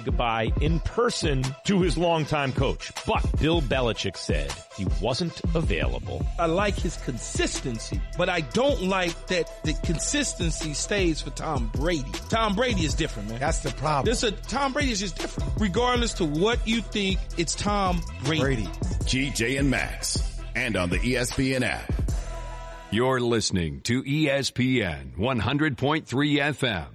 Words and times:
goodbye 0.00 0.52
in 0.60 0.80
person 0.80 1.44
to 1.64 1.80
his 1.80 1.96
longtime 1.98 2.52
coach. 2.52 2.92
But 3.06 3.24
Bill 3.40 3.60
Belichick 3.60 4.16
said 4.16 4.52
he 4.76 4.86
wasn't 5.00 5.40
available. 5.54 6.24
I 6.38 6.46
like 6.46 6.74
his 6.74 6.96
consistency, 6.98 8.00
but 8.16 8.28
I 8.28 8.40
don't 8.40 8.82
like 8.82 9.26
that 9.28 9.50
the 9.64 9.74
consistency 9.84 10.74
stays 10.74 11.20
for 11.20 11.30
Tom 11.30 11.70
Brady. 11.74 12.10
Tom 12.28 12.54
Brady 12.54 12.84
is 12.84 12.94
different, 12.94 13.28
man. 13.28 13.40
That's 13.40 13.60
the 13.60 13.70
problem. 13.70 14.06
This 14.06 14.22
a 14.22 14.32
Tom 14.32 14.72
Brady 14.72 14.92
is 14.92 15.00
just 15.00 15.16
different. 15.18 15.52
Regardless 15.58 16.14
to 16.14 16.24
what 16.24 16.66
you 16.66 16.80
think, 16.80 17.18
it's 17.36 17.54
Tom 17.54 18.02
Brady. 18.24 18.40
Brady. 18.40 18.64
GJ 19.04 19.58
and 19.58 19.70
Max, 19.70 20.40
and 20.54 20.76
on 20.76 20.90
the 20.90 20.98
ESPN 20.98 21.62
app. 21.62 21.92
You're 22.90 23.20
listening 23.20 23.80
to 23.82 24.04
ESPN 24.04 25.16
100.3 25.16 26.04
FM. 26.06 26.93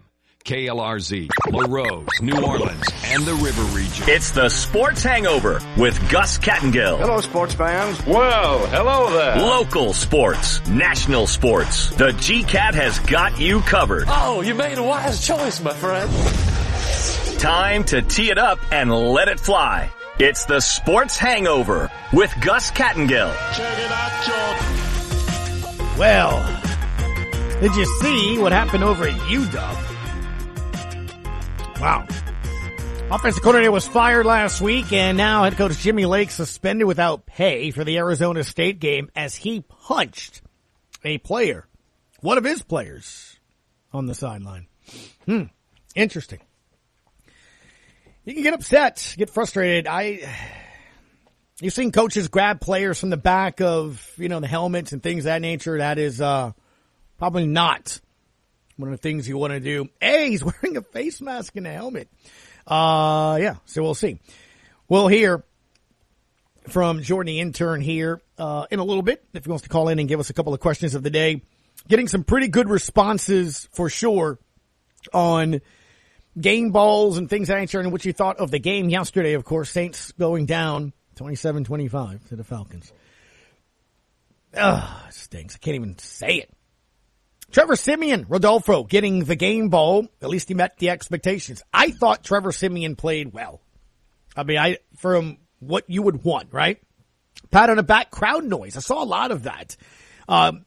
KLRZ, 0.50 1.30
Larose, 1.52 2.08
New 2.24 2.44
Orleans, 2.44 2.84
and 3.04 3.24
the 3.24 3.36
River 3.36 3.62
Region. 3.66 4.06
It's 4.10 4.32
the 4.32 4.50
Sports 4.50 5.04
Hangover 5.04 5.62
with 5.78 5.96
Gus 6.10 6.40
Kattengell. 6.40 6.98
Hello, 6.98 7.22
sports 7.22 7.54
fans. 7.54 8.04
Well, 8.08 8.66
hello 8.66 9.14
there. 9.14 9.38
Local 9.38 9.94
sports, 9.94 10.68
national 10.68 11.28
sports. 11.28 11.92
The 11.92 12.14
GCAT 12.14 12.74
has 12.74 12.98
got 12.98 13.40
you 13.40 13.60
covered. 13.62 14.06
Oh, 14.08 14.42
you 14.42 14.56
made 14.56 14.80
a 14.80 14.84
wise 14.84 15.24
choice, 15.24 15.62
my 15.62 15.72
friend. 15.72 16.10
Time 17.40 17.84
to 17.84 18.02
tee 18.02 18.32
it 18.32 18.40
up 18.40 18.58
and 18.72 18.92
let 18.92 19.28
it 19.28 19.40
fly. 19.40 19.94
It's 20.18 20.46
the 20.46 20.62
Sports 20.62 21.16
Hangover 21.16 21.92
with 22.12 22.34
Gus 22.42 22.72
Kattengell. 22.72 23.32
Check 23.56 23.78
it 23.78 23.92
out, 23.92 24.24
George. 25.86 26.00
Well, 26.00 26.42
did 27.62 27.76
you 27.76 27.86
see 28.02 28.40
what 28.40 28.52
happened 28.52 28.84
over 28.84 29.04
at 29.04 29.14
UW? 29.14 29.89
Wow. 31.80 32.06
Offensive 33.10 33.42
coordinator 33.42 33.72
was 33.72 33.88
fired 33.88 34.26
last 34.26 34.60
week, 34.60 34.92
and 34.92 35.18
now 35.18 35.46
head 35.46 35.56
coach 35.56 35.78
Jimmy 35.78 36.06
Lake 36.06 36.30
suspended 36.30 36.86
without 36.86 37.26
pay 37.26 37.72
for 37.72 37.86
the 37.86 37.98
Arizona 37.98 38.44
State 38.44 38.80
game 38.80 39.10
as 39.16 39.34
he 39.34 39.62
punched 39.62 40.42
a 41.06 41.18
player, 41.20 41.68
one 42.20 42.38
of 42.38 42.44
his 42.44 42.62
players, 42.62 43.40
on 43.94 44.08
the 44.08 44.14
sideline. 44.14 44.68
Hmm. 45.26 45.44
Interesting. 45.96 46.40
You 48.26 48.34
can 48.34 48.44
get 48.44 48.54
upset, 48.54 49.16
get 49.18 49.30
frustrated. 49.30 49.88
I, 49.88 50.30
you've 51.62 51.74
seen 51.74 51.94
coaches 51.94 52.28
grab 52.28 52.60
players 52.60 53.00
from 53.00 53.10
the 53.10 53.18
back 53.18 53.62
of, 53.62 54.06
you 54.18 54.28
know, 54.28 54.42
the 54.42 54.48
helmets 54.48 54.92
and 54.92 55.02
things 55.02 55.24
that 55.24 55.42
nature. 55.42 55.78
That 55.78 55.98
is, 55.98 56.20
uh, 56.20 56.52
probably 57.18 57.48
not 57.48 58.02
one 58.80 58.88
of 58.88 58.94
the 58.94 59.02
things 59.02 59.28
you 59.28 59.38
want 59.38 59.52
to 59.52 59.60
do. 59.60 59.90
Hey, 60.00 60.30
he's 60.30 60.44
wearing 60.64 60.78
a 60.78 60.82
face 60.82 61.22
mask 61.22 61.56
and 61.58 61.68
a 61.68 61.74
helmet. 61.74 62.08
Uh, 62.66 63.38
yeah, 63.42 63.56
so 63.66 63.84
we'll 63.84 63.94
see. 63.94 64.20
We'll 64.88 65.08
hear 65.08 65.44
from 66.70 67.02
Jordan, 67.02 67.34
the 67.34 67.40
intern 67.40 67.82
here, 67.82 68.22
uh, 68.38 68.68
in 68.72 68.80
a 68.80 68.84
little 68.84 69.02
bit, 69.02 69.24
if 69.34 69.44
he 69.44 69.50
wants 69.50 69.64
to 69.64 69.70
call 69.70 69.90
in 69.90 70.00
and 70.00 70.08
give 70.08 70.20
us 70.20 70.30
a 70.30 70.34
couple 70.34 70.54
of 70.54 70.60
questions 70.60 70.96
of 70.96 71.04
the 71.04 71.10
day. 71.10 71.42
Getting 71.88 72.08
some 72.08 72.24
pretty 72.24 72.48
good 72.48 72.70
responses 72.70 73.68
for 73.74 73.90
sure 73.90 74.40
on 75.14 75.62
game 76.40 76.72
balls 76.72 77.18
and 77.18 77.30
things 77.30 77.48
that 77.48 77.58
nature 77.58 77.80
and 77.80 77.92
what 77.92 78.06
you 78.06 78.14
thought 78.14 78.38
of 78.38 78.52
the 78.52 78.60
game 78.60 78.90
yesterday. 78.90 79.34
Of 79.34 79.44
course, 79.44 79.70
Saints 79.70 80.12
going 80.14 80.46
down 80.46 80.94
27-25 81.18 82.30
to 82.30 82.36
the 82.36 82.44
Falcons. 82.44 82.94
Ugh, 84.56 85.12
stinks. 85.12 85.56
I 85.56 85.58
can't 85.58 85.76
even 85.76 85.98
say 85.98 86.36
it. 86.36 86.54
Trevor 87.52 87.76
Siemian, 87.76 88.26
Rodolfo 88.30 88.84
getting 88.84 89.24
the 89.24 89.36
game 89.36 89.70
ball. 89.70 90.08
At 90.22 90.30
least 90.30 90.50
he 90.50 90.54
met 90.54 90.78
the 90.78 90.90
expectations. 90.90 91.64
I 91.74 91.92
thought 91.92 92.24
Trevor 92.24 92.52
Siemian 92.52 92.96
played 92.96 93.34
well. 93.34 93.62
I 94.36 94.44
mean, 94.44 94.58
I, 94.58 94.78
from 94.98 95.38
what 95.60 95.86
you 95.88 96.04
would 96.04 96.24
want, 96.24 96.50
right? 96.54 96.80
Pat 97.52 97.70
on 97.70 97.78
the 97.78 97.84
back, 97.84 98.12
crowd 98.12 98.44
noise. 98.44 98.78
I 98.78 98.82
saw 98.82 99.04
a 99.04 99.06
lot 99.06 99.32
of 99.32 99.44
that. 99.44 99.76
Um, 100.28 100.66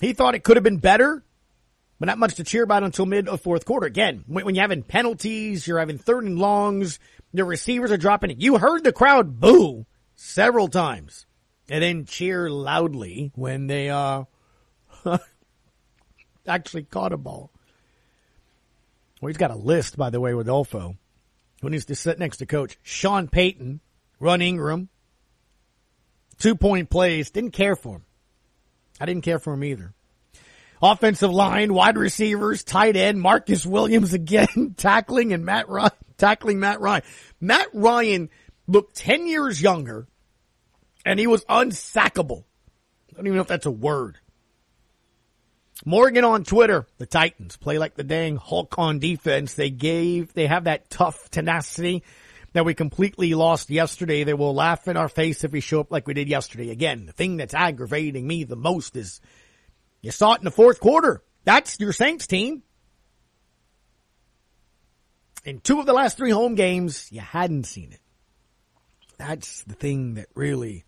he 0.00 0.12
thought 0.12 0.34
it 0.34 0.42
could 0.42 0.56
have 0.56 0.64
been 0.64 0.78
better, 0.78 1.22
but 2.00 2.06
not 2.06 2.18
much 2.18 2.34
to 2.36 2.44
cheer 2.44 2.64
about 2.64 2.82
until 2.82 3.06
mid 3.06 3.28
of 3.28 3.40
fourth 3.40 3.64
quarter. 3.64 3.86
Again, 3.86 4.24
when, 4.26 4.44
when 4.44 4.54
you're 4.54 4.64
having 4.64 4.82
penalties, 4.82 5.66
you're 5.66 5.78
having 5.78 5.98
third 5.98 6.24
and 6.24 6.38
longs, 6.38 6.98
the 7.32 7.44
receivers 7.44 7.92
are 7.92 7.96
dropping 7.96 8.30
it. 8.30 8.40
You 8.40 8.58
heard 8.58 8.82
the 8.82 8.92
crowd 8.92 9.38
boo 9.38 9.86
several 10.16 10.66
times 10.66 11.26
and 11.68 11.82
then 11.82 12.04
cheer 12.04 12.50
loudly 12.50 13.30
when 13.36 13.68
they, 13.68 13.90
uh, 13.90 14.24
actually 16.46 16.84
caught 16.84 17.12
a 17.12 17.16
ball. 17.16 17.50
Well, 19.20 19.28
he's 19.28 19.36
got 19.36 19.50
a 19.50 19.56
list, 19.56 19.96
by 19.96 20.10
the 20.10 20.20
way, 20.20 20.34
with 20.34 20.46
Olfo. 20.46 20.96
Who 21.60 21.70
needs 21.70 21.86
to 21.86 21.94
sit 21.94 22.18
next 22.18 22.38
to 22.38 22.46
coach? 22.46 22.78
Sean 22.82 23.28
Payton, 23.28 23.80
Run 24.18 24.40
Ingram, 24.40 24.88
two 26.38 26.54
point 26.54 26.88
plays. 26.88 27.30
Didn't 27.30 27.52
care 27.52 27.76
for 27.76 27.96
him. 27.96 28.04
I 28.98 29.06
didn't 29.06 29.24
care 29.24 29.38
for 29.38 29.52
him 29.52 29.64
either. 29.64 29.94
Offensive 30.82 31.30
line, 31.30 31.74
wide 31.74 31.98
receivers, 31.98 32.64
tight 32.64 32.96
end, 32.96 33.20
Marcus 33.20 33.66
Williams 33.66 34.14
again, 34.14 34.74
tackling 34.76 35.32
and 35.32 35.44
Matt 35.44 35.68
Ryan, 35.68 35.90
tackling 36.16 36.58
Matt 36.58 36.80
Ryan. 36.80 37.02
Matt 37.40 37.68
Ryan 37.74 38.30
looked 38.66 38.96
10 38.96 39.26
years 39.26 39.60
younger 39.60 40.06
and 41.04 41.18
he 41.18 41.26
was 41.26 41.44
unsackable. 41.44 42.44
I 43.10 43.16
don't 43.16 43.26
even 43.26 43.36
know 43.36 43.42
if 43.42 43.48
that's 43.48 43.66
a 43.66 43.70
word. 43.70 44.18
Morgan 45.84 46.24
on 46.24 46.44
Twitter, 46.44 46.86
the 46.98 47.06
Titans 47.06 47.56
play 47.56 47.78
like 47.78 47.94
the 47.94 48.04
dang 48.04 48.36
Hulk 48.36 48.78
on 48.78 48.98
defense. 48.98 49.54
They 49.54 49.70
gave, 49.70 50.34
they 50.34 50.46
have 50.46 50.64
that 50.64 50.90
tough 50.90 51.30
tenacity 51.30 52.02
that 52.52 52.66
we 52.66 52.74
completely 52.74 53.34
lost 53.34 53.70
yesterday. 53.70 54.24
They 54.24 54.34
will 54.34 54.54
laugh 54.54 54.88
in 54.88 54.98
our 54.98 55.08
face 55.08 55.42
if 55.42 55.52
we 55.52 55.60
show 55.60 55.80
up 55.80 55.90
like 55.90 56.06
we 56.06 56.14
did 56.14 56.28
yesterday. 56.28 56.70
Again, 56.70 57.06
the 57.06 57.12
thing 57.12 57.38
that's 57.38 57.54
aggravating 57.54 58.26
me 58.26 58.44
the 58.44 58.56
most 58.56 58.94
is 58.94 59.20
you 60.02 60.10
saw 60.10 60.34
it 60.34 60.40
in 60.40 60.44
the 60.44 60.50
fourth 60.50 60.80
quarter. 60.80 61.22
That's 61.44 61.80
your 61.80 61.92
Saints 61.92 62.26
team. 62.26 62.62
In 65.44 65.60
two 65.60 65.80
of 65.80 65.86
the 65.86 65.94
last 65.94 66.18
three 66.18 66.30
home 66.30 66.54
games, 66.54 67.10
you 67.10 67.20
hadn't 67.20 67.64
seen 67.64 67.92
it. 67.92 68.00
That's 69.16 69.62
the 69.64 69.74
thing 69.74 70.14
that 70.14 70.26
really 70.34 70.84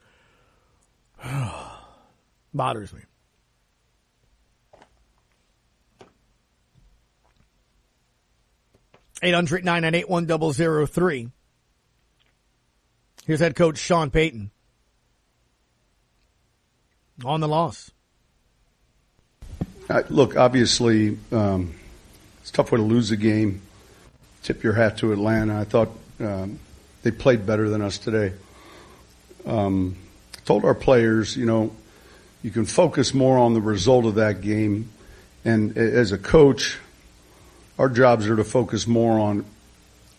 bothers 2.54 2.92
me. 2.92 3.00
Eight 9.24 9.34
hundred 9.34 9.64
nine 9.64 9.82
nine 9.82 9.94
eight 9.94 10.08
one 10.08 10.26
double 10.26 10.52
zero 10.52 10.84
three. 10.84 11.28
Here's 13.24 13.38
head 13.38 13.54
coach 13.54 13.78
Sean 13.78 14.10
Payton 14.10 14.50
on 17.24 17.40
the 17.40 17.46
loss. 17.46 17.92
Uh, 19.88 20.02
look, 20.08 20.36
obviously, 20.36 21.18
um, 21.30 21.74
it's 22.40 22.50
a 22.50 22.52
tough 22.52 22.72
way 22.72 22.78
to 22.78 22.82
lose 22.82 23.12
a 23.12 23.16
game. 23.16 23.62
Tip 24.42 24.64
your 24.64 24.72
hat 24.72 24.98
to 24.98 25.12
Atlanta. 25.12 25.60
I 25.60 25.64
thought 25.64 25.90
um, 26.18 26.58
they 27.02 27.12
played 27.12 27.46
better 27.46 27.68
than 27.68 27.80
us 27.80 27.98
today. 27.98 28.32
Um, 29.46 29.96
told 30.44 30.64
our 30.64 30.74
players, 30.74 31.36
you 31.36 31.46
know, 31.46 31.72
you 32.42 32.50
can 32.50 32.64
focus 32.64 33.14
more 33.14 33.38
on 33.38 33.54
the 33.54 33.60
result 33.60 34.04
of 34.04 34.16
that 34.16 34.40
game. 34.40 34.90
And 35.44 35.76
as 35.76 36.10
a 36.10 36.18
coach, 36.18 36.78
our 37.82 37.88
jobs 37.88 38.28
are 38.28 38.36
to 38.36 38.44
focus 38.44 38.86
more 38.86 39.18
on 39.18 39.44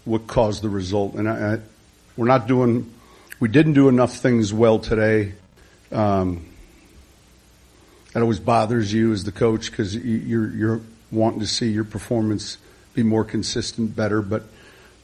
what 0.03 0.27
caused 0.27 0.61
the 0.61 0.67
result. 0.67 1.13
And 1.13 1.29
I, 1.29 1.53
I, 1.53 1.59
we're 2.17 2.27
not 2.27 2.45
doing, 2.45 2.91
we 3.39 3.47
didn't 3.47 3.71
do 3.71 3.87
enough 3.87 4.17
things 4.17 4.51
well 4.53 4.79
today. 4.79 5.31
Um, 5.89 6.45
that 8.11 8.21
always 8.21 8.41
bothers 8.41 8.91
you 8.91 9.13
as 9.13 9.23
the 9.23 9.31
coach 9.31 9.71
because 9.71 9.95
you're 9.95 10.49
you're 10.53 10.81
wanting 11.09 11.39
to 11.39 11.47
see 11.47 11.69
your 11.71 11.85
performance 11.85 12.57
be 12.95 13.01
more 13.01 13.23
consistent, 13.23 13.95
better. 13.95 14.21
But 14.21 14.43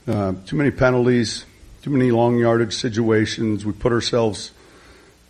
uh, 0.06 0.34
too 0.46 0.58
many 0.58 0.72
penalties, 0.72 1.46
too 1.82 1.92
many 1.92 2.12
long 2.12 2.38
yardage 2.38 2.74
situations. 2.74 3.66
We 3.66 3.72
put 3.72 3.94
ourselves 3.94 4.52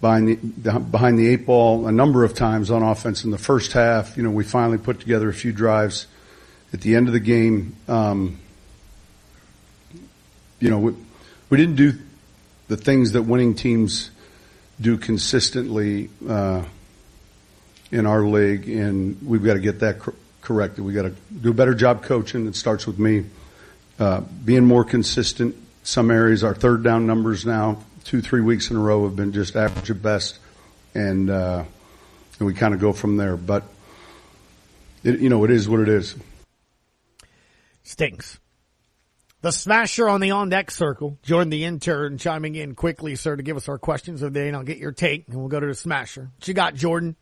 behind 0.02 0.56
the 0.58 0.80
behind 0.80 1.20
the 1.20 1.28
eight 1.28 1.46
ball 1.46 1.86
a 1.86 1.92
number 1.92 2.24
of 2.24 2.34
times 2.34 2.72
on 2.72 2.82
offense 2.82 3.24
in 3.24 3.30
the 3.30 3.38
first 3.38 3.74
half. 3.74 4.18
You 4.18 4.24
know, 4.24 4.32
we 4.32 4.44
finally 4.44 4.80
put 4.80 5.00
together 5.00 5.30
a 5.30 5.34
few 5.34 5.52
drives 5.52 6.08
at 6.74 6.82
the 6.82 6.96
end 6.96 7.08
of 7.08 7.14
the 7.14 7.20
game. 7.20 7.76
Um, 7.88 8.40
you 10.60 10.70
know, 10.70 10.80
we, 10.80 10.96
we 11.50 11.58
didn't 11.58 11.76
do 11.76 11.94
the 12.68 12.78
things 12.78 13.14
that 13.14 13.24
winning 13.24 13.56
teams 13.56 14.12
do 14.80 14.98
consistently. 14.98 16.10
Uh, 16.28 16.64
in 17.92 18.06
our 18.06 18.24
league, 18.24 18.70
and 18.70 19.18
we've 19.26 19.44
got 19.44 19.56
to 19.56 19.60
get 19.60 19.80
that 19.80 20.00
cor- 20.00 20.14
corrected. 20.42 20.84
We've 20.84 20.96
got 20.96 21.04
to 21.04 21.16
do 21.42 21.52
a 21.52 21.54
better 21.54 21.74
job 21.74 22.04
coaching. 22.04 22.48
It 22.48 22.56
starts 22.56 22.86
with 22.86 23.00
me. 23.00 23.26
Uh, 23.98 24.22
being 24.46 24.66
more 24.66 24.84
consistent. 24.84 25.56
Some 25.84 26.12
areas, 26.12 26.44
our 26.44 26.54
third 26.54 26.84
down 26.84 27.08
numbers 27.08 27.46
now, 27.46 27.84
two, 28.04 28.22
three 28.22 28.42
weeks 28.42 28.70
in 28.70 28.78
a 28.78 28.80
row 28.80 29.04
have 29.04 29.16
been 29.16 29.34
just 29.34 29.56
average 29.56 29.90
at 29.90 30.02
best. 30.02 30.38
And, 30.94 31.30
uh, 31.30 31.64
and 32.38 32.48
we 32.48 32.54
kind 32.54 32.74
of 32.74 32.80
go 32.80 32.94
from 32.94 33.18
there. 33.18 33.36
But, 33.36 33.64
it, 35.04 35.20
you 35.20 35.30
know, 35.30 35.44
it 35.44 35.52
is 35.52 35.68
what 35.68 35.80
it 35.80 35.90
is. 35.90 36.16
Stinks. 37.90 38.40
The 39.42 39.52
smasher 39.52 40.08
on 40.08 40.22
the 40.22 40.30
on 40.30 40.50
deck 40.50 40.70
circle. 40.70 41.18
Jordan 41.24 41.50
the 41.50 41.66
intern 41.66 42.20
chiming 42.20 42.54
in 42.54 42.76
quickly, 42.76 43.16
sir, 43.16 43.36
to 43.36 43.42
give 43.42 43.58
us 43.58 43.68
our 43.68 43.80
questions 43.80 44.22
of 44.22 44.32
the 44.32 44.40
day, 44.40 44.48
and 44.48 44.56
I'll 44.56 44.62
get 44.62 44.78
your 44.78 44.92
take, 44.92 45.28
and 45.28 45.38
we'll 45.38 45.48
go 45.48 45.60
to 45.60 45.66
the 45.66 45.74
smasher. 45.74 46.30
What 46.36 46.48
you 46.48 46.54
got, 46.54 46.76
Jordan? 46.76 47.16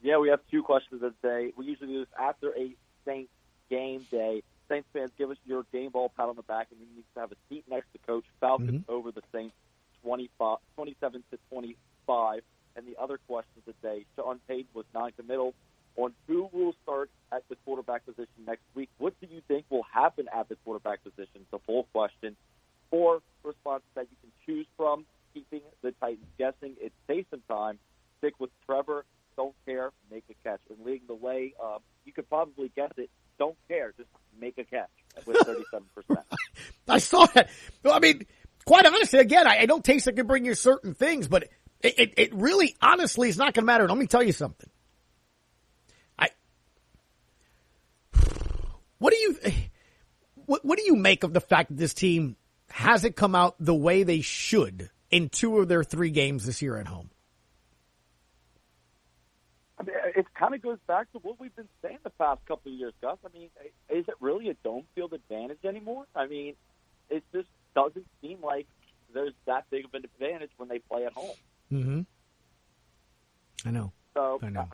Yeah, 0.00 0.16
we 0.16 0.30
have 0.30 0.40
two 0.50 0.62
questions 0.62 1.02
of 1.02 1.12
the 1.20 1.28
day. 1.28 1.52
We 1.54 1.66
usually 1.66 1.92
do 1.92 1.98
this 1.98 2.08
after 2.18 2.56
a 2.56 2.74
Saints 3.04 3.30
game 3.68 4.06
day. 4.10 4.42
Saints 4.70 4.88
fans, 4.94 5.10
give 5.18 5.30
us 5.30 5.36
your 5.44 5.66
game 5.70 5.90
ball 5.90 6.10
pat 6.16 6.30
on 6.30 6.36
the 6.36 6.42
back, 6.42 6.68
and 6.70 6.80
you 6.80 6.86
need 6.96 7.04
to 7.14 7.20
have 7.20 7.30
a 7.30 7.36
seat 7.50 7.64
next 7.68 7.92
to 7.92 7.98
Coach. 8.06 8.24
Falcons 8.40 8.70
Mm-hmm. 8.70 8.90
over 8.90 9.12
the 9.12 9.22
Saints 9.34 9.54
25, 10.02 10.56
27 10.76 11.24
to 11.30 11.38
25. 11.50 12.40
And 12.74 12.86
the 12.86 12.96
other 12.98 13.18
question 13.26 13.52
of 13.58 13.64
the 13.66 13.86
day, 13.86 14.06
Sean 14.16 14.40
Payton 14.48 14.68
was 14.72 14.86
non-committal 14.94 15.52
on 15.96 16.12
who 16.26 16.48
will 16.52 16.74
start 16.82 17.10
at 17.32 17.42
the 17.48 17.56
quarterback 17.64 18.04
position 18.04 18.28
next 18.46 18.62
week. 18.74 18.88
What 18.98 19.14
do 19.20 19.26
you 19.30 19.40
think 19.48 19.64
will 19.70 19.86
happen 19.90 20.26
at 20.34 20.48
the 20.48 20.56
quarterback 20.56 21.02
position? 21.02 21.40
It's 21.42 21.52
a 21.52 21.58
full 21.60 21.84
question. 21.92 22.36
Four 22.90 23.20
responses 23.42 23.88
that 23.94 24.06
you 24.10 24.16
can 24.20 24.30
choose 24.46 24.66
from, 24.76 25.06
keeping 25.34 25.62
the 25.82 25.92
Titans 25.92 26.26
guessing. 26.38 26.74
It 26.80 26.92
saves 27.06 27.26
some 27.30 27.42
time. 27.48 27.78
Stick 28.18 28.34
with 28.38 28.50
Trevor. 28.64 29.04
Don't 29.36 29.54
care. 29.66 29.90
Make 30.10 30.24
a 30.30 30.48
catch. 30.48 30.60
And 30.70 30.84
leading 30.84 31.06
the 31.08 31.14
way, 31.14 31.54
uh, 31.62 31.78
you 32.04 32.12
could 32.12 32.28
probably 32.28 32.70
guess 32.74 32.92
it. 32.96 33.10
Don't 33.38 33.56
care. 33.68 33.92
Just 33.96 34.08
make 34.40 34.56
a 34.58 34.64
catch 34.64 34.88
with 35.26 35.36
37%. 35.36 36.18
I 36.88 36.98
saw 36.98 37.26
that. 37.26 37.50
Well, 37.82 37.94
I 37.94 37.98
mean, 37.98 38.26
quite 38.64 38.86
honestly, 38.86 39.18
again, 39.18 39.46
I, 39.46 39.58
I 39.58 39.64
know 39.66 39.80
Taysom 39.80 40.16
can 40.16 40.26
bring 40.26 40.44
you 40.44 40.54
certain 40.54 40.94
things, 40.94 41.28
but 41.28 41.44
it, 41.82 41.98
it, 41.98 42.14
it 42.16 42.34
really, 42.34 42.76
honestly, 42.80 43.28
is 43.28 43.36
not 43.36 43.54
going 43.54 43.62
to 43.62 43.66
matter. 43.66 43.88
Let 43.88 43.98
me 43.98 44.06
tell 44.06 44.22
you 44.22 44.32
something. 44.32 44.70
What 48.98 49.12
do 49.12 49.16
you, 49.18 49.38
what, 50.46 50.64
what 50.64 50.78
do 50.78 50.84
you 50.84 50.96
make 50.96 51.22
of 51.24 51.32
the 51.32 51.40
fact 51.40 51.70
that 51.70 51.76
this 51.76 51.94
team 51.94 52.36
hasn't 52.70 53.16
come 53.16 53.34
out 53.34 53.54
the 53.58 53.74
way 53.74 54.02
they 54.02 54.20
should 54.20 54.90
in 55.10 55.28
two 55.28 55.58
of 55.58 55.68
their 55.68 55.84
three 55.84 56.10
games 56.10 56.46
this 56.46 56.62
year 56.62 56.76
at 56.76 56.86
home? 56.86 57.10
I 59.78 59.82
mean, 59.82 59.96
it 60.16 60.26
kind 60.34 60.54
of 60.54 60.62
goes 60.62 60.78
back 60.86 61.12
to 61.12 61.18
what 61.18 61.38
we've 61.38 61.54
been 61.54 61.68
saying 61.82 61.98
the 62.02 62.10
past 62.10 62.40
couple 62.46 62.72
of 62.72 62.78
years, 62.78 62.94
Gus. 63.02 63.18
I 63.24 63.38
mean, 63.38 63.50
is 63.90 64.06
it 64.08 64.14
really 64.20 64.48
a 64.48 64.54
dome 64.64 64.84
field 64.94 65.12
advantage 65.12 65.64
anymore? 65.64 66.06
I 66.14 66.26
mean, 66.26 66.54
it 67.10 67.22
just 67.32 67.48
doesn't 67.74 68.06
seem 68.22 68.38
like 68.42 68.66
there's 69.12 69.34
that 69.46 69.68
big 69.70 69.84
of 69.84 69.94
an 69.94 70.04
advantage 70.04 70.50
when 70.56 70.68
they 70.68 70.78
play 70.78 71.04
at 71.04 71.12
home. 71.12 71.36
Mm-hmm. 71.70 72.00
I 73.66 73.70
know. 73.70 73.92
So 74.14 74.38
I 74.42 74.48
know. 74.48 74.66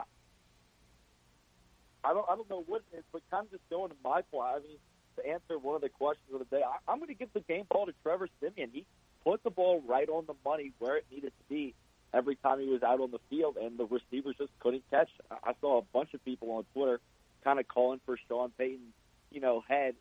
I, 2.04 2.12
don't 2.12 2.26
I 2.28 2.34
don't 2.34 2.48
know 2.50 2.64
what 2.66 2.82
it 2.92 2.98
is, 2.98 3.04
but 3.12 3.22
kind 3.30 3.46
of 3.46 3.50
just 3.50 3.68
going 3.70 3.90
to 3.90 3.96
my 4.04 4.22
point. 4.22 4.48
I 4.48 4.58
mean, 4.58 4.78
to 5.16 5.26
answer 5.26 5.58
one 5.58 5.76
of 5.76 5.82
the 5.82 5.88
questions 5.88 6.28
of 6.32 6.38
the 6.38 6.44
day, 6.56 6.62
I, 6.62 6.90
I'm 6.90 6.98
going 6.98 7.08
to 7.08 7.14
give 7.14 7.32
the 7.32 7.40
game 7.40 7.64
ball 7.70 7.86
to 7.86 7.92
Trevor 8.02 8.28
Siemian. 8.40 8.70
He 8.72 8.86
put 9.24 9.42
the 9.42 9.50
ball 9.50 9.82
right 9.86 10.08
on 10.08 10.24
the 10.26 10.34
money 10.44 10.72
where 10.78 10.96
it 10.96 11.06
needed 11.10 11.32
to 11.38 11.44
be 11.48 11.74
every 12.14 12.36
time 12.36 12.60
he 12.60 12.68
was 12.68 12.82
out 12.82 13.00
on 13.00 13.10
the 13.10 13.20
field, 13.30 13.56
and 13.56 13.78
the 13.78 13.86
receivers 13.86 14.36
just 14.38 14.52
couldn't 14.60 14.84
catch. 14.90 15.08
I 15.30 15.50
I 15.50 15.52
saw 15.60 15.78
a 15.78 15.82
bunch 15.92 16.14
of 16.14 16.24
people 16.24 16.50
on 16.52 16.64
Twitter 16.74 17.00
kind 17.44 17.58
of 17.58 17.68
calling 17.68 18.00
for 18.04 18.16
Sean 18.28 18.50
Payton, 18.58 18.92
you 19.30 19.40
know, 19.40 19.62
head 19.66 19.94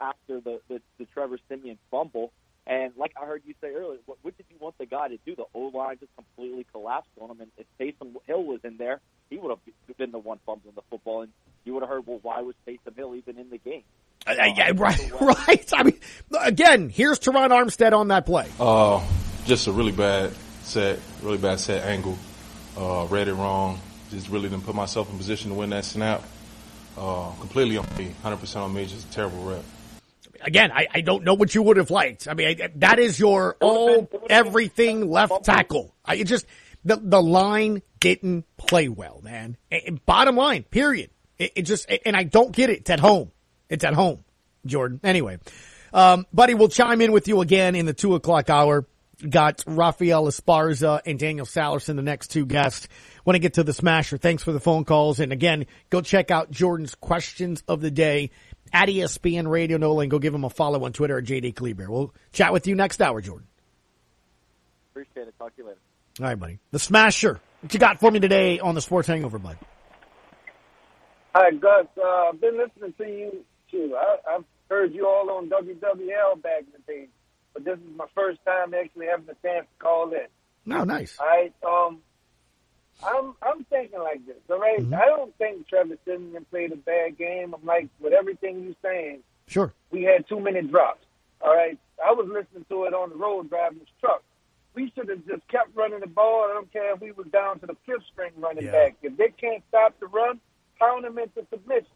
after 0.00 0.40
the, 0.40 0.60
the 0.68 0.80
the 0.98 1.06
Trevor 1.06 1.38
Siemian 1.48 1.78
fumble. 1.90 2.32
And 2.66 2.92
like 2.96 3.12
I 3.20 3.26
heard 3.26 3.42
you 3.44 3.54
say 3.60 3.72
earlier, 3.74 3.98
what, 4.06 4.18
what 4.22 4.36
did 4.36 4.46
you 4.50 4.56
want 4.60 4.78
the 4.78 4.86
guy 4.86 5.08
to 5.08 5.18
do? 5.26 5.34
The 5.34 5.44
O 5.54 5.70
line 5.74 5.96
just 5.98 6.14
completely 6.14 6.64
collapsed 6.72 7.10
on 7.20 7.30
him, 7.30 7.40
and 7.40 7.50
if 7.58 7.66
Taysom 7.80 8.14
Hill 8.26 8.44
was 8.44 8.60
in 8.62 8.76
there, 8.76 9.00
he 9.30 9.38
would 9.38 9.50
have 9.50 9.96
been 9.98 10.12
the 10.12 10.18
one 10.18 10.38
fumbling 10.46 10.74
the 10.74 10.82
football, 10.88 11.22
and 11.22 11.32
you 11.64 11.74
would 11.74 11.82
have 11.82 11.90
heard, 11.90 12.06
well, 12.06 12.20
why 12.22 12.40
was 12.40 12.54
Taysom 12.66 12.94
Hill 12.94 13.16
even 13.16 13.38
in 13.38 13.50
the 13.50 13.58
game? 13.58 13.82
Uh, 14.26 14.34
yeah, 14.56 14.70
right, 14.76 15.10
right. 15.20 15.72
I 15.72 15.82
mean, 15.82 15.98
again, 16.40 16.88
here's 16.88 17.18
Terron 17.18 17.50
Armstead 17.50 17.92
on 17.92 18.08
that 18.08 18.26
play. 18.26 18.48
Uh, 18.60 19.04
just 19.44 19.66
a 19.66 19.72
really 19.72 19.90
bad 19.90 20.32
set, 20.62 21.00
really 21.22 21.38
bad 21.38 21.58
set 21.58 21.84
angle. 21.84 22.16
Uh, 22.76 23.06
read 23.10 23.26
it 23.26 23.34
wrong. 23.34 23.80
Just 24.10 24.28
really 24.28 24.48
didn't 24.48 24.64
put 24.64 24.74
myself 24.74 25.10
in 25.10 25.18
position 25.18 25.50
to 25.50 25.56
win 25.56 25.70
that 25.70 25.84
snap. 25.84 26.22
Uh, 26.96 27.32
completely 27.40 27.76
on 27.76 27.86
me, 27.96 28.14
100% 28.22 28.56
on 28.56 28.72
me. 28.72 28.86
Just 28.86 29.08
a 29.08 29.12
terrible 29.12 29.42
rep. 29.44 29.64
Again, 30.44 30.72
I, 30.72 30.86
I 30.92 31.00
don't 31.00 31.24
know 31.24 31.34
what 31.34 31.54
you 31.54 31.62
would 31.62 31.76
have 31.76 31.90
liked. 31.90 32.28
I 32.28 32.34
mean, 32.34 32.60
I, 32.60 32.70
that 32.76 32.98
is 32.98 33.18
your 33.18 33.56
all 33.60 34.08
everything 34.28 35.08
left 35.08 35.44
tackle. 35.44 35.94
I 36.04 36.16
it 36.16 36.26
just 36.26 36.46
the 36.84 36.96
the 37.02 37.22
line 37.22 37.82
didn't 38.00 38.44
play 38.56 38.88
well, 38.88 39.20
man. 39.22 39.56
And 39.70 40.04
bottom 40.04 40.36
line, 40.36 40.64
period. 40.64 41.10
It, 41.38 41.52
it 41.56 41.62
just 41.62 41.90
and 42.04 42.16
I 42.16 42.24
don't 42.24 42.52
get 42.52 42.70
it. 42.70 42.80
It's 42.80 42.90
at 42.90 43.00
home. 43.00 43.30
It's 43.68 43.84
at 43.84 43.94
home, 43.94 44.24
Jordan. 44.66 45.00
Anyway, 45.02 45.38
um, 45.92 46.26
buddy, 46.32 46.54
we'll 46.54 46.68
chime 46.68 47.00
in 47.00 47.12
with 47.12 47.28
you 47.28 47.40
again 47.40 47.74
in 47.74 47.86
the 47.86 47.94
two 47.94 48.14
o'clock 48.14 48.50
hour. 48.50 48.86
Got 49.28 49.62
Rafael 49.68 50.24
Esparza 50.24 51.00
and 51.06 51.16
Daniel 51.16 51.46
Salerson, 51.46 51.94
the 51.94 52.02
next 52.02 52.28
two 52.28 52.44
guests. 52.44 52.88
When 53.22 53.36
I 53.36 53.38
get 53.38 53.54
to 53.54 53.62
the 53.62 53.72
smasher. 53.72 54.18
Thanks 54.18 54.42
for 54.42 54.50
the 54.50 54.58
phone 54.58 54.84
calls. 54.84 55.20
And 55.20 55.32
again, 55.32 55.66
go 55.90 56.00
check 56.00 56.32
out 56.32 56.50
Jordan's 56.50 56.96
questions 56.96 57.62
of 57.68 57.80
the 57.80 57.90
day 57.92 58.32
at 58.72 58.88
ESPN 58.88 59.48
Radio 59.48 59.76
NOLA 59.76 60.02
and 60.02 60.10
go 60.10 60.18
give 60.18 60.34
him 60.34 60.44
a 60.44 60.50
follow 60.50 60.84
on 60.84 60.92
Twitter 60.92 61.18
at 61.18 61.24
JD 61.24 61.54
Kleber. 61.54 61.90
We'll 61.90 62.14
chat 62.32 62.52
with 62.52 62.66
you 62.66 62.74
next 62.74 63.00
hour, 63.02 63.20
Jordan. 63.20 63.46
Appreciate 64.92 65.28
it. 65.28 65.34
Talk 65.38 65.54
to 65.56 65.62
you 65.62 65.68
later. 65.68 65.78
All 66.20 66.26
right, 66.26 66.38
buddy. 66.38 66.58
The 66.70 66.78
smasher. 66.78 67.40
What 67.60 67.72
you 67.72 67.80
got 67.80 68.00
for 68.00 68.10
me 68.10 68.20
today 68.20 68.58
on 68.58 68.74
the 68.74 68.80
Sports 68.80 69.08
Hangover, 69.08 69.38
bud? 69.38 69.56
Hi, 71.34 71.50
Gus. 71.52 71.86
Uh, 71.96 72.28
I've 72.28 72.40
been 72.40 72.58
listening 72.58 72.92
to 72.98 73.04
you 73.04 73.44
too. 73.70 73.96
I, 73.98 74.34
I've 74.34 74.44
heard 74.68 74.92
you 74.92 75.06
all 75.06 75.30
on 75.30 75.48
WWL 75.48 76.42
back 76.42 76.60
in 76.60 76.72
the 76.72 76.92
day, 76.92 77.08
but 77.54 77.64
this 77.64 77.78
is 77.78 77.96
my 77.96 78.06
first 78.14 78.40
time 78.44 78.74
actually 78.74 79.06
having 79.06 79.26
a 79.30 79.46
chance 79.46 79.66
to 79.66 79.82
call 79.82 80.10
in. 80.12 80.26
No, 80.66 80.84
nice. 80.84 81.16
All 81.18 81.26
right. 81.26 81.54
Um, 81.66 82.00
I'm 83.04 83.34
I'm 83.42 83.64
thinking 83.64 83.98
like 84.00 84.24
this. 84.26 84.36
All 84.50 84.58
right? 84.58 84.78
Mm-hmm. 84.80 84.94
I 84.94 85.06
don't 85.06 85.36
think 85.38 85.68
Trevor 85.68 85.96
Siemian 86.04 86.44
played 86.50 86.72
a 86.72 86.76
bad 86.76 87.18
game. 87.18 87.54
I'm 87.54 87.64
like 87.66 87.88
with 88.00 88.12
everything 88.12 88.64
you're 88.64 88.74
saying. 88.82 89.20
Sure. 89.48 89.72
We 89.90 90.02
had 90.04 90.28
too 90.28 90.40
many 90.40 90.62
drops. 90.62 91.04
All 91.40 91.54
right. 91.54 91.78
I 92.04 92.12
was 92.12 92.26
listening 92.28 92.64
to 92.68 92.84
it 92.84 92.94
on 92.94 93.10
the 93.10 93.16
road 93.16 93.48
driving 93.50 93.78
this 93.78 93.88
truck. 94.00 94.22
We 94.74 94.90
should 94.94 95.08
have 95.08 95.26
just 95.26 95.46
kept 95.48 95.74
running 95.76 96.00
the 96.00 96.06
ball. 96.06 96.46
I 96.50 96.54
don't 96.54 96.72
care 96.72 96.94
if 96.94 97.00
we 97.00 97.12
was 97.12 97.26
down 97.32 97.58
to 97.60 97.66
the 97.66 97.76
fifth 97.86 98.04
string 98.12 98.32
running 98.38 98.64
Yeah. 98.64 98.72
back. 98.72 98.96
If 99.02 99.16
they 99.16 99.28
can't 99.28 99.62
stop 99.68 99.98
the 100.00 100.06
run, 100.06 100.40
pound 100.78 101.04
them 101.04 101.18
into 101.18 101.46
submission. 101.50 101.92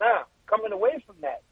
Now, 0.00 0.26
coming 0.46 0.72
away 0.72 1.02
from 1.06 1.16
that, 1.22 1.42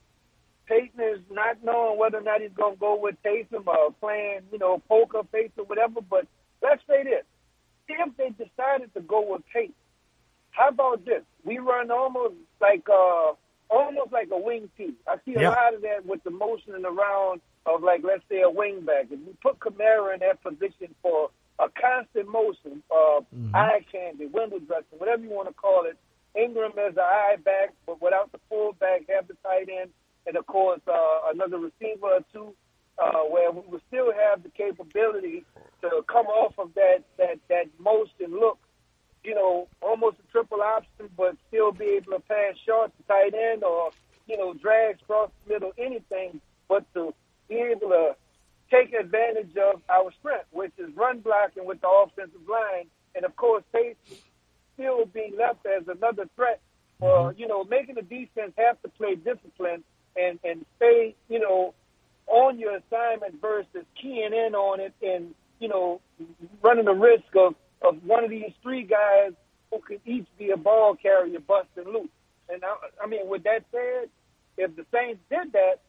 Peyton 0.66 1.00
is 1.00 1.20
not 1.30 1.56
knowing 1.64 1.98
whether 1.98 2.18
or 2.18 2.22
not 2.22 2.42
he's 2.42 2.52
going 2.52 2.74
to 2.74 2.80
go 2.80 2.94
with 2.96 3.16
Taysom 3.24 3.66
or 3.66 3.92
playing, 4.00 4.40
you 4.52 4.58
know, 4.58 4.78
poker 4.88 5.22
face 5.32 5.50
or 5.56 5.64
whatever. 5.64 6.00
But 6.02 6.26
let's 6.62 6.82
say 6.86 7.02
this: 7.02 7.24
if 7.88 8.16
they 8.16 8.30
decided 8.30 8.92
to 8.94 9.00
go 9.00 9.32
with 9.32 9.42
Peyton, 9.52 9.74
how 10.50 10.68
about 10.68 11.04
this? 11.04 11.22
We 11.44 11.58
run 11.58 11.90
almost 11.90 12.34
like 12.60 12.86
uh, 12.88 13.32
almost 13.70 14.12
like 14.12 14.28
a 14.32 14.38
wing 14.38 14.70
tee. 14.76 14.94
I 15.06 15.16
see 15.24 15.34
a 15.34 15.40
Yeah. 15.40 15.50
lot 15.50 15.74
of 15.74 15.82
that 15.82 16.04
with 16.06 16.22
the 16.24 16.30
motioning 16.30 16.84
around 16.84 17.40
of 17.66 17.82
like 17.82 18.02
let's 18.02 18.22
say 18.28 18.40
a 18.42 18.50
wing 18.50 18.80
back. 18.82 19.04
If 19.10 19.20
you 19.20 19.36
put 19.42 19.58
Kamara 19.60 20.14
in 20.14 20.20
that 20.20 20.42
position 20.42 20.94
for 21.02 21.30
a 21.58 21.68
constant 21.68 22.28
motion, 22.28 22.82
uh, 22.90 23.20
eye 23.54 23.84
candy, 23.90 24.26
window 24.26 24.58
dressing, 24.60 24.98
whatever 24.98 25.22
you 25.22 25.30
want 25.30 25.48
to 25.48 25.54
call 25.54 25.84
it. 25.86 25.96
Ingram 26.36 26.72
as 26.78 26.92
an 26.94 27.00
eye 27.02 27.36
back, 27.44 27.72
but 27.86 28.00
without 28.00 28.30
the 28.32 28.38
full 28.48 28.72
back, 28.74 29.02
have 29.08 29.26
the 29.26 29.34
tight 29.42 29.68
end, 29.68 29.90
and 30.26 30.36
of 30.36 30.46
course 30.46 30.80
uh, 30.86 31.20
another 31.32 31.58
receiver 31.58 32.06
or 32.06 32.20
two, 32.32 32.54
uh, 32.98 33.20
where 33.30 33.50
we 33.50 33.62
would 33.68 33.80
still 33.88 34.12
have 34.12 34.42
the 34.42 34.50
capability 34.50 35.44
to 35.82 36.02
come 36.06 36.26
off 36.26 36.58
of 36.58 36.74
that 36.74 37.04
that 37.18 37.38
that 37.48 37.66
motion 37.78 38.32
look 38.32 38.58
you 39.24 39.34
know, 39.34 39.68
almost 39.82 40.16
a 40.26 40.32
triple 40.32 40.62
option, 40.62 41.08
but 41.16 41.36
still 41.48 41.72
be 41.72 41.84
able 41.84 42.12
to 42.12 42.20
pass 42.20 42.54
short 42.64 42.92
to 42.96 43.02
tight 43.04 43.34
end 43.34 43.64
or, 43.64 43.90
you 44.26 44.36
know, 44.36 44.54
drags 44.54 45.00
across 45.02 45.30
the 45.44 45.54
middle, 45.54 45.72
anything, 45.78 46.40
but 46.68 46.84
to 46.94 47.12
be 47.48 47.56
able 47.56 47.88
to 47.88 48.16
take 48.70 48.92
advantage 48.92 49.56
of 49.56 49.82
our 49.88 50.12
strength, 50.18 50.46
which 50.50 50.72
is 50.78 50.94
run 50.96 51.20
blocking 51.20 51.66
with 51.66 51.80
the 51.80 51.88
offensive 51.88 52.48
line, 52.48 52.86
and 53.14 53.24
of 53.24 53.34
course, 53.36 53.64
Pace 53.72 53.96
still 54.74 55.06
being 55.06 55.36
left 55.36 55.66
as 55.66 55.88
another 55.88 56.28
threat 56.36 56.60
for, 57.00 57.30
mm-hmm. 57.30 57.40
you 57.40 57.48
know, 57.48 57.64
making 57.64 57.96
the 57.96 58.02
defense 58.02 58.52
have 58.56 58.80
to 58.82 58.88
play 58.88 59.14
discipline 59.14 59.82
and, 60.16 60.38
and 60.44 60.64
stay, 60.76 61.14
you 61.28 61.40
know, 61.40 61.74
on 62.26 62.58
your 62.58 62.76
assignment 62.76 63.40
versus 63.40 63.84
keying 64.00 64.32
in 64.32 64.54
on 64.54 64.80
it 64.80 64.94
and, 65.02 65.34
you 65.60 65.68
know, 65.68 66.00
running 66.62 66.84
the 66.84 66.94
risk 66.94 67.24
of, 67.36 67.54
of 67.82 68.02
one 68.04 68.24
of 68.24 68.30
these 68.30 68.52
three 68.62 68.82
guys 68.82 69.32
who 69.70 69.80
could 69.80 70.00
each 70.06 70.26
be 70.38 70.50
a 70.50 70.56
ball 70.56 70.96
carrier, 70.96 71.38
busting 71.40 71.92
loose. 71.92 72.08
And 72.48 72.62
I, 72.64 72.76
I 73.04 73.06
mean, 73.06 73.28
with 73.28 73.44
that 73.44 73.64
said, 73.70 74.08
if 74.56 74.74
the 74.76 74.84
Saints 74.92 75.20
did 75.30 75.52
that, 75.52 75.80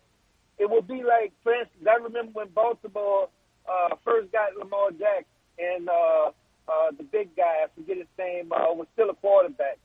it 0.58 0.70
would 0.70 0.88
be 0.88 1.04
like, 1.04 1.32
for 1.44 1.54
instance, 1.54 1.88
I 1.90 1.96
remember 2.04 2.32
when 2.34 2.48
Baltimore 2.50 3.30
uh, 3.70 3.96
first 4.04 4.32
got 4.32 4.56
Lamar 4.58 4.92
Jackson 4.92 5.26
and 5.58 5.88
uh, 5.90 6.32
uh, 6.68 6.92
the 6.98 7.04
big 7.04 7.36
guy, 7.36 7.64
I 7.64 7.68
forget 7.76 7.98
his 7.98 8.08
name, 8.18 8.52
uh, 8.52 8.74
was 8.74 8.88
still 8.94 9.10
a 9.10 9.16
quarterback. 9.16 9.78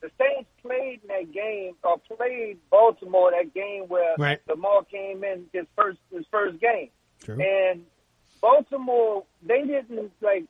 the 0.00 0.10
Saints 0.18 0.48
played 0.62 1.00
in 1.02 1.08
that 1.08 1.32
game 1.32 1.74
or 1.82 1.98
played 1.98 2.58
Baltimore 2.70 3.30
that 3.30 3.52
game 3.54 3.84
where 3.88 4.14
Right. 4.18 4.40
Lamar 4.48 4.84
came 4.84 5.24
in 5.24 5.46
his 5.52 5.66
first 5.76 5.98
his 6.10 6.24
first 6.30 6.58
game. 6.60 6.88
True. 7.22 7.40
And 7.40 7.84
Baltimore, 8.44 9.24
they 9.40 9.62
didn't 9.62 10.12
like 10.20 10.44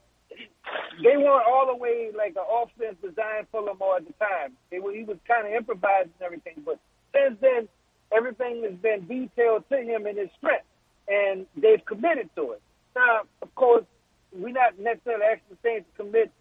they 0.99 1.17
weren't 1.17 1.47
all 1.47 1.71
the 1.71 1.77
way 1.77 2.11
like 2.17 2.35
an 2.35 2.43
offense 2.51 2.97
designed 3.01 3.47
for 3.53 3.63
Lamar 3.63 3.99
at 3.99 4.07
the 4.09 4.13
time. 4.15 4.59
They 4.73 4.81
were, 4.81 4.93
he 4.93 5.05
was 5.05 5.17
kind 5.29 5.47
of 5.47 5.53
improvising 5.55 6.11
everything, 6.21 6.65
but 6.67 6.81
since 7.15 7.39
then, 7.41 7.69
everything 8.11 8.65
has 8.65 8.75
been 8.83 9.07
detailed 9.07 9.69
to 9.71 9.79
him 9.79 10.09
in 10.09 10.17
his 10.19 10.29
strength, 10.39 10.67
and 11.07 11.47
they've 11.55 11.85
committed 11.87 12.31
to 12.35 12.59
it. 12.59 12.63
Now, 12.97 13.21
of 13.43 13.55
course, 13.55 13.85
we're 14.33 14.51
not 14.51 14.77
necessarily 14.77 15.27
asking 15.31 15.55
the 15.55 15.59
Saints 15.63 15.87
to 15.95 16.03
commit 16.03 16.33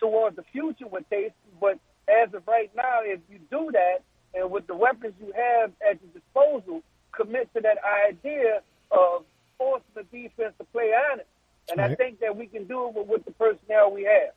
towards 0.00 0.34
the 0.34 0.44
future 0.50 0.88
with 0.88 1.04
Taysom, 1.10 1.30
but 1.60 1.78
as 2.10 2.34
of 2.34 2.42
right 2.48 2.74
now, 2.74 3.02
if 3.02 3.20
you 3.30 3.38
do 3.52 3.70
that, 3.70 4.02
and 4.34 4.50
with 4.50 4.66
the 4.66 4.74
weapons 4.74 5.14
you 5.20 5.32
have 5.32 5.70
at 5.78 6.00
your 6.02 6.10
disposal, 6.10 6.82
commit 7.12 7.54
to 7.54 7.60
that 7.60 7.78
idea 7.86 8.62
of 8.90 9.22
forcing 9.58 9.86
the 9.94 10.04
defense 10.04 10.54
to 10.58 10.64
play 10.64 10.92
on 11.12 11.20
it. 11.20 11.26
And 11.70 11.80
I 11.80 11.94
think 11.94 12.20
that 12.20 12.36
we 12.36 12.46
can 12.46 12.64
do 12.64 12.88
it 12.88 12.94
with, 12.94 13.08
with 13.08 13.24
the 13.26 13.32
personnel 13.32 13.92
we 13.92 14.04
have. 14.04 14.32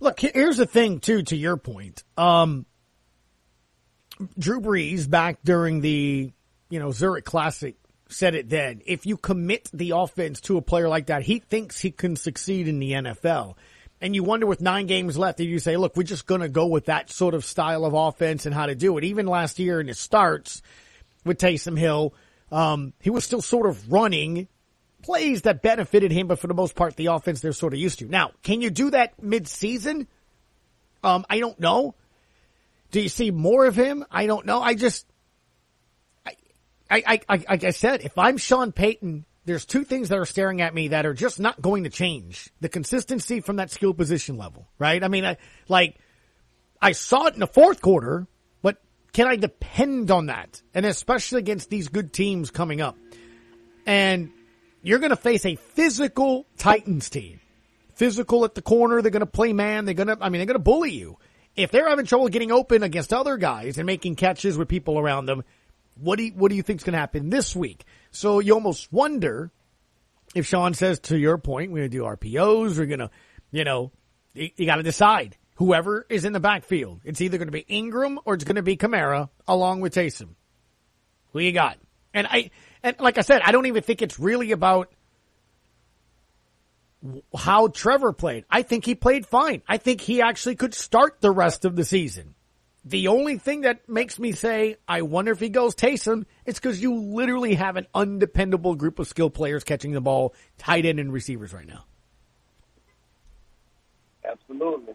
Look, 0.00 0.20
here's 0.20 0.58
the 0.58 0.66
thing 0.66 1.00
too, 1.00 1.22
to 1.24 1.36
your 1.36 1.56
point. 1.56 2.04
Um, 2.16 2.66
Drew 4.38 4.60
Brees 4.60 5.08
back 5.08 5.38
during 5.44 5.80
the, 5.80 6.30
you 6.70 6.78
know, 6.78 6.92
Zurich 6.92 7.24
Classic 7.24 7.76
said 8.08 8.34
it 8.34 8.48
then. 8.48 8.82
If 8.86 9.06
you 9.06 9.16
commit 9.16 9.70
the 9.72 9.92
offense 9.92 10.40
to 10.42 10.56
a 10.56 10.62
player 10.62 10.88
like 10.88 11.06
that, 11.06 11.22
he 11.22 11.38
thinks 11.38 11.80
he 11.80 11.90
can 11.90 12.16
succeed 12.16 12.68
in 12.68 12.78
the 12.78 12.92
NFL. 12.92 13.56
And 14.00 14.14
you 14.14 14.22
wonder 14.22 14.46
with 14.46 14.60
nine 14.60 14.86
games 14.86 15.16
left, 15.16 15.38
did 15.38 15.44
you 15.44 15.58
say, 15.58 15.76
look, 15.76 15.96
we're 15.96 16.02
just 16.02 16.26
going 16.26 16.42
to 16.42 16.48
go 16.48 16.66
with 16.66 16.86
that 16.86 17.10
sort 17.10 17.34
of 17.34 17.44
style 17.44 17.84
of 17.84 17.94
offense 17.94 18.44
and 18.44 18.54
how 18.54 18.66
to 18.66 18.74
do 18.74 18.98
it? 18.98 19.04
Even 19.04 19.26
last 19.26 19.58
year 19.58 19.80
in 19.80 19.88
his 19.88 19.98
starts 19.98 20.62
with 21.24 21.38
Taysom 21.38 21.78
Hill, 21.78 22.14
um, 22.54 22.92
he 23.00 23.10
was 23.10 23.24
still 23.24 23.42
sort 23.42 23.66
of 23.66 23.90
running 23.90 24.46
plays 25.02 25.42
that 25.42 25.60
benefited 25.60 26.12
him, 26.12 26.28
but 26.28 26.38
for 26.38 26.46
the 26.46 26.54
most 26.54 26.74
part, 26.76 26.96
the 26.96 27.06
offense 27.06 27.40
they're 27.40 27.52
sort 27.52 27.74
of 27.74 27.80
used 27.80 27.98
to. 27.98 28.06
Now, 28.06 28.30
can 28.42 28.62
you 28.62 28.70
do 28.70 28.90
that 28.90 29.20
mid-season? 29.22 30.06
Um, 31.02 31.26
I 31.28 31.40
don't 31.40 31.58
know. 31.58 31.94
Do 32.92 33.00
you 33.00 33.08
see 33.08 33.32
more 33.32 33.66
of 33.66 33.74
him? 33.74 34.04
I 34.10 34.26
don't 34.26 34.46
know. 34.46 34.62
I 34.62 34.74
just, 34.74 35.04
I, 36.24 36.36
I, 36.88 37.20
I, 37.28 37.44
like 37.50 37.64
I 37.64 37.70
said, 37.70 38.02
if 38.02 38.16
I'm 38.16 38.36
Sean 38.36 38.70
Payton, 38.70 39.26
there's 39.44 39.66
two 39.66 39.82
things 39.82 40.08
that 40.08 40.18
are 40.18 40.24
staring 40.24 40.62
at 40.62 40.72
me 40.72 40.88
that 40.88 41.04
are 41.04 41.12
just 41.12 41.40
not 41.40 41.60
going 41.60 41.84
to 41.84 41.90
change. 41.90 42.50
The 42.60 42.68
consistency 42.68 43.40
from 43.40 43.56
that 43.56 43.72
skill 43.72 43.92
position 43.94 44.38
level, 44.38 44.68
right? 44.78 45.02
I 45.02 45.08
mean, 45.08 45.26
I, 45.26 45.38
like, 45.68 45.96
I 46.80 46.92
saw 46.92 47.26
it 47.26 47.34
in 47.34 47.40
the 47.40 47.48
fourth 47.48 47.82
quarter, 47.82 48.28
can 49.14 49.28
I 49.28 49.36
depend 49.36 50.10
on 50.10 50.26
that? 50.26 50.60
And 50.74 50.84
especially 50.84 51.38
against 51.38 51.70
these 51.70 51.88
good 51.88 52.12
teams 52.12 52.50
coming 52.50 52.80
up. 52.80 52.98
And 53.86 54.32
you're 54.82 54.98
going 54.98 55.10
to 55.10 55.16
face 55.16 55.46
a 55.46 55.54
physical 55.54 56.46
Titans 56.58 57.08
team. 57.08 57.40
Physical 57.94 58.44
at 58.44 58.56
the 58.56 58.60
corner. 58.60 59.00
They're 59.00 59.12
going 59.12 59.20
to 59.20 59.26
play 59.26 59.52
man. 59.52 59.84
They're 59.84 59.94
going 59.94 60.08
to, 60.08 60.18
I 60.20 60.28
mean, 60.28 60.40
they're 60.40 60.46
going 60.46 60.58
to 60.58 60.64
bully 60.64 60.90
you. 60.90 61.16
If 61.54 61.70
they're 61.70 61.88
having 61.88 62.06
trouble 62.06 62.28
getting 62.28 62.50
open 62.50 62.82
against 62.82 63.12
other 63.12 63.36
guys 63.36 63.78
and 63.78 63.86
making 63.86 64.16
catches 64.16 64.58
with 64.58 64.66
people 64.66 64.98
around 64.98 65.26
them, 65.26 65.44
what 65.96 66.16
do 66.16 66.24
you, 66.24 66.32
what 66.32 66.48
do 66.48 66.56
you 66.56 66.62
think 66.62 66.80
is 66.80 66.84
going 66.84 66.94
to 66.94 66.98
happen 66.98 67.30
this 67.30 67.54
week? 67.54 67.84
So 68.10 68.40
you 68.40 68.52
almost 68.54 68.92
wonder 68.92 69.52
if 70.34 70.44
Sean 70.46 70.74
says, 70.74 70.98
to 71.00 71.16
your 71.16 71.38
point, 71.38 71.70
we're 71.70 71.86
going 71.86 71.90
to 71.92 71.98
do 71.98 72.02
RPOs. 72.02 72.76
We're 72.76 72.86
going 72.86 72.98
to, 72.98 73.10
you 73.52 73.62
know, 73.62 73.92
you, 74.32 74.50
you 74.56 74.66
got 74.66 74.76
to 74.76 74.82
decide 74.82 75.36
whoever 75.56 76.06
is 76.08 76.24
in 76.24 76.32
the 76.32 76.40
backfield. 76.40 77.00
It's 77.04 77.20
either 77.20 77.38
going 77.38 77.48
to 77.48 77.52
be 77.52 77.64
Ingram 77.68 78.18
or 78.24 78.34
it's 78.34 78.44
going 78.44 78.56
to 78.56 78.62
be 78.62 78.76
Kamara 78.76 79.28
along 79.46 79.80
with 79.80 79.94
Taysom. 79.94 80.30
Who 81.32 81.40
you 81.40 81.52
got? 81.52 81.78
And 82.12 82.26
I, 82.28 82.50
and 82.82 82.96
like 83.00 83.18
I 83.18 83.22
said, 83.22 83.42
I 83.44 83.52
don't 83.52 83.66
even 83.66 83.82
think 83.82 84.02
it's 84.02 84.18
really 84.18 84.52
about 84.52 84.92
how 87.36 87.68
Trevor 87.68 88.12
played. 88.12 88.44
I 88.50 88.62
think 88.62 88.84
he 88.84 88.94
played 88.94 89.26
fine. 89.26 89.62
I 89.68 89.78
think 89.78 90.00
he 90.00 90.22
actually 90.22 90.56
could 90.56 90.74
start 90.74 91.20
the 91.20 91.30
rest 91.30 91.64
of 91.64 91.76
the 91.76 91.84
season. 91.84 92.34
The 92.86 93.08
only 93.08 93.38
thing 93.38 93.62
that 93.62 93.88
makes 93.88 94.18
me 94.18 94.32
say, 94.32 94.76
I 94.86 95.02
wonder 95.02 95.32
if 95.32 95.40
he 95.40 95.48
goes 95.48 95.74
Taysom, 95.74 96.26
is 96.44 96.56
because 96.56 96.82
you 96.82 96.94
literally 96.94 97.54
have 97.54 97.76
an 97.76 97.86
undependable 97.94 98.74
group 98.74 98.98
of 98.98 99.08
skill 99.08 99.30
players 99.30 99.64
catching 99.64 99.92
the 99.92 100.02
ball, 100.02 100.34
tight 100.58 100.84
end 100.84 101.00
and 101.00 101.12
receivers 101.12 101.52
right 101.54 101.66
now. 101.66 101.84
Absolutely. 104.24 104.94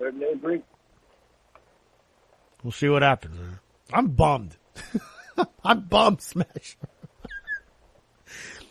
Certainly 0.00 0.26
agree. 0.32 0.62
We'll 2.64 2.72
see 2.72 2.88
what 2.88 3.02
happens. 3.02 3.36
I'm 3.92 4.08
bummed. 4.08 4.56
I'm 5.64 5.82
bummed, 5.82 6.20
Smash. 6.22 6.76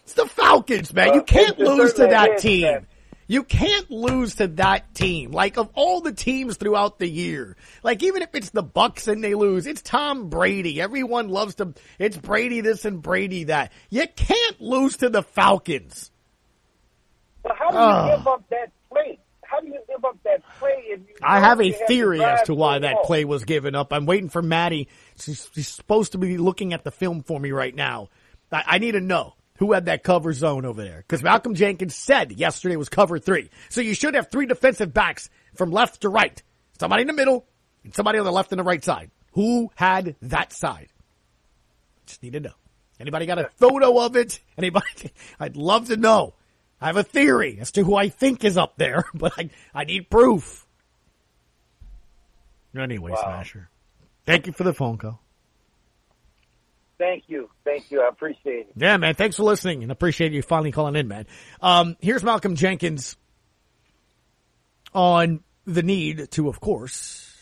it's 0.04 0.14
the 0.14 0.26
Falcons, 0.26 0.94
man. 0.94 1.14
You 1.14 1.22
Uh, 1.22 1.24
can't 1.24 1.60
lose 1.60 1.94
to 1.94 2.08
that 2.08 2.32
is, 2.36 2.42
team. 2.42 2.62
man. 2.64 2.88
You 3.28 3.44
can't 3.44 3.90
lose 3.92 4.36
to 4.36 4.48
that 4.48 4.96
team. 4.96 5.30
Like 5.32 5.58
of 5.58 5.70
all 5.76 6.02
the 6.02 6.12
teams 6.12 6.58
throughout 6.58 6.98
the 6.98 7.08
year, 7.08 7.56
like 7.84 8.02
even 8.02 8.24
if 8.24 8.30
it's 8.34 8.50
the 8.50 8.64
Bucks 8.64 9.08
and 9.08 9.24
they 9.24 9.36
lose, 9.36 9.68
it's 9.68 9.84
Tom 9.84 10.30
Brady. 10.30 10.82
Everyone 10.82 11.30
loves 11.30 11.54
to. 11.56 11.76
It's 12.00 12.18
Brady 12.18 12.62
this 12.62 12.86
and 12.86 13.04
Brady 13.04 13.44
that. 13.46 13.72
You 13.92 14.08
can't 14.16 14.60
lose 14.60 14.98
to 14.98 15.10
the 15.12 15.22
Falcons. 15.22 16.10
But 17.44 17.56
how 17.56 17.70
do 17.70 17.76
you 17.78 17.84
Ah. 17.84 18.18
give 18.18 18.28
up 18.28 18.44
that 18.50 18.72
play? 18.92 19.20
How 19.50 19.60
do 19.60 19.68
you 19.68 19.80
give 19.88 20.06
up 20.06 20.18
that 20.26 20.44
play 20.60 20.84
if 20.88 21.00
you 21.00 21.16
I 21.24 21.40
have 21.40 21.60
a 21.60 21.72
theory 21.72 22.24
as 22.24 22.44
to 22.44 22.54
why 22.54 22.80
that 22.80 23.04
play 23.04 23.26
was 23.26 23.46
given 23.46 23.74
up. 23.74 23.92
I'm 23.92 24.06
waiting 24.06 24.30
for 24.30 24.44
Maddie. 24.44 24.90
She's, 25.20 25.50
she's 25.56 25.68
supposed 25.68 26.12
to 26.12 26.20
be 26.20 26.38
looking 26.38 26.74
at 26.74 26.84
the 26.84 26.92
film 26.92 27.24
for 27.24 27.40
me 27.40 27.52
right 27.52 27.74
now. 27.74 28.10
I, 28.52 28.64
I 28.68 28.78
need 28.78 28.92
to 28.92 29.02
know 29.02 29.34
who 29.58 29.74
had 29.74 29.86
that 29.86 30.04
cover 30.04 30.34
zone 30.34 30.66
over 30.66 30.84
there. 30.84 30.98
Because 30.98 31.24
Malcolm 31.24 31.56
Jenkins 31.56 31.96
said 31.96 32.32
yesterday 32.32 32.76
was 32.76 32.90
cover 32.90 33.18
three. 33.18 33.50
So 33.70 33.82
you 33.82 33.96
should 33.96 34.14
have 34.14 34.30
three 34.30 34.46
defensive 34.46 34.94
backs 34.94 35.30
from 35.56 35.72
left 35.72 36.02
to 36.02 36.10
right. 36.10 36.42
Somebody 36.80 37.02
in 37.02 37.08
the 37.08 37.14
middle 37.14 37.48
and 37.84 37.94
somebody 37.94 38.20
on 38.20 38.26
the 38.26 38.32
left 38.32 38.52
and 38.52 38.60
the 38.60 38.64
right 38.64 38.84
side. 38.84 39.10
Who 39.34 39.72
had 39.76 40.16
that 40.22 40.54
side? 40.54 40.90
Just 42.06 42.22
need 42.22 42.34
to 42.34 42.40
know. 42.40 42.54
Anybody 43.00 43.26
got 43.26 43.40
a 43.40 43.50
photo 43.58 44.00
of 44.00 44.16
it? 44.16 44.40
Anybody? 44.58 45.12
I'd 45.40 45.58
love 45.58 45.88
to 45.88 45.98
know. 45.98 46.36
I 46.82 46.88
have 46.88 46.98
a 46.98 47.04
theory 47.04 47.58
as 47.60 47.72
to 47.74 47.84
who 47.84 47.96
I 47.96 48.10
think 48.10 48.44
is 48.44 48.58
up 48.58 48.78
there, 48.78 49.06
but 49.14 49.34
I, 49.38 49.50
I 49.74 49.84
need 49.84 50.10
proof. 50.10 50.66
Anyway, 52.78 53.14
Smasher. 53.16 53.70
Thank 54.26 54.48
you 54.48 54.54
for 54.54 54.64
the 54.64 54.74
phone 54.74 54.98
call. 54.98 55.20
Thank 57.00 57.24
you. 57.28 57.50
Thank 57.64 57.90
you. 57.92 58.02
I 58.02 58.10
appreciate 58.10 58.68
it. 58.68 58.72
Yeah, 58.76 58.98
man. 58.98 59.16
Thanks 59.16 59.38
for 59.38 59.44
listening 59.44 59.84
and 59.84 59.92
appreciate 59.92 60.34
you 60.34 60.42
finally 60.42 60.72
calling 60.72 60.96
in, 60.96 61.08
man. 61.08 61.26
Um, 61.62 61.96
here's 62.02 62.24
Malcolm 62.24 62.56
Jenkins 62.56 63.16
on 64.94 65.42
the 65.66 65.82
need 65.82 66.30
to, 66.32 66.50
of 66.50 66.60
course, 66.60 67.34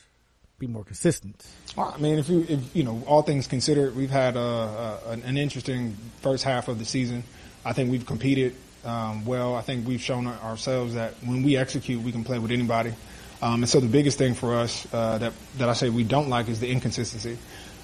be 0.60 0.67
more 0.67 0.84
consistent. 0.84 1.46
Well, 1.75 1.91
I 1.94 2.00
mean, 2.00 2.20
if 2.20 2.29
you, 2.29 2.46
if 2.48 2.75
you 2.75 2.84
know, 2.84 3.03
all 3.08 3.24
things 3.24 3.48
considered, 3.48 3.96
we've 3.96 4.12
had 4.12 4.38
uh, 4.38 4.41
uh, 4.41 5.00
an, 5.08 5.24
an 5.24 5.38
interesting 5.38 5.98
first 6.22 6.44
half 6.44 6.67
of 6.67 6.77
the 6.77 6.86
season. 6.86 7.24
I 7.65 7.74
think 7.74 7.89
we've 7.89 8.06
competed 8.06 8.56
um, 8.88 9.25
well. 9.25 9.56
I 9.56 9.62
think 9.62 9.86
we've 9.86 10.01
shown 10.01 10.25
ourselves 10.25 10.96
that 10.96 11.13
when 11.25 11.44
we 11.44 11.58
execute, 11.58 12.01
we 12.01 12.12
can 12.12 12.24
play 12.24 12.39
with 12.39 12.51
anybody. 12.51 12.94
Um, 13.41 13.62
and 13.62 13.70
so 13.70 13.79
the 13.79 13.88
biggest 13.88 14.17
thing 14.17 14.34
for 14.34 14.56
us 14.56 14.88
uh, 14.91 15.20
that 15.20 15.34
that 15.58 15.70
I 15.70 15.74
say 15.74 15.89
we 15.89 16.03
don't 16.03 16.29
like 16.29 16.48
is 16.48 16.60
the 16.60 16.72
inconsistency. 16.72 17.38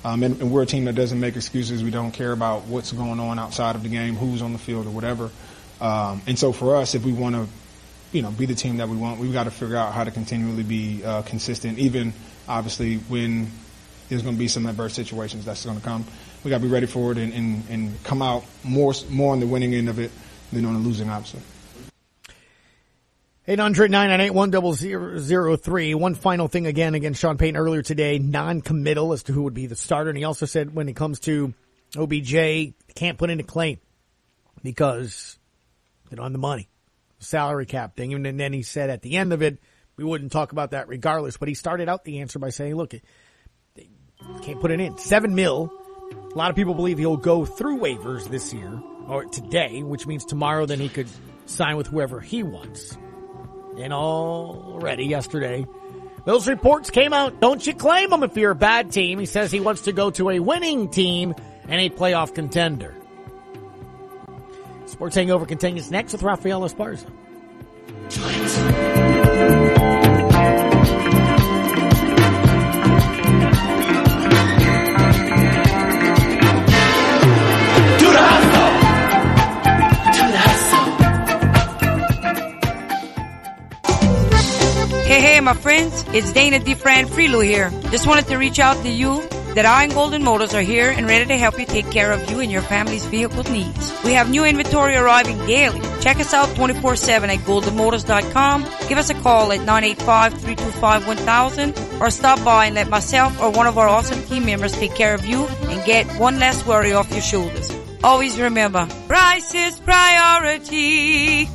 Um, 0.06 0.24
and, 0.24 0.42
and 0.42 0.52
we're 0.52 0.64
a 0.64 0.66
team 0.66 0.86
that 0.86 0.96
doesn't 0.96 1.20
make 1.20 1.36
excuses. 1.36 1.84
We 1.84 1.92
don't 1.92 2.12
care 2.12 2.32
about 2.32 2.64
what's 2.64 2.92
going 2.92 3.20
on 3.20 3.40
outside 3.40 3.76
of 3.76 3.84
the 3.84 3.90
game, 3.90 4.16
who's 4.16 4.42
on 4.42 4.52
the 4.52 4.60
field, 4.60 4.86
or 4.86 4.90
whatever. 4.90 5.30
Um, 5.80 6.22
and 6.28 6.38
so 6.38 6.52
for 6.52 6.76
us, 6.76 6.94
if 6.94 7.06
we 7.06 7.14
want 7.14 7.36
to, 7.36 7.48
you 8.12 8.22
know, 8.22 8.32
be 8.32 8.46
the 8.46 8.56
team 8.56 8.78
that 8.78 8.90
we 8.90 8.98
want, 8.98 9.20
we've 9.20 9.32
got 9.32 9.46
to 9.46 9.52
figure 9.52 9.78
out 9.78 9.94
how 9.94 10.04
to 10.04 10.12
continually 10.12 10.64
be 10.64 11.04
uh, 11.06 11.22
consistent, 11.22 11.80
even 11.80 12.14
obviously 12.50 12.98
when 12.98 13.50
there's 14.10 14.24
going 14.24 14.36
to 14.36 14.40
be 14.40 14.50
some 14.50 14.66
adverse 14.66 14.94
situations 14.94 15.46
that's 15.46 15.66
going 15.66 15.78
to 15.78 15.84
come. 15.84 16.04
We 16.44 16.50
got 16.50 16.58
to 16.58 16.64
be 16.64 16.70
ready 16.70 16.86
for 16.86 17.14
it 17.14 17.18
and, 17.18 17.32
and, 17.34 17.64
and 17.70 18.04
come 18.04 18.22
out 18.22 18.44
more 18.64 18.94
more 19.10 19.32
on 19.32 19.40
the 19.40 19.48
winning 19.48 19.74
end 19.74 19.88
of 19.88 20.00
it 20.00 20.12
than 20.54 20.66
on 20.66 20.76
a 20.76 20.80
losing 20.80 21.10
opposite. 21.10 21.42
800-998-1003. 23.48 25.96
One 25.96 26.16
final 26.16 26.48
thing 26.48 26.66
again 26.66 26.96
against 26.96 27.20
Sean 27.20 27.38
Payton 27.38 27.58
earlier 27.58 27.82
today, 27.82 28.18
non-committal 28.18 29.12
as 29.12 29.24
to 29.24 29.34
who 29.34 29.44
would 29.44 29.54
be 29.54 29.68
the 29.68 29.76
starter. 29.76 30.10
And 30.10 30.18
he 30.18 30.24
also 30.24 30.46
said 30.46 30.74
when 30.74 30.88
it 30.88 30.96
comes 30.96 31.20
to 31.22 31.54
OBJ, 31.98 32.74
can't 32.96 33.18
put 33.18 33.30
in 33.30 33.42
a 33.42 33.44
claim 33.44 33.80
because 34.64 35.38
they 36.10 36.16
don't 36.16 36.24
have 36.24 36.32
the 36.32 36.38
money. 36.38 36.70
Salary 37.20 37.66
cap 37.66 37.98
thing. 37.98 38.14
And 38.14 38.40
then 38.40 38.54
he 38.54 38.64
said 38.64 38.90
at 38.90 39.02
the 39.02 39.18
end 39.18 39.34
of 39.34 39.42
it, 39.42 39.58
we 39.98 40.06
wouldn't 40.06 40.32
talk 40.32 40.54
about 40.54 40.72
that 40.72 40.88
regardless. 40.88 41.36
But 41.36 41.50
he 41.50 41.54
started 41.54 41.90
out 41.90 42.06
the 42.06 42.22
answer 42.22 42.40
by 42.40 42.50
saying, 42.50 42.76
look, 42.76 42.92
they 42.92 43.02
can't 44.42 44.62
put 44.62 44.72
it 44.72 44.80
in. 44.80 44.98
Seven 44.98 45.36
mil. 45.36 45.70
A 46.34 46.38
lot 46.38 46.50
of 46.50 46.56
people 46.56 46.76
believe 46.76 46.98
he'll 46.98 47.18
go 47.18 47.44
through 47.46 47.80
waivers 47.80 48.30
this 48.30 48.54
year 48.54 48.82
or 49.08 49.26
today, 49.26 49.84
which 49.84 50.08
means 50.08 50.26
tomorrow 50.26 50.66
then 50.66 50.80
he 50.80 50.90
could 50.90 51.08
sign 51.46 51.78
with 51.78 51.88
whoever 51.88 52.20
he 52.20 52.44
wants. 52.44 52.98
And 53.78 53.92
already 53.92 55.06
yesterday, 55.06 55.66
Those 56.26 56.48
reports 56.48 56.90
came 56.90 57.12
out. 57.12 57.42
Don't 57.42 57.66
you 57.66 57.74
claim 57.74 58.12
him 58.12 58.24
if 58.24 58.38
you're 58.38 58.52
a 58.52 58.56
bad 58.56 58.92
team. 58.92 59.20
He 59.20 59.26
says 59.26 59.52
he 59.52 59.60
wants 59.60 59.82
to 59.84 59.92
go 59.92 60.10
to 60.12 60.30
a 60.30 60.40
winning 60.40 60.90
team 60.90 61.36
and 61.68 61.82
a 61.82 61.90
playoff 61.90 62.34
contender. 62.34 62.96
Sports 64.86 65.16
Hangover 65.16 65.46
continues 65.46 65.92
next 65.92 66.14
with 66.14 66.24
Rafael 66.24 66.62
Esparza. 66.62 67.10
My 85.44 85.54
friends. 85.54 86.06
It's 86.14 86.32
Dana 86.32 86.60
DeFran 86.60 87.06
Freelo 87.06 87.44
here. 87.44 87.72
Just 87.92 88.08
wanted 88.08 88.28
to 88.28 88.38
reach 88.38 88.60
out 88.60 88.78
to 88.84 88.90
you 88.90 89.22
that 89.56 89.66
I 89.66 89.84
and 89.84 89.94
Golden 89.94 90.24
Motors 90.24 90.54
are 90.54 90.62
here 90.62 90.90
and 90.90 91.06
ready 91.06 91.26
to 91.26 91.38
help 91.38 91.60
you 91.60 91.66
take 91.66 91.92
care 91.92 92.12
of 92.12 92.32
you 92.32 92.40
and 92.40 92.52
your 92.52 92.62
family's 92.62 93.06
vehicle 93.06 93.44
needs. 93.44 93.94
We 94.04 94.14
have 94.14 94.30
new 94.30 94.46
inventory 94.46 94.96
arriving 94.96 95.38
daily. 95.46 95.82
Check 96.02 96.18
us 96.18 96.34
out 96.34 96.48
24-7 96.50 97.28
at 97.28 97.40
goldenmotors.com. 97.40 98.66
Give 98.88 98.98
us 98.98 99.10
a 99.10 99.14
call 99.16 99.52
at 99.52 99.60
985-325-1000 99.62 102.02
or 102.02 102.10
stop 102.10 102.44
by 102.44 102.68
and 102.68 102.76
let 102.76 102.90
myself 102.90 103.40
or 103.42 103.52
one 103.52 103.68
of 103.68 103.78
our 103.78 103.88
awesome 103.88 104.24
team 104.24 104.46
members 104.46 104.74
take 104.74 104.96
care 104.96 105.14
of 105.14 105.26
you 105.26 105.46
and 105.46 105.86
get 105.86 106.08
one 106.20 106.40
less 106.40 106.66
worry 106.66 106.94
off 106.94 107.12
your 107.12 107.22
shoulders. 107.22 107.72
Always 108.04 108.40
remember, 108.40 108.88
price 109.08 109.54
is 109.54 109.80
priority. 109.80 111.46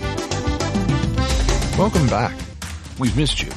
Welcome 1.76 2.06
back. 2.08 2.34
We've 2.98 3.16
missed 3.16 3.42
you. 3.42 3.50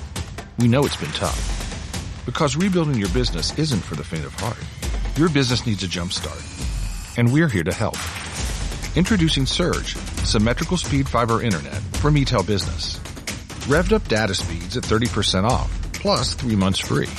We 0.61 0.67
know 0.67 0.85
it's 0.85 0.95
been 0.95 1.11
tough. 1.13 2.23
Because 2.23 2.55
rebuilding 2.55 2.93
your 2.93 3.09
business 3.09 3.57
isn't 3.57 3.79
for 3.79 3.95
the 3.95 4.03
faint 4.03 4.25
of 4.25 4.33
heart. 4.35 4.59
Your 5.17 5.27
business 5.27 5.65
needs 5.65 5.81
a 5.81 5.87
jumpstart. 5.87 7.17
And 7.17 7.33
we're 7.33 7.47
here 7.47 7.63
to 7.63 7.73
help. 7.73 7.95
Introducing 8.95 9.47
Surge, 9.47 9.95
symmetrical 10.23 10.77
speed 10.77 11.09
fiber 11.09 11.41
internet 11.41 11.81
from 11.97 12.13
eTel 12.13 12.45
Business. 12.45 12.99
Revved 13.67 13.91
up 13.91 14.07
data 14.07 14.35
speeds 14.35 14.77
at 14.77 14.83
30% 14.83 15.49
off, 15.49 15.71
plus 15.93 16.35
three 16.35 16.55
months 16.55 16.77
free. 16.77 17.09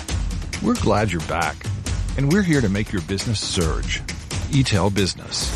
We're 0.62 0.80
glad 0.80 1.10
you're 1.10 1.20
back. 1.22 1.56
And 2.16 2.32
we're 2.32 2.42
here 2.42 2.60
to 2.60 2.68
make 2.68 2.92
your 2.92 3.02
business 3.02 3.40
surge. 3.40 4.02
eTel 4.52 4.94
Business. 4.94 5.50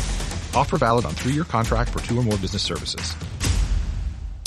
Offer 0.53 0.79
valid 0.79 1.05
on 1.05 1.13
three-year 1.13 1.45
contract 1.45 1.91
for 1.91 1.99
two 1.99 2.19
or 2.19 2.23
more 2.23 2.37
business 2.37 2.63
services. 2.63 3.15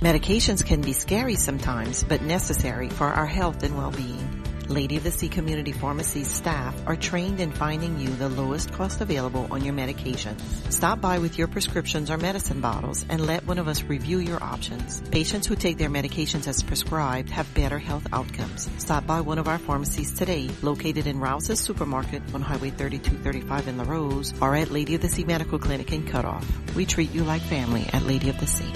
Medications 0.00 0.64
can 0.64 0.80
be 0.80 0.94
scary 0.94 1.34
sometimes, 1.34 2.04
but 2.04 2.22
necessary 2.22 2.88
for 2.88 3.08
our 3.08 3.26
health 3.26 3.62
and 3.62 3.76
well-being. 3.76 4.42
Lady 4.66 4.96
of 4.96 5.02
the 5.02 5.10
Sea 5.10 5.28
Community 5.28 5.72
Pharmacy 5.72 6.24
staff 6.24 6.74
are 6.86 6.96
trained 6.96 7.38
in 7.38 7.52
finding 7.52 8.00
you 8.00 8.08
the 8.08 8.30
lowest 8.30 8.72
cost 8.72 9.02
available 9.02 9.46
on 9.50 9.62
your 9.62 9.74
medications. 9.74 10.40
Stop 10.72 11.02
by 11.02 11.18
with 11.18 11.36
your 11.36 11.48
prescriptions 11.48 12.10
or 12.10 12.16
medicine 12.16 12.62
bottles 12.62 13.04
and 13.10 13.26
let 13.26 13.46
one 13.46 13.58
of 13.58 13.68
us 13.68 13.82
review 13.82 14.20
your 14.20 14.42
options. 14.42 15.02
Patients 15.10 15.46
who 15.46 15.54
take 15.54 15.76
their 15.76 15.90
medications 15.90 16.48
as 16.48 16.62
prescribed 16.62 17.28
have 17.28 17.52
better 17.52 17.78
health 17.78 18.06
outcomes. 18.10 18.70
Stop 18.78 19.06
by 19.06 19.20
one 19.20 19.38
of 19.38 19.48
our 19.48 19.58
pharmacies 19.58 20.14
today, 20.14 20.48
located 20.62 21.08
in 21.08 21.20
Rouses 21.20 21.60
Supermarket 21.60 22.22
on 22.32 22.40
Highway 22.40 22.70
3235 22.70 23.68
in 23.68 23.76
Larose, 23.76 24.32
or 24.40 24.56
at 24.56 24.70
Lady 24.70 24.94
of 24.94 25.02
the 25.02 25.10
Sea 25.10 25.24
Medical 25.24 25.58
Clinic 25.58 25.92
in 25.92 26.06
Cutoff. 26.06 26.74
We 26.74 26.86
treat 26.86 27.12
you 27.12 27.22
like 27.22 27.42
family 27.42 27.86
at 27.92 28.04
Lady 28.04 28.30
of 28.30 28.40
the 28.40 28.46
Sea. 28.46 28.72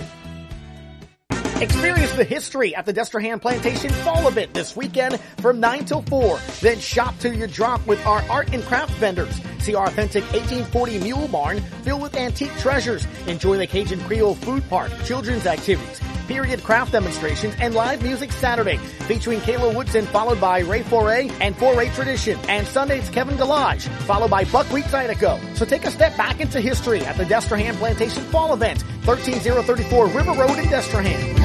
Experience 1.64 2.12
the 2.12 2.24
history 2.24 2.76
at 2.76 2.84
the 2.84 2.92
Destrehan 2.92 3.40
Plantation 3.40 3.88
Fall 3.88 4.28
Event 4.28 4.52
this 4.52 4.76
weekend 4.76 5.18
from 5.38 5.60
9 5.60 5.86
till 5.86 6.02
4. 6.02 6.38
Then 6.60 6.78
shop 6.78 7.14
till 7.18 7.32
you 7.32 7.46
drop 7.46 7.86
with 7.86 8.06
our 8.06 8.20
art 8.28 8.52
and 8.52 8.62
craft 8.64 8.92
vendors. 8.96 9.40
See 9.64 9.74
our 9.74 9.86
authentic 9.86 10.24
1840 10.24 10.98
mule 10.98 11.26
barn 11.26 11.58
filled 11.84 12.02
with 12.02 12.14
antique 12.16 12.54
treasures. 12.58 13.06
Enjoy 13.26 13.56
the 13.56 13.66
Cajun 13.66 13.98
Creole 14.00 14.34
food 14.34 14.62
park, 14.68 14.92
children's 15.06 15.46
activities, 15.46 16.02
period 16.28 16.62
craft 16.62 16.92
demonstrations, 16.92 17.54
and 17.58 17.74
live 17.74 18.02
music 18.02 18.30
Saturday 18.30 18.76
featuring 18.76 19.40
Kayla 19.40 19.74
Woodson 19.74 20.04
followed 20.04 20.38
by 20.38 20.58
Ray 20.58 20.82
Foray 20.82 21.30
and 21.40 21.56
Foray 21.56 21.88
Tradition. 21.94 22.38
And 22.46 22.66
Sunday's 22.66 23.08
Kevin 23.08 23.38
Delage 23.38 23.88
followed 24.02 24.30
by 24.30 24.44
Buckwheat 24.44 24.84
Zydeco. 24.84 25.56
So 25.56 25.64
take 25.64 25.86
a 25.86 25.90
step 25.90 26.14
back 26.14 26.40
into 26.40 26.60
history 26.60 27.00
at 27.00 27.16
the 27.16 27.24
Destrehan 27.24 27.72
Plantation 27.76 28.22
Fall 28.24 28.52
Event, 28.52 28.80
13034 29.04 30.08
River 30.08 30.32
Road 30.32 30.58
in 30.58 30.66
Destrehan. 30.66 31.38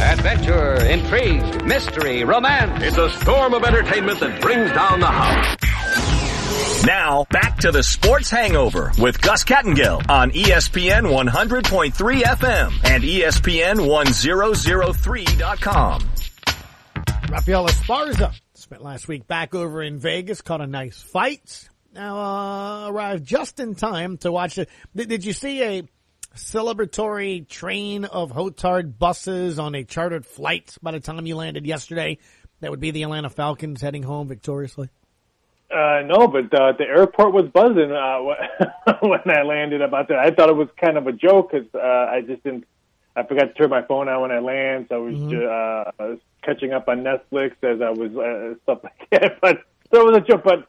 Adventure, 0.00 0.84
intrigue, 0.86 1.64
mystery, 1.64 2.24
romance. 2.24 2.82
It's 2.82 2.98
a 2.98 3.10
storm 3.20 3.54
of 3.54 3.62
entertainment 3.62 4.18
that 4.18 4.40
brings 4.40 4.72
down 4.72 4.98
the 4.98 5.06
house. 5.06 5.73
Now, 6.86 7.26
back 7.30 7.58
to 7.58 7.70
the 7.70 7.82
Sports 7.82 8.30
Hangover 8.30 8.92
with 8.98 9.20
Gus 9.20 9.44
Kattengell 9.44 10.08
on 10.10 10.30
ESPN 10.32 11.06
100.3 11.06 12.22
FM 12.22 12.72
and 12.84 13.04
E 13.04 13.20
ESPN 13.22 13.86
1003.com. 13.86 16.02
Rafael 17.30 17.66
Esparza 17.66 18.34
spent 18.52 18.82
last 18.82 19.08
week 19.08 19.26
back 19.26 19.54
over 19.54 19.82
in 19.82 19.98
Vegas, 19.98 20.42
caught 20.42 20.60
a 20.60 20.66
nice 20.66 21.00
fight. 21.00 21.70
Now, 21.94 22.18
uh, 22.18 22.90
arrived 22.90 23.24
just 23.24 23.60
in 23.60 23.74
time 23.74 24.18
to 24.18 24.30
watch 24.30 24.58
it. 24.58 24.68
Did, 24.94 25.08
did 25.08 25.24
you 25.24 25.32
see 25.32 25.62
a 25.62 25.84
celebratory 26.36 27.48
train 27.48 28.04
of 28.04 28.30
Hotard 28.32 28.98
buses 28.98 29.58
on 29.58 29.74
a 29.74 29.84
chartered 29.84 30.26
flight 30.26 30.76
by 30.82 30.90
the 30.90 31.00
time 31.00 31.24
you 31.24 31.36
landed 31.36 31.64
yesterday? 31.66 32.18
That 32.60 32.70
would 32.70 32.80
be 32.80 32.90
the 32.90 33.04
Atlanta 33.04 33.30
Falcons 33.30 33.80
heading 33.80 34.02
home 34.02 34.28
victoriously. 34.28 34.90
Uh, 35.74 36.02
no, 36.06 36.28
but 36.28 36.54
uh, 36.54 36.72
the 36.72 36.84
airport 36.84 37.32
was 37.34 37.46
buzzing 37.52 37.90
uh, 37.90 38.18
when 39.00 39.20
I 39.26 39.42
landed 39.42 39.82
about 39.82 40.08
that. 40.08 40.18
I 40.18 40.30
thought 40.30 40.48
it 40.48 40.56
was 40.56 40.68
kind 40.80 40.96
of 40.96 41.06
a 41.08 41.12
joke 41.12 41.50
because 41.50 41.66
uh, 41.74 41.78
I 42.12 42.20
just 42.26 42.42
didn't. 42.44 42.64
I 43.16 43.22
forgot 43.24 43.44
to 43.44 43.54
turn 43.54 43.70
my 43.70 43.82
phone 43.82 44.08
on 44.08 44.22
when 44.22 44.30
I 44.32 44.38
landed, 44.40 44.88
so 44.88 44.94
I 44.96 44.98
was, 44.98 45.14
Mm-hmm. 45.14 45.36
uh, 45.36 46.04
I 46.04 46.08
was 46.10 46.18
catching 46.42 46.72
up 46.72 46.88
on 46.88 46.98
Netflix 47.04 47.52
as 47.62 47.80
I 47.80 47.90
was 47.90 48.10
uh, 48.16 48.54
stuff 48.64 48.80
like 48.84 49.08
that. 49.10 49.40
But 49.40 49.58
so 49.92 50.00
it 50.00 50.12
was 50.12 50.16
a 50.18 50.20
joke. 50.20 50.42
But 50.44 50.68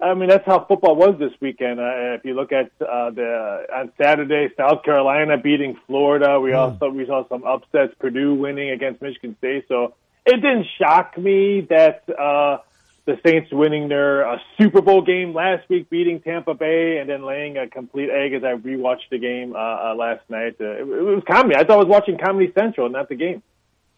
I 0.00 0.12
mean, 0.14 0.28
that's 0.28 0.44
how 0.44 0.64
football 0.66 0.94
was 0.96 1.18
this 1.18 1.32
weekend. 1.40 1.80
Uh, 1.80 2.16
if 2.16 2.24
you 2.24 2.34
look 2.34 2.52
at 2.52 2.70
uh, 2.80 3.10
the 3.10 3.66
on 3.74 3.92
Saturday, 4.00 4.48
South 4.56 4.82
Carolina 4.84 5.38
beating 5.38 5.78
Florida. 5.86 6.38
We 6.40 6.52
also 6.52 6.90
we 6.90 7.06
saw 7.06 7.26
some 7.28 7.44
upsets. 7.44 7.94
Purdue 7.98 8.34
winning 8.34 8.70
against 8.70 9.00
Michigan 9.00 9.34
State. 9.38 9.64
So 9.68 9.94
it 10.26 10.36
didn't 10.36 10.66
shock 10.78 11.16
me 11.16 11.66
that 11.70 12.04
uh, 12.10 12.58
the 13.06 13.18
Saints 13.24 13.48
winning 13.52 13.88
their 13.88 14.28
uh, 14.28 14.36
Super 14.60 14.82
Bowl 14.82 15.00
game 15.02 15.32
last 15.32 15.68
week, 15.70 15.88
beating 15.88 16.20
Tampa 16.20 16.54
Bay, 16.54 16.98
and 17.00 17.08
then 17.08 17.24
laying 17.24 17.56
a 17.56 17.68
complete 17.68 18.10
egg 18.10 18.34
as 18.34 18.42
I 18.44 18.54
rewatched 18.56 19.08
the 19.10 19.18
game 19.18 19.54
uh, 19.54 19.58
uh, 19.58 19.94
last 19.96 20.28
night. 20.28 20.56
Uh, 20.60 20.64
it, 20.64 20.80
it 20.80 20.86
was 20.86 21.22
comedy. 21.30 21.54
I 21.56 21.60
thought 21.60 21.72
I 21.72 21.76
was 21.76 21.86
watching 21.86 22.18
Comedy 22.18 22.52
Central, 22.52 22.86
and 22.86 22.92
not 22.92 23.08
the 23.08 23.14
game. 23.14 23.42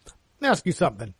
Let 0.05 0.41
me 0.41 0.47
ask 0.47 0.65
you 0.65 0.71
something. 0.71 1.13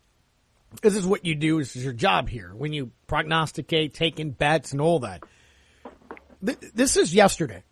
This 0.81 0.95
is 0.95 1.05
what 1.05 1.25
you 1.25 1.33
do. 1.35 1.57
This 1.59 1.75
is 1.75 1.83
your 1.83 1.93
job 1.93 2.29
here. 2.29 2.51
When 2.55 2.73
you 2.73 2.91
prognosticate, 3.07 3.95
taking 3.95 4.31
bets 4.31 4.71
and 4.71 4.79
all 4.79 4.99
that. 4.99 5.23
Th- 6.45 6.59
This 6.73 6.95
is 6.95 7.13
yesterday. 7.13 7.63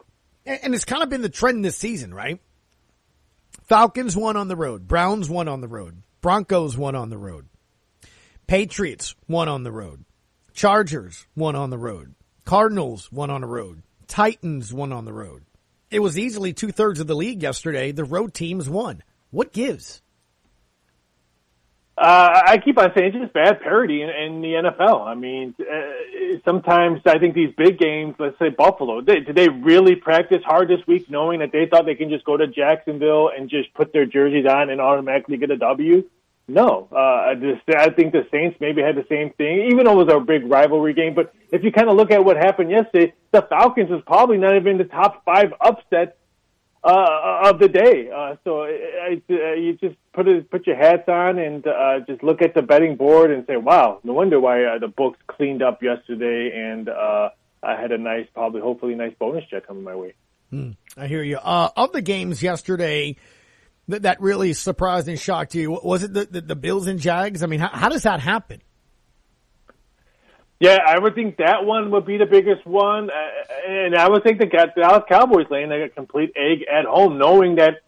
And 0.45 0.73
it's 0.73 0.86
kind 0.86 1.03
of 1.03 1.10
been 1.10 1.21
the 1.21 1.30
trend 1.30 1.63
this 1.63 1.75
season, 1.75 2.13
right? 2.13 2.39
Falcons 3.65 4.15
won 4.17 4.36
on 4.36 4.47
the 4.47 4.56
road. 4.56 4.88
Browns 4.88 5.30
won 5.30 5.47
on 5.47 5.62
the 5.62 5.67
road. 5.67 6.01
Broncos 6.21 6.75
won 6.77 6.95
on 6.95 7.10
the 7.10 7.17
road. 7.17 7.47
Patriots 8.47 9.13
won 9.27 9.47
on 9.49 9.63
the 9.63 9.71
road. 9.71 10.06
Chargers 10.57 11.27
won 11.35 11.55
on 11.55 11.69
the 11.69 11.77
road. 11.77 12.15
Cardinals 12.43 13.11
won 13.11 13.29
on 13.29 13.41
the 13.41 13.47
road. 13.47 13.83
Titans 14.07 14.73
won 14.73 14.91
on 14.91 15.05
the 15.05 15.13
road. 15.13 15.43
It 15.91 15.99
was 15.99 16.17
easily 16.17 16.51
two 16.51 16.71
thirds 16.71 16.99
of 16.99 17.05
the 17.05 17.15
league 17.15 17.43
yesterday. 17.43 17.91
The 17.91 18.03
road 18.03 18.33
teams 18.33 18.67
won. 18.67 19.03
What 19.29 19.53
gives? 19.53 20.01
Uh, 21.95 22.41
I 22.47 22.57
keep 22.57 22.79
on 22.79 22.89
saying 22.97 23.09
it's 23.09 23.17
just 23.17 23.33
bad 23.33 23.61
parity 23.61 24.01
in, 24.01 24.09
in 24.09 24.41
the 24.41 24.71
NFL. 24.71 25.05
I 25.05 25.13
mean, 25.13 25.53
uh, 25.59 26.39
sometimes 26.43 27.01
I 27.05 27.19
think 27.19 27.35
these 27.35 27.53
big 27.55 27.77
games, 27.77 28.15
let's 28.17 28.39
say 28.39 28.49
Buffalo, 28.49 29.01
they, 29.01 29.19
did 29.19 29.35
they 29.35 29.49
really 29.49 29.93
practice 29.95 30.41
hard 30.43 30.69
this 30.69 30.81
week 30.87 31.07
knowing 31.07 31.41
that 31.41 31.51
they 31.51 31.67
thought 31.69 31.85
they 31.85 31.93
can 31.93 32.09
just 32.09 32.25
go 32.25 32.35
to 32.35 32.47
Jacksonville 32.47 33.29
and 33.29 33.47
just 33.47 33.71
put 33.75 33.93
their 33.93 34.07
jerseys 34.07 34.47
on 34.47 34.71
and 34.71 34.81
automatically 34.81 35.37
get 35.37 35.51
a 35.51 35.57
W? 35.57 36.09
No, 36.49 36.88
uh, 36.93 36.95
I 36.95 37.33
just 37.36 37.62
I 37.75 37.89
think 37.89 38.13
the 38.13 38.25
Saints 38.31 38.57
maybe 38.62 38.81
had 38.81 38.95
the 38.95 39.05
same 39.10 39.31
thing, 39.31 39.67
even 39.69 39.83
though 39.83 39.99
it 39.99 40.05
was 40.05 40.13
a 40.13 40.19
big 40.21 40.49
rivalry 40.49 40.93
game. 40.93 41.13
But 41.13 41.33
if 41.51 41.62
you 41.62 41.73
kind 41.73 41.89
of 41.89 41.97
look 41.97 42.10
at 42.10 42.23
what 42.23 42.38
happened 42.38 42.71
yesterday, 42.71 43.13
the 43.31 43.41
Falcons 43.41 43.89
was 43.89 44.01
probably 44.07 44.38
not 44.38 44.55
even 44.55 44.77
the 44.77 44.86
top 44.86 45.25
five 45.25 45.53
upsets 45.60 46.15
uh, 46.86 47.41
of 47.43 47.60
the 47.60 47.67
day. 47.67 48.10
Uh, 48.10 48.38
so 48.45 48.63
I, 48.63 49.21
I, 49.29 49.53
you 49.55 49.73
just 49.73 49.97
put 50.13 50.29
it, 50.29 50.49
put 50.49 50.65
your 50.65 50.77
hats 50.77 51.10
on 51.10 51.38
and 51.38 51.67
uh, 51.67 51.99
just 52.07 52.23
look 52.23 52.41
at 52.41 52.53
the 52.53 52.62
betting 52.62 52.95
board 52.95 53.29
and 53.29 53.45
say, 53.45 53.57
"Wow, 53.57 53.99
no 54.05 54.13
wonder 54.13 54.39
why 54.39 54.63
uh, 54.63 54.79
the 54.79 54.88
books 54.88 55.19
cleaned 55.27 55.62
up 55.62 55.83
yesterday." 55.83 56.51
And 56.55 56.88
uh, 56.88 57.29
I 57.62 57.75
had 57.75 57.91
a 57.91 57.97
nice, 57.97 58.27
probably, 58.33 58.62
hopefully, 58.62 58.95
nice 58.95 59.13
bonus 59.19 59.43
check 59.49 59.67
coming 59.67 59.83
my 59.83 59.95
way. 59.95 60.13
Hmm, 60.49 60.71
I 60.95 61.07
hear 61.07 61.23
you. 61.23 61.39
Uh, 61.39 61.69
of 61.75 61.91
the 61.91 62.01
games 62.01 62.41
yesterday 62.41 63.17
that 63.88 64.04
that 64.04 64.21
really 64.21 64.54
surprised 64.54 65.08
and 65.08 65.19
shocked 65.19 65.56
you, 65.56 65.80
was 65.84 66.04
it 66.04 66.13
the 66.13 66.26
the, 66.26 66.41
the 66.41 66.56
Bills 66.56 66.88
and 66.88 67.00
Jags? 67.00 67.43
I 67.43 67.47
mean, 67.47 67.60
how, 67.60 67.69
how 67.69 67.89
does 67.89 68.04
that 68.04 68.19
happen? 68.19 68.62
Yeah, 70.60 70.80
I 70.86 70.97
would 70.97 71.13
think 71.13 71.38
that 71.38 71.65
one 71.65 71.91
would 71.91 72.06
be 72.06 72.17
the 72.17 72.26
biggest 72.26 72.65
one, 72.65 73.12
uh, 73.12 73.69
and 73.69 73.95
I 73.95 74.10
would 74.10 74.23
think 74.23 74.39
the 74.39 74.47
Dallas 74.47 75.04
Cowboys 75.08 75.45
laying 75.52 75.69
like 75.69 75.82
a 75.82 75.89
complete 75.89 76.34
egg 76.36 76.65
at 76.71 76.86
home, 76.86 77.19
knowing 77.19 77.56
that 77.58 77.82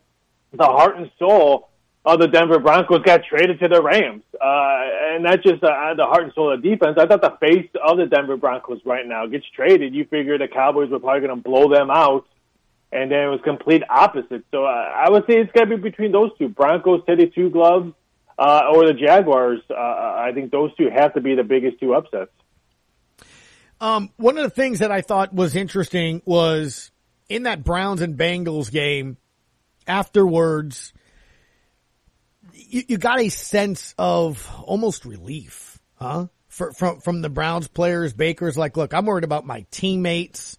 the 0.53 0.65
heart 0.65 0.97
and 0.97 1.09
soul 1.17 1.69
of 2.05 2.19
the 2.19 2.27
Denver 2.27 2.59
Broncos 2.59 3.01
got 3.01 3.23
traded 3.23 3.59
to 3.59 3.67
the 3.67 3.81
Rams, 3.81 4.23
uh, 4.33 4.81
and 5.13 5.23
not 5.23 5.41
just 5.41 5.63
uh, 5.63 5.95
the 5.95 6.05
heart 6.05 6.23
and 6.23 6.33
soul 6.33 6.53
of 6.53 6.61
the 6.61 6.69
defense. 6.69 6.97
I 6.99 7.07
thought 7.07 7.21
the 7.21 7.37
face 7.39 7.69
of 7.83 7.97
the 7.97 8.05
Denver 8.05 8.37
Broncos 8.37 8.81
right 8.85 9.05
now 9.05 9.25
gets 9.25 9.45
traded. 9.55 9.95
You 9.95 10.05
figure 10.05 10.37
the 10.37 10.47
Cowboys 10.47 10.91
were 10.91 10.99
probably 10.99 11.27
going 11.27 11.35
to 11.35 11.43
blow 11.43 11.73
them 11.73 11.89
out, 11.89 12.25
and 12.91 13.11
then 13.11 13.19
it 13.19 13.27
was 13.27 13.39
complete 13.43 13.83
opposite. 13.89 14.43
So 14.51 14.65
uh, 14.65 14.67
I 14.67 15.09
would 15.09 15.23
say 15.27 15.35
it's 15.35 15.51
got 15.51 15.65
to 15.65 15.77
be 15.77 15.81
between 15.81 16.11
those 16.11 16.31
two: 16.37 16.49
Broncos, 16.49 17.01
Teddy 17.05 17.27
Two 17.27 17.49
Gloves, 17.49 17.93
uh, 18.37 18.63
or 18.73 18.87
the 18.87 18.93
Jaguars. 18.93 19.61
Uh, 19.69 19.75
I 19.75 20.31
think 20.33 20.51
those 20.51 20.73
two 20.75 20.89
have 20.89 21.13
to 21.13 21.21
be 21.21 21.35
the 21.35 21.43
biggest 21.43 21.79
two 21.79 21.93
upsets. 21.93 22.31
Um, 23.81 24.09
one 24.17 24.37
of 24.37 24.43
the 24.43 24.49
things 24.49 24.79
that 24.79 24.91
I 24.91 25.01
thought 25.01 25.33
was 25.33 25.55
interesting 25.55 26.21
was 26.25 26.91
in 27.29 27.43
that 27.43 27.63
Browns 27.63 28.01
and 28.01 28.17
Bengals 28.17 28.71
game 28.71 29.17
afterwards, 29.87 30.93
you, 32.53 32.83
you 32.89 32.97
got 32.97 33.19
a 33.19 33.29
sense 33.29 33.95
of 33.97 34.47
almost 34.63 35.05
relief, 35.05 35.79
huh? 35.95 36.27
From, 36.47 36.99
from 36.99 37.21
the 37.21 37.29
Browns 37.29 37.69
players, 37.69 38.11
Baker's 38.11 38.57
like, 38.57 38.75
look, 38.75 38.93
I'm 38.93 39.05
worried 39.05 39.23
about 39.23 39.45
my 39.45 39.65
teammates. 39.71 40.57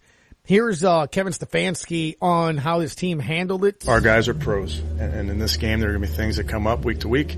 Here's 0.51 0.83
uh, 0.83 1.07
Kevin 1.07 1.31
Stefanski 1.31 2.17
on 2.21 2.57
how 2.57 2.81
his 2.81 2.93
team 2.93 3.19
handled 3.19 3.63
it. 3.63 3.87
Our 3.87 4.01
guys 4.01 4.27
are 4.27 4.33
pros, 4.33 4.79
and, 4.79 4.99
and 4.99 5.29
in 5.29 5.39
this 5.39 5.55
game, 5.55 5.79
there 5.79 5.87
are 5.87 5.93
going 5.93 6.01
to 6.01 6.09
be 6.09 6.13
things 6.13 6.35
that 6.35 6.49
come 6.49 6.67
up 6.67 6.83
week 6.83 6.99
to 6.99 7.07
week 7.07 7.37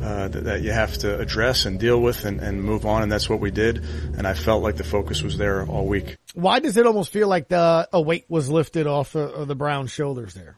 uh, 0.00 0.28
that, 0.28 0.44
that, 0.44 0.62
you 0.62 0.72
have 0.72 0.96
to 1.00 1.20
address 1.20 1.66
and 1.66 1.78
deal 1.78 2.00
with 2.00 2.24
and, 2.24 2.40
and, 2.40 2.64
move 2.64 2.86
on, 2.86 3.02
and 3.02 3.12
that's 3.12 3.28
what 3.28 3.38
we 3.38 3.50
did. 3.50 3.84
And 4.16 4.26
I 4.26 4.32
felt 4.32 4.62
like 4.62 4.76
the 4.76 4.82
focus 4.82 5.22
was 5.22 5.36
there 5.36 5.66
all 5.66 5.84
week. 5.84 6.16
Why 6.32 6.58
does 6.58 6.78
it 6.78 6.86
almost 6.86 7.12
feel 7.12 7.28
like 7.28 7.48
the 7.48 7.86
a 7.92 8.00
weight 8.00 8.24
was 8.30 8.48
lifted 8.48 8.86
off 8.86 9.14
of 9.14 9.46
the 9.46 9.54
Browns' 9.54 9.90
shoulders 9.90 10.32
there? 10.32 10.56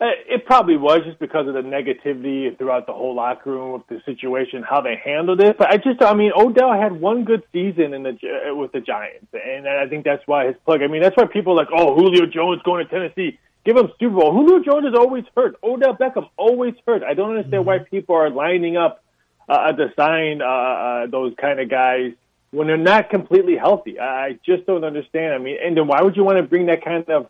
Uh, 0.00 0.06
it 0.26 0.46
probably 0.46 0.78
was 0.78 1.02
just 1.04 1.18
because 1.18 1.46
of 1.46 1.52
the 1.52 1.60
negativity 1.60 2.56
throughout 2.56 2.86
the 2.86 2.92
whole 2.92 3.14
locker 3.14 3.50
room 3.50 3.72
with 3.72 3.86
the 3.88 4.00
situation, 4.06 4.62
how 4.62 4.80
they 4.80 4.96
handled 5.04 5.42
it. 5.42 5.58
But 5.58 5.68
I 5.68 5.76
just, 5.76 6.00
I 6.00 6.14
mean, 6.14 6.32
Odell 6.34 6.72
had 6.72 6.98
one 6.98 7.24
good 7.24 7.42
season 7.52 7.92
in 7.92 8.02
the 8.02 8.16
uh, 8.48 8.54
with 8.54 8.72
the 8.72 8.80
Giants, 8.80 9.26
and 9.34 9.68
I 9.68 9.86
think 9.88 10.06
that's 10.06 10.26
why 10.26 10.46
his 10.46 10.56
plug. 10.64 10.82
I 10.82 10.86
mean, 10.86 11.02
that's 11.02 11.16
why 11.18 11.26
people 11.26 11.52
are 11.52 11.56
like, 11.56 11.68
oh, 11.76 11.94
Julio 11.94 12.24
Jones 12.24 12.62
going 12.64 12.86
to 12.86 12.90
Tennessee, 12.90 13.38
give 13.66 13.76
him 13.76 13.92
Super 14.00 14.14
Bowl. 14.14 14.32
Julio 14.32 14.64
Jones 14.64 14.86
is 14.86 14.94
always 14.94 15.24
hurt. 15.36 15.56
Odell 15.62 15.94
Beckham 15.96 16.30
always 16.38 16.74
hurt. 16.86 17.02
I 17.02 17.12
don't 17.12 17.36
understand 17.36 17.66
why 17.66 17.80
people 17.80 18.14
are 18.14 18.30
lining 18.30 18.78
up 18.78 19.04
uh, 19.50 19.70
to 19.72 19.92
sign 19.98 20.40
uh, 20.40 20.46
uh, 20.46 21.06
those 21.08 21.34
kind 21.38 21.60
of 21.60 21.68
guys 21.68 22.12
when 22.52 22.68
they're 22.68 22.78
not 22.78 23.10
completely 23.10 23.56
healthy. 23.56 24.00
I 24.00 24.38
just 24.46 24.64
don't 24.64 24.84
understand. 24.84 25.34
I 25.34 25.38
mean, 25.38 25.58
and 25.62 25.76
then 25.76 25.88
why 25.88 26.00
would 26.00 26.16
you 26.16 26.24
want 26.24 26.38
to 26.38 26.42
bring 26.42 26.66
that 26.66 26.82
kind 26.82 27.06
of 27.10 27.28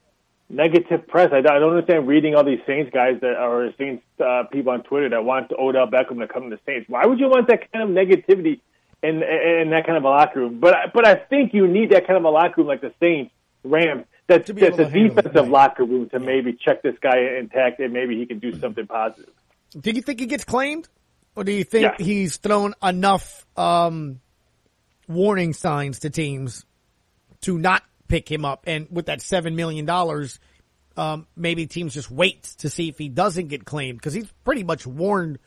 negative 0.51 1.07
press. 1.07 1.31
I, 1.33 1.39
I 1.39 1.59
don't 1.59 1.71
understand 1.71 2.09
reading 2.09 2.35
all 2.35 2.45
these 2.45 2.61
Saints 2.67 2.91
guys 2.93 3.21
that 3.21 3.37
are 3.37 3.71
Saints 3.79 4.03
uh, 4.23 4.43
people 4.53 4.73
on 4.73 4.83
Twitter 4.83 5.09
that 5.11 5.25
want 5.25 5.53
Odell 5.53 5.87
Beckham 5.87 6.19
to 6.19 6.29
come 6.29 6.51
to 6.51 6.57
the 6.57 6.61
Saints. 6.67 6.89
Why 6.89 7.07
would 7.07 7.19
you 7.19 7.29
want 7.29 7.49
that 7.49 7.71
kind 7.73 7.89
of 7.89 7.97
negativity 7.97 8.61
in 9.03 9.23
in 9.23 9.71
that 9.71 9.87
kind 9.87 9.97
of 9.97 10.05
a 10.05 10.09
locker 10.09 10.41
room? 10.41 10.61
But 10.61 10.93
but 10.93 11.07
I 11.07 11.15
think 11.15 11.55
you 11.55 11.67
need 11.67 11.91
that 11.91 12.07
kind 12.07 12.19
of 12.19 12.25
a 12.25 12.31
locker 12.31 12.61
room 12.61 12.67
like 12.67 12.81
the 12.81 12.93
Saints, 13.01 13.33
Rams. 13.65 14.05
That's, 14.27 14.49
that's 14.53 14.79
a 14.79 14.89
defensive 14.89 15.49
locker 15.49 15.85
room 15.85 16.09
to 16.11 16.21
maybe 16.21 16.53
check 16.53 16.83
this 16.83 16.95
guy 17.01 17.19
intact 17.41 17.81
and 17.81 17.93
maybe 17.93 18.17
he 18.17 18.27
can 18.27 18.39
do 18.39 18.57
something 18.57 18.87
positive. 18.87 19.35
Do 19.79 19.91
you 19.91 20.03
think 20.03 20.21
he 20.21 20.27
gets 20.27 20.45
claimed, 20.45 20.89
or 21.35 21.43
do 21.43 21.51
you 21.51 21.65
think 21.65 21.83
yeah. 21.99 22.05
he's 22.05 22.37
thrown 22.37 22.75
enough 22.81 23.45
um, 23.57 24.21
warning 25.09 25.53
signs 25.53 26.01
to 26.01 26.11
teams 26.11 26.65
to 27.41 27.59
not 27.59 27.83
pick 28.11 28.31
him 28.31 28.45
up. 28.45 28.65
And 28.67 28.89
with 28.91 29.07
that 29.07 29.23
seven 29.23 29.57
million 29.57 29.87
dollars, 29.87 30.39
um, 30.97 31.27
maybe 31.37 31.67
teams 31.67 31.95
just 31.95 32.11
wait 32.11 32.43
to 32.59 32.69
see 32.69 32.89
if 32.89 32.99
he 32.99 33.09
doesn't 33.09 33.49
get 33.49 33.65
claimed 33.65 33.99
because 33.99 34.13
he's 34.13 34.31
pretty 34.45 34.65
much 34.65 34.87
warned 34.87 35.39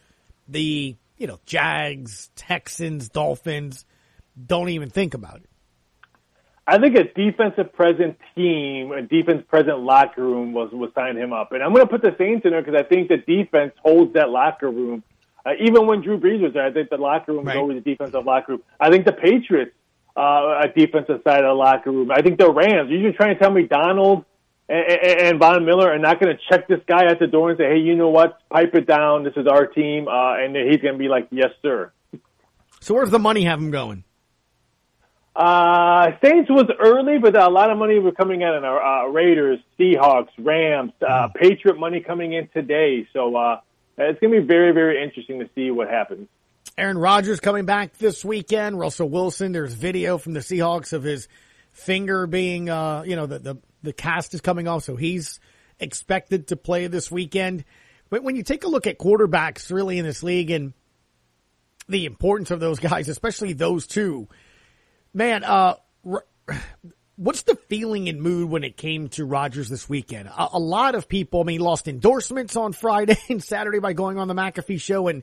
the 0.48 0.96
you 1.18 1.28
know 1.28 1.40
Jags, 1.46 2.32
Texans, 2.36 3.10
Dolphins. 3.10 3.86
Don't 4.44 4.70
even 4.70 4.90
think 4.90 5.14
about 5.14 5.38
it. 5.38 5.50
I 6.66 6.80
think 6.80 6.96
a 6.96 7.04
defensive 7.04 7.74
present 7.74 8.18
team, 8.36 8.94
a 8.94 9.02
defense 9.02 9.44
present 9.50 9.80
locker 9.80 10.24
room 10.24 10.54
was 10.54 10.72
was 10.72 10.92
sign 10.96 11.18
him 11.18 11.34
up, 11.34 11.52
and 11.52 11.62
I'm 11.62 11.74
going 11.74 11.86
to 11.86 11.92
put 11.92 12.02
the 12.02 12.16
Saints 12.18 12.46
in 12.46 12.52
there 12.52 12.62
because 12.64 12.80
I 12.80 12.88
think 12.88 13.10
the 13.10 13.18
defense 13.18 13.74
holds 13.84 14.14
that 14.14 14.30
locker 14.30 14.72
room. 14.72 15.04
Uh, 15.46 15.52
even 15.60 15.88
when 15.88 16.02
Drew 16.02 16.18
Brees 16.18 16.42
was 16.42 16.54
there, 16.54 16.66
I 16.66 16.72
think 16.72 16.90
the 16.90 16.96
locker 16.96 17.34
room 17.34 17.44
right. 17.44 17.58
was 17.58 17.62
always 17.62 17.78
a 17.78 17.82
defensive 17.82 18.26
locker 18.26 18.54
room. 18.54 18.64
I 18.80 18.90
think 18.90 19.06
the 19.06 19.12
Patriots 19.12 19.74
uh, 20.16 20.62
a 20.64 20.68
defensive 20.76 21.22
side 21.24 21.44
of 21.44 21.50
the 21.50 21.54
locker 21.54 21.92
room. 21.92 22.12
I 22.12 22.22
think 22.22 22.40
the 22.40 22.52
Rams. 22.52 22.90
You're 22.92 23.10
just 23.10 23.18
trying 23.18 23.36
to 23.36 23.40
tell 23.42 23.52
me 23.52 23.64
Donald 23.64 24.26
and, 24.70 25.22
and 25.22 25.40
Von 25.40 25.66
Miller 25.66 25.92
are 25.92 26.00
not 26.00 26.20
going 26.20 26.36
to 26.36 26.42
check 26.50 26.68
this 26.68 26.80
guy 26.88 27.06
at 27.06 27.20
the 27.20 27.28
door 27.28 27.50
and 27.50 27.58
say, 27.58 27.70
"Hey, 27.70 27.80
you 27.80 27.96
know 27.96 28.10
what? 28.10 28.38
Pipe 28.50 28.74
it 28.76 28.88
down. 28.88 29.24
This 29.24 29.34
is 29.36 29.48
our 29.48 29.68
team," 29.68 30.08
uh, 30.08 30.36
and 30.38 30.56
he's 30.56 30.82
going 30.82 30.94
to 30.94 31.00
be 31.00 31.08
like, 31.08 31.28
"Yes, 31.32 31.52
sir." 31.62 31.92
So 32.80 32.94
where's 32.94 33.12
the 33.12 33.20
money 33.20 33.44
have 33.44 33.60
him 33.60 33.72
going? 33.72 34.04
Uh, 35.36 36.12
Saints 36.24 36.50
was 36.50 36.70
early, 36.80 37.18
but 37.18 37.36
a 37.36 37.50
lot 37.50 37.72
of 37.72 37.78
money 37.78 37.98
were 37.98 38.12
coming 38.12 38.42
in 38.42 38.48
on 38.48 38.64
uh, 38.64 39.10
Raiders, 39.10 39.60
Seahawks, 39.80 40.30
Rams, 40.38 40.92
uh, 41.02 41.28
mm. 41.28 41.34
Patriot 41.34 41.80
money 41.80 42.02
coming 42.02 42.34
in 42.34 42.48
today. 42.50 43.08
So 43.14 43.36
uh, 43.36 43.60
it's 43.98 44.20
going 44.20 44.34
to 44.34 44.42
be 44.42 44.46
very, 44.46 44.74
very 44.74 45.04
interesting 45.04 45.40
to 45.40 45.50
see 45.56 45.72
what 45.72 45.90
happens. 45.90 46.28
Aaron 46.78 46.98
Rodgers 46.98 47.40
coming 47.40 47.66
back 47.66 47.98
this 47.98 48.26
weekend. 48.26 48.80
Russell 48.80 49.10
Wilson. 49.10 49.52
There's 49.52 49.74
video 49.74 50.18
from 50.18 50.34
the 50.34 50.40
Seahawks 50.40 50.92
of 50.92 51.04
his 51.04 51.28
finger 51.72 52.26
being, 52.26 52.70
uh, 52.70 53.04
you 53.06 53.16
know, 53.16 53.28
the, 53.28 53.40
the, 53.40 53.58
the 53.84 53.94
cast 53.94 54.34
is 54.34 54.42
coming 54.42 54.68
off. 54.68 54.84
So 54.84 54.96
he's 54.96 55.40
expected 55.80 56.48
to 56.48 56.56
play 56.56 56.88
this 56.88 57.12
weekend. 57.12 57.64
But 58.10 58.24
when 58.24 58.36
you 58.36 58.44
take 58.44 58.64
a 58.64 58.68
look 58.68 58.88
at 58.88 58.98
quarterbacks 58.98 59.72
really 59.72 60.00
in 60.00 60.06
this 60.06 60.24
league 60.24 60.50
and 60.50 60.74
the 61.88 62.06
importance 62.06 62.50
of 62.50 62.60
those 62.60 62.80
guys, 62.80 63.08
especially 63.08 63.54
those 63.54 63.86
two, 63.86 64.28
man, 65.14 65.44
uh, 65.44 65.76
what's 67.18 67.44
the 67.44 67.56
feeling 67.56 68.10
and 68.10 68.20
mood 68.20 68.50
when 68.50 68.64
it 68.64 68.78
came 68.78 69.10
to 69.10 69.26
Rodgers 69.26 69.70
this 69.70 69.88
weekend? 69.88 70.28
A, 70.28 70.50
a 70.54 70.60
lot 70.60 70.96
of 70.96 71.08
people, 71.08 71.42
I 71.42 71.44
mean, 71.44 71.62
lost 71.62 71.88
endorsements 71.88 72.56
on 72.56 72.74
Friday 72.74 73.18
and 73.30 73.44
Saturday 73.44 73.78
by 73.78 73.94
going 73.94 74.18
on 74.18 74.28
the 74.28 74.34
McAfee 74.34 74.82
show 74.82 75.08
and 75.08 75.22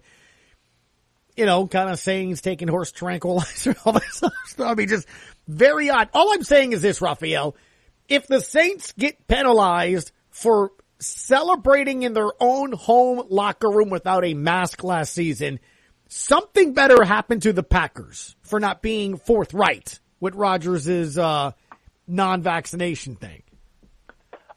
you 1.40 1.46
know, 1.46 1.66
kind 1.66 1.88
of 1.88 1.98
saying 1.98 2.29
he's 2.29 2.42
taking 2.42 2.68
horse 2.68 2.92
tranquilizer, 2.92 3.74
all 3.87 3.98
stuff. 4.12 4.35
I 4.59 4.74
mean, 4.74 4.88
just 4.88 5.09
very 5.48 5.88
odd. 5.88 6.11
All 6.12 6.35
I'm 6.35 6.42
saying 6.42 6.74
is 6.74 6.83
this, 6.83 7.00
Raphael. 7.00 7.57
If 8.11 8.26
the 8.26 8.42
Saints 8.42 8.92
get 8.92 9.26
penalized 9.26 10.12
for 10.29 10.72
celebrating 10.98 12.03
in 12.03 12.12
their 12.12 12.31
own 12.40 12.72
home 12.72 13.24
locker 13.31 13.70
room 13.70 13.88
without 13.88 14.22
a 14.22 14.35
mask 14.35 14.85
last 14.85 15.14
season, 15.14 15.61
something 16.09 16.74
better 16.74 17.03
happened 17.05 17.40
to 17.42 17.55
the 17.55 17.62
Packers 17.62 18.37
for 18.42 18.61
not 18.61 18.83
being 18.83 19.16
forthright 19.16 19.98
with 20.20 20.35
Rodgers' 20.35 21.16
uh, 21.16 21.53
non-vaccination 22.07 23.16
thing. 23.16 23.44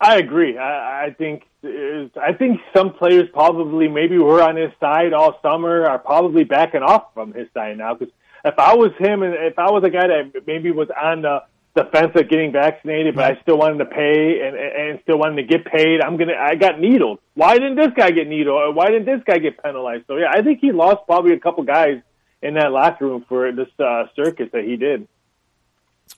I 0.02 0.17
agree. 0.17 0.58
I, 0.58 1.06
I 1.06 1.15
think 1.17 1.43
I 1.63 2.34
think 2.38 2.60
some 2.76 2.93
players 2.93 3.30
probably 3.32 3.88
maybe 3.88 4.17
were 4.17 4.41
on 4.41 4.58
his 4.58 4.71
side 4.80 5.13
all 5.13 5.39
summer 5.41 5.86
are 5.86 5.99
probably 5.99 6.43
backing 6.43 6.82
off 6.82 7.13
from 7.13 7.34
his 7.34 7.47
side 7.54 7.78
now. 7.78 7.93
Because 7.93 8.13
if 8.43 8.56
I 8.58 8.76
was 8.76 8.91
him 8.99 9.23
and 9.23 9.34
if 9.34 9.58
I 9.58 9.71
was 9.71 9.84
a 9.86 9.89
guy 9.89 10.08
that 10.08 10.45
maybe 10.45 10.71
was 10.71 10.89
on 10.89 11.21
the 11.21 11.43
the 11.76 11.86
fence 11.86 12.12
of 12.15 12.30
getting 12.30 12.52
vaccinated, 12.52 13.15
but 13.15 13.23
I 13.23 13.41
still 13.41 13.58
wanted 13.58 13.80
to 13.80 13.86
pay 13.86 14.41
and 14.45 14.56
and 14.56 14.99
still 15.04 15.17
wanted 15.17 15.38
to 15.38 15.43
get 15.43 15.65
paid, 15.65 16.02
I'm 16.02 16.17
gonna 16.17 16.36
I 16.38 16.56
got 16.56 16.80
needled. 16.80 17.19
Why 17.34 17.54
didn't 17.54 17.76
this 17.76 17.91
guy 17.95 18.12
get 18.12 18.28
needled? 18.28 18.76
Why 18.76 18.88
didn't 18.88 19.06
this 19.06 19.23
guy 19.26 19.38
get 19.38 19.63
penalized? 19.63 20.04
So 20.08 20.17
yeah, 20.17 20.32
I 20.32 20.41
think 20.41 20.60
he 20.60 20.71
lost 20.71 21.06
probably 21.06 21.34
a 21.34 21.39
couple 21.39 21.63
guys 21.63 22.02
in 22.41 22.56
that 22.56 22.71
locker 22.71 23.08
room 23.08 23.26
for 23.28 23.52
this 23.54 23.69
uh, 23.80 24.06
circus 24.15 24.49
that 24.52 24.65
he 24.65 24.76
did. 24.76 25.08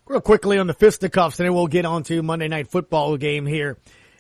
Real 0.08 0.22
quickly 0.22 0.58
on 0.58 0.68
the 0.68 0.74
fisticuffs, 0.74 1.40
and 1.40 1.46
then 1.46 1.54
we'll 1.54 1.68
get 1.68 1.86
on 1.86 2.04
to 2.04 2.22
Monday 2.24 2.48
Night 2.48 2.68
Football 2.68 3.16
game 3.18 3.46
here. 3.46 3.78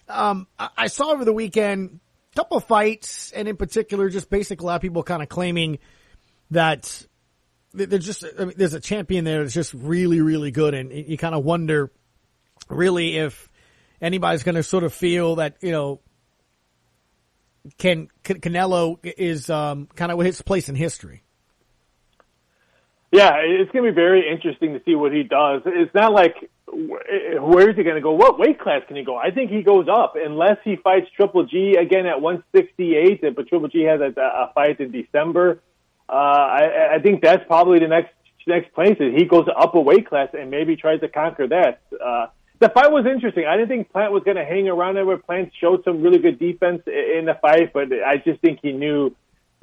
Um, 0.07 0.47
I 0.59 0.87
saw 0.87 1.11
over 1.11 1.25
the 1.25 1.33
weekend 1.33 1.99
a 2.33 2.35
couple 2.35 2.59
fights, 2.59 3.31
and 3.31 3.47
in 3.47 3.57
particular, 3.57 4.09
just 4.09 4.29
basically 4.29 4.65
a 4.65 4.67
lot 4.67 4.75
of 4.75 4.81
people 4.81 5.03
kind 5.03 5.23
of 5.23 5.29
claiming 5.29 5.79
that 6.51 7.05
there's 7.73 8.05
just 8.05 8.23
I 8.39 8.45
mean, 8.45 8.53
there's 8.57 8.73
a 8.73 8.79
champion 8.79 9.25
there 9.25 9.41
that's 9.41 9.53
just 9.53 9.73
really 9.73 10.21
really 10.21 10.51
good, 10.51 10.73
and 10.73 10.91
you 10.91 11.17
kind 11.17 11.35
of 11.35 11.43
wonder 11.43 11.91
really 12.69 13.17
if 13.17 13.49
anybody's 14.01 14.43
going 14.43 14.55
to 14.55 14.63
sort 14.63 14.83
of 14.83 14.93
feel 14.93 15.35
that 15.35 15.57
you 15.61 15.71
know 15.71 16.01
can 17.77 18.09
Canelo 18.23 18.97
is 19.03 19.49
um, 19.49 19.87
kind 19.95 20.11
of 20.11 20.19
his 20.19 20.41
place 20.41 20.69
in 20.69 20.75
history. 20.75 21.23
Yeah, 23.11 23.35
it's 23.37 23.71
going 23.71 23.85
to 23.85 23.91
be 23.91 23.95
very 23.95 24.29
interesting 24.29 24.73
to 24.73 24.81
see 24.83 24.95
what 24.95 25.13
he 25.13 25.23
does. 25.23 25.61
It's 25.65 25.93
not 25.93 26.11
like 26.11 26.49
where 26.75 27.69
is 27.69 27.75
he 27.75 27.83
going 27.83 27.95
to 27.95 28.01
go? 28.01 28.11
What 28.11 28.37
weight 28.37 28.59
class 28.59 28.81
can 28.87 28.97
he 28.97 29.03
go? 29.03 29.15
I 29.15 29.31
think 29.31 29.49
he 29.49 29.63
goes 29.63 29.87
up 29.87 30.15
unless 30.15 30.57
he 30.63 30.75
fights 30.75 31.07
Triple 31.15 31.45
G 31.45 31.75
again 31.79 32.05
at 32.05 32.21
168. 32.21 33.35
But 33.35 33.47
Triple 33.47 33.69
G 33.69 33.83
has 33.83 34.01
a, 34.01 34.19
a 34.19 34.51
fight 34.53 34.79
in 34.79 34.91
December. 34.91 35.61
Uh, 36.07 36.11
I, 36.11 36.95
I 36.95 36.99
think 36.99 37.23
that's 37.23 37.43
probably 37.47 37.79
the 37.79 37.87
next 37.87 38.13
next 38.47 38.73
place. 38.73 38.97
Is 38.99 39.15
he 39.15 39.25
goes 39.25 39.47
up 39.55 39.73
a 39.75 39.81
weight 39.81 40.07
class 40.07 40.29
and 40.33 40.51
maybe 40.51 40.75
tries 40.75 40.99
to 40.99 41.09
conquer 41.09 41.47
that. 41.47 41.81
Uh, 42.03 42.27
the 42.59 42.69
fight 42.69 42.91
was 42.91 43.05
interesting. 43.05 43.45
I 43.45 43.57
didn't 43.57 43.69
think 43.69 43.91
Plant 43.91 44.13
was 44.13 44.23
going 44.23 44.37
to 44.37 44.45
hang 44.45 44.67
around 44.67 44.95
there. 44.95 45.05
Where 45.05 45.17
Plant 45.17 45.51
showed 45.59 45.83
some 45.83 46.01
really 46.01 46.19
good 46.19 46.39
defense 46.39 46.83
in 46.87 47.25
the 47.25 47.37
fight, 47.41 47.73
but 47.73 47.91
I 47.91 48.17
just 48.17 48.39
think 48.41 48.59
he 48.61 48.71
knew 48.71 49.15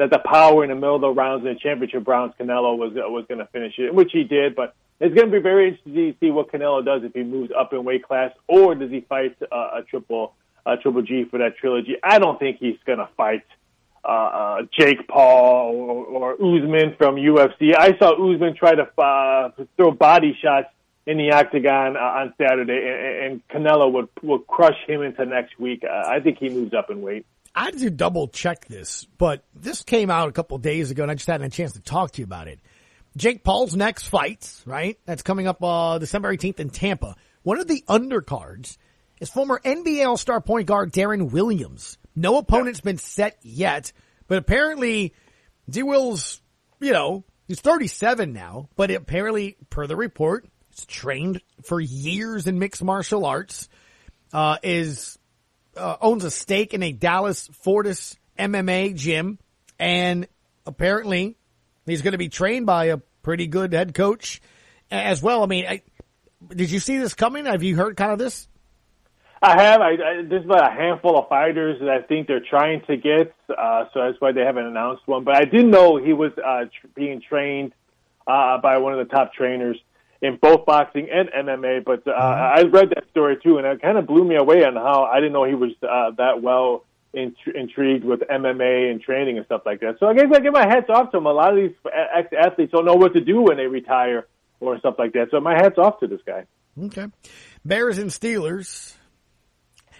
that 0.02 0.10
the 0.10 0.18
power 0.18 0.64
in 0.64 0.70
the 0.70 0.74
middle 0.74 0.96
of 0.96 1.00
the 1.00 1.10
rounds 1.10 1.46
in 1.46 1.52
the 1.52 1.58
championship 1.58 2.06
rounds, 2.08 2.34
Canelo 2.38 2.76
was 2.76 2.92
was 2.94 3.24
going 3.28 3.38
to 3.38 3.46
finish 3.46 3.74
it, 3.78 3.94
which 3.94 4.10
he 4.12 4.24
did. 4.24 4.56
But 4.56 4.74
it's 5.00 5.14
going 5.14 5.30
to 5.30 5.32
be 5.32 5.42
very 5.42 5.68
interesting 5.68 5.94
to 5.94 6.14
see 6.18 6.30
what 6.30 6.50
Canelo 6.50 6.84
does 6.84 7.04
if 7.04 7.12
he 7.12 7.22
moves 7.22 7.52
up 7.56 7.72
in 7.72 7.84
weight 7.84 8.04
class, 8.04 8.32
or 8.48 8.74
does 8.74 8.90
he 8.90 9.00
fight 9.02 9.36
uh, 9.50 9.78
a 9.78 9.82
triple 9.88 10.34
uh, 10.66 10.76
triple 10.76 11.02
G 11.02 11.24
for 11.24 11.38
that 11.38 11.56
trilogy. 11.56 11.96
I 12.02 12.18
don't 12.18 12.38
think 12.38 12.58
he's 12.58 12.78
going 12.84 12.98
to 12.98 13.08
fight 13.16 13.44
uh, 14.04 14.08
uh, 14.08 14.62
Jake 14.76 15.06
Paul 15.08 15.74
or, 15.74 16.04
or 16.06 16.32
Usman 16.34 16.96
from 16.96 17.16
UFC. 17.16 17.74
I 17.76 17.96
saw 17.98 18.12
Usman 18.12 18.56
try 18.56 18.74
to 18.74 18.88
uh, 19.00 19.50
throw 19.76 19.92
body 19.92 20.36
shots 20.40 20.68
in 21.06 21.18
the 21.18 21.32
octagon 21.32 21.96
uh, 21.96 22.00
on 22.00 22.34
Saturday, 22.38 22.78
and, 22.78 23.32
and 23.32 23.48
Canelo 23.48 23.92
would 23.92 24.08
would 24.22 24.46
crush 24.46 24.78
him 24.86 25.02
into 25.02 25.24
next 25.26 25.58
week. 25.58 25.84
Uh, 25.84 26.08
I 26.08 26.20
think 26.20 26.38
he 26.38 26.48
moves 26.48 26.74
up 26.74 26.90
in 26.90 27.02
weight. 27.02 27.26
I 27.54 27.64
had 27.66 27.78
to 27.78 27.90
double 27.90 28.28
check 28.28 28.66
this, 28.66 29.06
but 29.18 29.44
this 29.54 29.82
came 29.82 30.10
out 30.10 30.28
a 30.28 30.32
couple 30.32 30.56
days 30.58 30.90
ago, 30.90 31.02
and 31.02 31.10
I 31.10 31.14
just 31.14 31.26
hadn't 31.26 31.42
had 31.42 31.52
a 31.52 31.54
chance 31.54 31.72
to 31.74 31.80
talk 31.80 32.12
to 32.12 32.22
you 32.22 32.24
about 32.24 32.48
it. 32.48 32.60
Jake 33.16 33.44
Paul's 33.44 33.76
next 33.76 34.08
fight, 34.08 34.50
right? 34.64 34.98
That's 35.04 35.22
coming 35.22 35.46
up 35.46 35.62
uh, 35.62 35.98
December 35.98 36.34
18th 36.34 36.60
in 36.60 36.70
Tampa. 36.70 37.14
One 37.42 37.58
of 37.58 37.66
the 37.66 37.84
undercards 37.88 38.78
is 39.20 39.28
former 39.28 39.60
NBA 39.62 40.06
All-Star 40.06 40.40
point 40.40 40.66
guard 40.66 40.92
Deron 40.92 41.30
Williams. 41.30 41.98
No 42.16 42.38
opponent's 42.38 42.80
been 42.80 42.98
set 42.98 43.38
yet, 43.42 43.92
but 44.28 44.38
apparently 44.38 45.14
D. 45.68 45.82
Will's, 45.82 46.40
you 46.80 46.92
know, 46.92 47.24
he's 47.46 47.60
37 47.60 48.32
now, 48.32 48.68
but 48.76 48.90
apparently, 48.90 49.56
per 49.70 49.86
the 49.86 49.96
report, 49.96 50.46
he's 50.70 50.86
trained 50.86 51.42
for 51.64 51.80
years 51.80 52.46
in 52.46 52.58
mixed 52.58 52.82
martial 52.82 53.26
arts, 53.26 53.68
uh, 54.32 54.56
is 54.62 55.18
uh, 55.76 55.96
owns 56.00 56.24
a 56.24 56.30
stake 56.30 56.74
in 56.74 56.82
a 56.82 56.92
Dallas 56.92 57.48
Fortis 57.48 58.16
MMA 58.38 58.94
gym, 58.94 59.38
and 59.78 60.26
apparently 60.66 61.36
he's 61.86 62.02
going 62.02 62.12
to 62.12 62.18
be 62.18 62.28
trained 62.28 62.66
by 62.66 62.86
a 62.86 62.98
pretty 63.22 63.46
good 63.46 63.72
head 63.72 63.94
coach 63.94 64.40
as 64.90 65.22
well. 65.22 65.42
I 65.42 65.46
mean, 65.46 65.66
I, 65.66 65.82
did 66.48 66.70
you 66.70 66.78
see 66.78 66.98
this 66.98 67.14
coming? 67.14 67.46
Have 67.46 67.62
you 67.62 67.76
heard 67.76 67.96
kind 67.96 68.12
of 68.12 68.18
this? 68.18 68.48
I 69.44 69.60
have. 69.60 69.80
I, 69.80 69.90
I, 69.90 70.22
there's 70.28 70.44
about 70.44 70.70
a 70.70 70.74
handful 70.74 71.18
of 71.18 71.28
fighters 71.28 71.80
that 71.80 71.88
I 71.88 72.02
think 72.02 72.28
they're 72.28 72.44
trying 72.48 72.82
to 72.86 72.96
get, 72.96 73.34
uh, 73.48 73.86
so 73.92 74.00
that's 74.04 74.20
why 74.20 74.30
they 74.30 74.42
haven't 74.42 74.66
announced 74.66 75.02
one. 75.06 75.24
But 75.24 75.36
I 75.36 75.44
did 75.44 75.66
know 75.66 75.96
he 75.96 76.12
was 76.12 76.30
uh, 76.38 76.66
tr- 76.66 76.86
being 76.94 77.20
trained 77.20 77.72
uh, 78.24 78.58
by 78.58 78.78
one 78.78 78.92
of 78.92 79.06
the 79.06 79.12
top 79.12 79.32
trainers 79.32 79.76
in 80.22 80.38
both 80.40 80.64
boxing 80.64 81.08
and 81.12 81.28
MMA. 81.28 81.84
But 81.84 82.06
uh, 82.06 82.12
mm-hmm. 82.12 82.58
I 82.58 82.62
read 82.70 82.90
that 82.90 83.04
story 83.10 83.36
too, 83.42 83.58
and 83.58 83.66
it 83.66 83.82
kind 83.82 83.98
of 83.98 84.06
blew 84.06 84.24
me 84.24 84.36
away 84.36 84.64
on 84.64 84.74
how 84.76 85.04
I 85.04 85.16
didn't 85.16 85.32
know 85.32 85.44
he 85.44 85.54
was 85.54 85.72
uh, 85.82 86.12
that 86.16 86.40
well 86.40 86.84
in, 87.12 87.34
intrigued 87.54 88.04
with 88.04 88.20
MMA 88.20 88.90
and 88.90 89.02
training 89.02 89.36
and 89.36 89.44
stuff 89.46 89.62
like 89.66 89.80
that. 89.80 89.96
So 90.00 90.06
I 90.06 90.14
guess 90.14 90.26
I 90.32 90.40
give 90.40 90.52
my 90.52 90.66
hats 90.66 90.88
off 90.88 91.10
to 91.10 91.18
him. 91.18 91.26
A 91.26 91.32
lot 91.32 91.50
of 91.50 91.56
these 91.56 91.76
ex 92.16 92.32
athletes 92.32 92.72
don't 92.72 92.86
know 92.86 92.94
what 92.94 93.12
to 93.14 93.20
do 93.20 93.42
when 93.42 93.56
they 93.56 93.66
retire 93.66 94.26
or 94.60 94.78
stuff 94.78 94.94
like 94.98 95.12
that. 95.12 95.28
So 95.30 95.40
my 95.40 95.54
hats 95.54 95.76
off 95.76 96.00
to 96.00 96.06
this 96.06 96.20
guy. 96.24 96.46
Okay, 96.80 97.06
Bears 97.64 97.98
and 97.98 98.10
Steelers. 98.10 98.94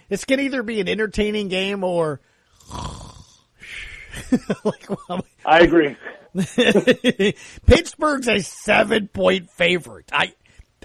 This 0.09 0.25
can 0.25 0.39
either 0.39 0.63
be 0.63 0.79
an 0.79 0.87
entertaining 0.87 1.49
game 1.49 1.83
or. 1.83 2.21
like, 4.63 4.87
well, 5.09 5.25
I 5.45 5.59
agree. 5.59 5.95
Pittsburgh's 7.65 8.27
a 8.27 8.39
seven 8.39 9.07
point 9.07 9.49
favorite. 9.51 10.09
I, 10.11 10.33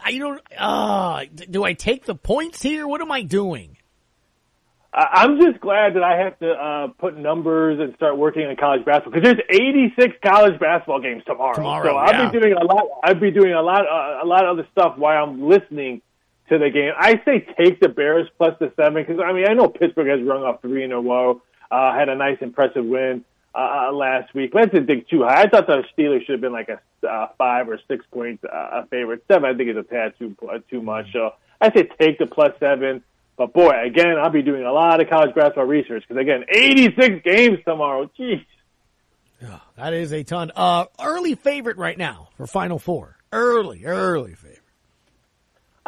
I 0.03 0.19
don't, 0.19 0.43
uh, 0.57 1.25
do 1.51 1.65
I 1.65 1.73
take 1.73 2.05
the 2.05 2.15
points 2.15 2.63
here? 2.63 2.87
What 2.87 3.01
am 3.01 3.11
I 3.11 3.23
doing? 3.23 3.79
I'm 4.93 5.41
just 5.41 5.61
glad 5.61 5.95
that 5.95 6.03
I 6.03 6.17
have 6.17 6.39
to 6.41 6.51
uh, 6.51 6.87
put 6.99 7.17
numbers 7.17 7.79
and 7.79 7.95
start 7.97 8.17
working 8.17 8.47
on 8.47 8.57
college 8.57 8.85
basketball 8.85 9.21
because 9.21 9.37
there's 9.37 9.61
86 9.97 10.17
college 10.25 10.59
basketball 10.59 11.01
games 11.01 11.23
tomorrow. 11.27 11.55
Tomorrow, 11.55 11.93
so 11.93 11.97
I'll 11.97 12.13
yeah. 12.13 12.31
be 12.31 12.41
doing 12.41 12.55
a 12.55 12.65
lot. 12.65 12.85
I'll 13.05 13.15
be 13.15 13.31
doing 13.31 13.53
a 13.53 13.63
lot, 13.63 13.83
uh, 13.83 14.25
a 14.25 14.27
lot 14.27 14.45
of 14.45 14.59
other 14.59 14.67
stuff 14.73 14.97
while 14.97 15.23
I'm 15.23 15.47
listening 15.47 16.01
to 16.49 16.59
the 16.59 16.71
game. 16.71 16.93
I 16.99 17.21
say 17.25 17.47
take 17.59 17.81
the 17.81 17.89
Bears 17.89 18.29
plus 18.39 18.55
the 18.59 18.73
seven 18.77 18.95
because 18.95 19.23
I 19.25 19.33
mean 19.33 19.47
I 19.47 19.53
know 19.55 19.69
Pittsburgh 19.69 20.09
has 20.09 20.27
rung 20.27 20.43
off 20.43 20.63
three 20.63 20.85
in 20.85 20.93
a 20.93 21.01
row, 21.01 21.43
uh, 21.71 21.95
had 21.95 22.09
a 22.09 22.17
nice 22.17 22.39
impressive 22.41 22.85
win 22.85 23.25
uh, 23.59 23.93
last 23.93 24.35
week. 24.35 24.53
Let's 24.55 24.71
didn't 24.73 24.87
think 24.87 25.09
too 25.09 25.23
high. 25.23 25.43
I 25.43 25.49
thought 25.49 25.67
the 25.67 25.85
Steelers 25.97 26.25
should 26.27 26.33
have 26.33 26.41
been 26.41 26.53
like 26.53 26.69
a 26.69 27.09
uh, 27.09 27.29
five 27.37 27.69
or 27.69 27.79
six 27.89 28.05
point 28.11 28.41
uh, 28.45 28.85
favorite. 28.91 29.25
Seven, 29.29 29.49
I 29.49 29.57
think, 29.57 29.71
is 29.71 29.77
a 29.77 29.83
tad 29.83 30.15
too 30.19 30.37
uh, 30.49 30.59
too 30.71 30.83
much. 30.83 31.07
So 31.13 31.33
I 31.61 31.73
say 31.73 31.89
take 31.99 32.19
the 32.19 32.27
plus 32.27 32.53
seven. 32.61 33.03
But 33.37 33.53
boy, 33.53 33.73
again, 33.85 34.17
I'll 34.19 34.31
be 34.31 34.43
doing 34.43 34.65
a 34.65 34.73
lot 34.73 35.01
of 35.01 35.09
college 35.09 35.35
basketball 35.35 35.65
research 35.65 36.05
because 36.09 36.21
again, 36.21 36.45
86 36.49 37.23
games 37.25 37.59
tomorrow. 37.65 38.11
Jeez. 38.19 38.45
Yeah, 39.41 39.61
that 39.77 39.95
is 39.95 40.13
a 40.13 40.25
ton. 40.25 40.51
Uh, 40.57 40.87
early 41.01 41.37
favorite 41.37 41.77
right 41.77 41.97
now 41.97 42.31
for 42.37 42.49
Final 42.49 42.81
Four. 42.81 43.17
Early, 43.33 43.85
early 43.85 44.35
favorite. 44.35 44.58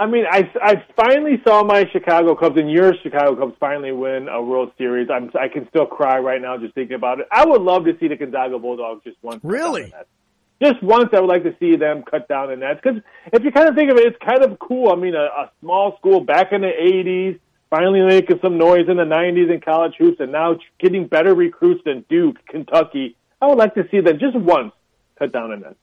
I 0.00 0.06
mean, 0.06 0.24
I, 0.28 0.50
I 0.62 0.82
finally 0.96 1.42
saw 1.46 1.62
my 1.62 1.84
Chicago 1.92 2.34
Cubs 2.34 2.58
and 2.58 2.72
your 2.72 2.94
Chicago 3.02 3.36
Cubs 3.36 3.54
finally 3.60 3.92
win 3.92 4.28
a 4.30 4.42
World 4.42 4.72
Series. 4.78 5.10
I'm, 5.12 5.30
I 5.38 5.48
can 5.48 5.68
still 5.68 5.84
cry 5.84 6.18
right 6.18 6.40
now 6.40 6.56
just 6.56 6.74
thinking 6.74 6.96
about 6.96 7.20
it. 7.20 7.26
I 7.30 7.44
would 7.44 7.60
love 7.60 7.84
to 7.84 7.92
see 8.00 8.08
the 8.08 8.16
Gonzaga 8.16 8.58
Bulldogs 8.58 9.04
just 9.04 9.18
once. 9.20 9.40
Really? 9.42 9.92
Just 10.62 10.82
once, 10.82 11.10
I 11.12 11.20
would 11.20 11.28
like 11.28 11.42
to 11.42 11.54
see 11.60 11.76
them 11.76 12.02
cut 12.10 12.28
down 12.28 12.48
the 12.48 12.56
nets. 12.56 12.80
Because 12.82 13.02
if 13.30 13.44
you 13.44 13.52
kind 13.52 13.68
of 13.68 13.74
think 13.74 13.90
of 13.90 13.98
it, 13.98 14.06
it's 14.06 14.16
kind 14.26 14.42
of 14.42 14.58
cool. 14.58 14.90
I 14.90 14.96
mean, 14.96 15.14
a, 15.14 15.24
a 15.24 15.50
small 15.60 15.94
school 15.98 16.20
back 16.20 16.52
in 16.52 16.62
the 16.62 16.72
80s, 16.72 17.38
finally 17.68 18.00
making 18.00 18.38
some 18.40 18.56
noise 18.56 18.88
in 18.88 18.96
the 18.96 19.04
90s 19.04 19.52
in 19.52 19.60
college 19.60 19.96
hoops, 19.98 20.18
and 20.18 20.32
now 20.32 20.56
getting 20.78 21.08
better 21.08 21.34
recruits 21.34 21.82
than 21.84 22.06
Duke, 22.08 22.36
Kentucky. 22.46 23.16
I 23.42 23.48
would 23.48 23.58
like 23.58 23.74
to 23.74 23.86
see 23.90 24.00
them 24.00 24.18
just 24.18 24.34
once 24.34 24.72
cut 25.18 25.30
down 25.30 25.50
the 25.50 25.56
nets. 25.56 25.76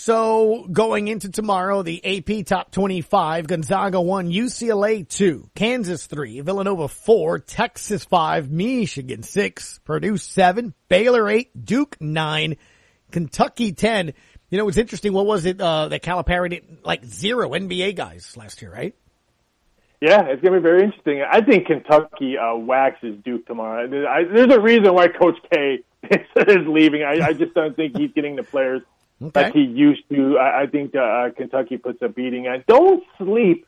So 0.00 0.66
going 0.72 1.08
into 1.08 1.28
tomorrow, 1.28 1.82
the 1.82 2.02
AP 2.02 2.46
top 2.46 2.70
25, 2.70 3.46
Gonzaga 3.46 4.00
1, 4.00 4.30
UCLA 4.30 5.06
2, 5.06 5.50
Kansas 5.54 6.06
3, 6.06 6.40
Villanova 6.40 6.88
4, 6.88 7.38
Texas 7.40 8.06
5, 8.06 8.50
Michigan 8.50 9.22
6, 9.22 9.80
Purdue 9.84 10.16
7, 10.16 10.72
Baylor 10.88 11.28
8, 11.28 11.66
Duke 11.66 11.98
9, 12.00 12.56
Kentucky 13.10 13.72
10. 13.72 14.14
You 14.48 14.56
know, 14.56 14.68
it's 14.68 14.78
interesting. 14.78 15.12
What 15.12 15.26
was 15.26 15.44
it, 15.44 15.60
uh, 15.60 15.88
that 15.88 16.02
Calipari 16.02 16.48
did 16.48 16.78
like 16.82 17.04
zero 17.04 17.50
NBA 17.50 17.94
guys 17.94 18.38
last 18.38 18.62
year, 18.62 18.72
right? 18.72 18.94
Yeah, 20.00 20.22
it's 20.22 20.40
going 20.40 20.54
to 20.54 20.60
be 20.60 20.62
very 20.62 20.82
interesting. 20.82 21.22
I 21.30 21.42
think 21.42 21.66
Kentucky 21.66 22.38
uh, 22.38 22.56
waxes 22.56 23.18
Duke 23.22 23.46
tomorrow. 23.46 23.86
There's 23.86 24.50
a 24.50 24.60
reason 24.60 24.94
why 24.94 25.08
Coach 25.08 25.36
K 25.52 25.80
is 26.10 26.66
leaving. 26.66 27.02
I, 27.02 27.20
I 27.22 27.32
just 27.34 27.52
don't 27.52 27.76
think 27.76 27.98
he's 27.98 28.12
getting 28.12 28.36
the 28.36 28.42
players 28.42 28.80
Okay. 29.22 29.42
like 29.42 29.52
he 29.52 29.60
used 29.60 30.08
to. 30.10 30.38
I, 30.38 30.62
I 30.62 30.66
think 30.66 30.94
uh, 30.94 31.28
Kentucky 31.36 31.76
puts 31.76 32.00
a 32.02 32.08
beating 32.08 32.46
on. 32.46 32.64
Don't 32.66 33.02
sleep 33.18 33.66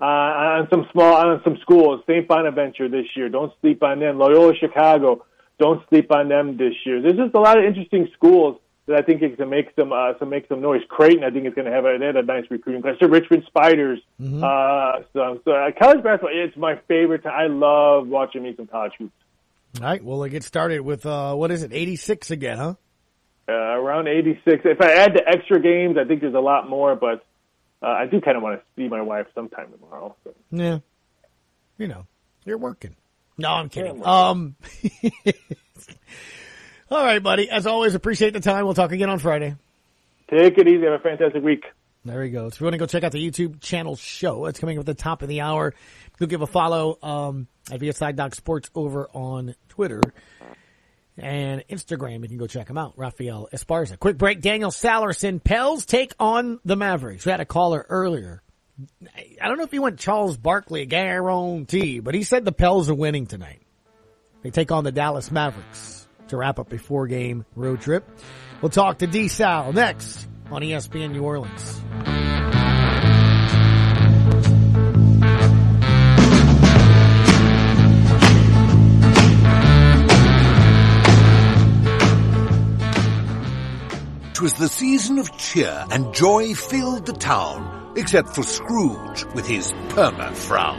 uh, 0.00 0.04
on 0.04 0.68
some 0.70 0.86
small 0.92 1.14
on 1.14 1.40
some 1.44 1.58
schools. 1.62 2.02
St. 2.06 2.26
Bonaventure 2.26 2.88
this 2.88 3.06
year. 3.14 3.28
Don't 3.28 3.52
sleep 3.60 3.82
on 3.82 4.00
them. 4.00 4.18
Loyola 4.18 4.54
Chicago. 4.56 5.24
Don't 5.58 5.86
sleep 5.88 6.10
on 6.12 6.28
them 6.28 6.56
this 6.56 6.74
year. 6.84 7.00
There's 7.02 7.16
just 7.16 7.34
a 7.34 7.40
lot 7.40 7.58
of 7.58 7.64
interesting 7.64 8.08
schools 8.14 8.60
that 8.86 8.96
I 8.96 9.02
think 9.02 9.20
can 9.36 9.50
make 9.50 9.70
some 9.76 9.92
uh, 9.92 10.14
some 10.18 10.30
make 10.30 10.48
some 10.48 10.60
noise. 10.60 10.80
Creighton, 10.88 11.22
I 11.22 11.30
think, 11.30 11.46
is 11.46 11.54
going 11.54 11.66
to 11.66 11.72
have 11.72 11.84
a, 11.84 11.96
they 11.98 12.06
had 12.06 12.16
a 12.16 12.22
nice 12.22 12.44
recruiting 12.50 12.82
class. 12.82 12.96
The 13.00 13.08
Richmond 13.08 13.44
Spiders. 13.46 14.00
Mm-hmm. 14.20 14.42
Uh, 14.42 15.04
so, 15.12 15.40
so 15.44 15.52
uh, 15.52 15.70
college 15.78 16.02
basketball, 16.02 16.30
it's 16.32 16.56
my 16.56 16.80
favorite. 16.88 17.22
Time. 17.22 17.34
I 17.34 17.46
love 17.46 18.08
watching 18.08 18.42
me 18.42 18.54
some 18.56 18.66
college 18.66 18.92
hoops. 18.98 19.12
All 19.80 19.86
right. 19.86 20.02
Well, 20.02 20.22
it 20.24 20.30
gets 20.30 20.46
started 20.46 20.80
with, 20.80 21.06
uh, 21.06 21.34
what 21.34 21.50
is 21.50 21.62
it? 21.62 21.72
86 21.72 22.30
again, 22.30 22.58
huh? 22.58 22.74
Uh, 23.48 23.52
around 23.52 24.08
86. 24.08 24.62
If 24.64 24.80
I 24.80 24.92
add 24.92 25.14
the 25.14 25.26
extra 25.26 25.60
games, 25.60 25.96
I 25.98 26.04
think 26.04 26.20
there's 26.20 26.34
a 26.34 26.40
lot 26.40 26.68
more, 26.68 26.94
but 26.94 27.24
uh, 27.82 27.86
I 27.86 28.06
do 28.06 28.20
kind 28.20 28.36
of 28.36 28.42
want 28.42 28.60
to 28.60 28.64
see 28.76 28.88
my 28.88 29.00
wife 29.00 29.26
sometime 29.34 29.72
tomorrow. 29.72 30.14
So. 30.24 30.34
Yeah. 30.50 30.78
You 31.78 31.88
know, 31.88 32.06
you're 32.44 32.58
working. 32.58 32.96
No, 33.38 33.50
I'm 33.50 33.68
kidding. 33.68 34.04
Um, 34.04 34.56
all 36.90 37.04
right, 37.04 37.22
buddy. 37.22 37.48
As 37.48 37.66
always, 37.66 37.94
appreciate 37.94 38.32
the 38.32 38.40
time. 38.40 38.64
We'll 38.64 38.74
talk 38.74 38.90
again 38.92 39.08
on 39.08 39.20
Friday. 39.20 39.54
Take 40.28 40.58
it 40.58 40.66
easy. 40.66 40.82
Have 40.84 40.94
a 40.94 40.98
fantastic 40.98 41.42
week. 41.42 41.64
There 42.04 42.20
we 42.20 42.30
go. 42.30 42.48
So 42.48 42.54
if 42.54 42.60
you 42.60 42.64
want 42.64 42.74
to 42.74 42.78
go 42.78 42.86
check 42.86 43.04
out 43.04 43.12
the 43.12 43.30
YouTube 43.30 43.60
channel 43.60 43.94
show, 43.96 44.46
it's 44.46 44.58
coming 44.58 44.78
up 44.78 44.82
at 44.82 44.86
the 44.86 44.94
top 44.94 45.22
of 45.22 45.28
the 45.28 45.40
hour. 45.40 45.72
Go 46.18 46.26
give 46.26 46.42
a 46.42 46.46
follow 46.46 46.98
um, 47.02 47.46
at 47.70 47.80
VSI 47.80 48.16
Doc 48.16 48.34
Sports 48.34 48.70
over 48.74 49.08
on 49.12 49.54
Twitter 49.68 50.00
and 51.20 51.64
Instagram. 51.68 52.22
You 52.22 52.28
can 52.28 52.38
go 52.38 52.46
check 52.46 52.66
them 52.66 52.78
out. 52.78 52.94
Rafael 52.96 53.48
Esparza. 53.52 53.98
Quick 53.98 54.18
break. 54.18 54.40
Daniel 54.40 54.70
Sallerson. 54.70 55.42
Pels 55.42 55.86
take 55.86 56.12
on 56.18 56.60
the 56.64 56.76
Mavericks. 56.76 57.24
We 57.24 57.30
had 57.30 57.40
a 57.40 57.46
caller 57.46 57.84
earlier. 57.88 58.42
I 59.42 59.48
don't 59.48 59.58
know 59.58 59.64
if 59.64 59.72
he 59.72 59.80
went 59.80 59.98
Charles 59.98 60.36
Barkley 60.36 60.86
guarantee, 60.86 62.00
but 62.00 62.14
he 62.14 62.22
said 62.22 62.44
the 62.44 62.52
Pels 62.52 62.88
are 62.88 62.94
winning 62.94 63.26
tonight. 63.26 63.62
They 64.42 64.50
take 64.50 64.70
on 64.70 64.84
the 64.84 64.92
Dallas 64.92 65.30
Mavericks 65.32 66.06
to 66.28 66.36
wrap 66.36 66.58
up 66.58 66.72
a 66.72 66.78
four 66.78 67.06
game 67.06 67.44
road 67.56 67.80
trip. 67.80 68.08
We'll 68.62 68.70
talk 68.70 68.98
to 68.98 69.06
D 69.06 69.28
Sal 69.28 69.72
next 69.72 70.28
on 70.50 70.62
ESPN 70.62 71.12
New 71.12 71.22
Orleans. 71.22 72.37
Twas 84.38 84.52
the 84.52 84.68
season 84.68 85.18
of 85.18 85.36
cheer 85.36 85.84
and 85.90 86.14
joy 86.14 86.54
filled 86.54 87.06
the 87.06 87.12
town, 87.12 87.92
except 87.96 88.36
for 88.36 88.44
Scrooge 88.44 89.24
with 89.34 89.48
his 89.48 89.72
perma 89.88 90.32
frown. 90.32 90.78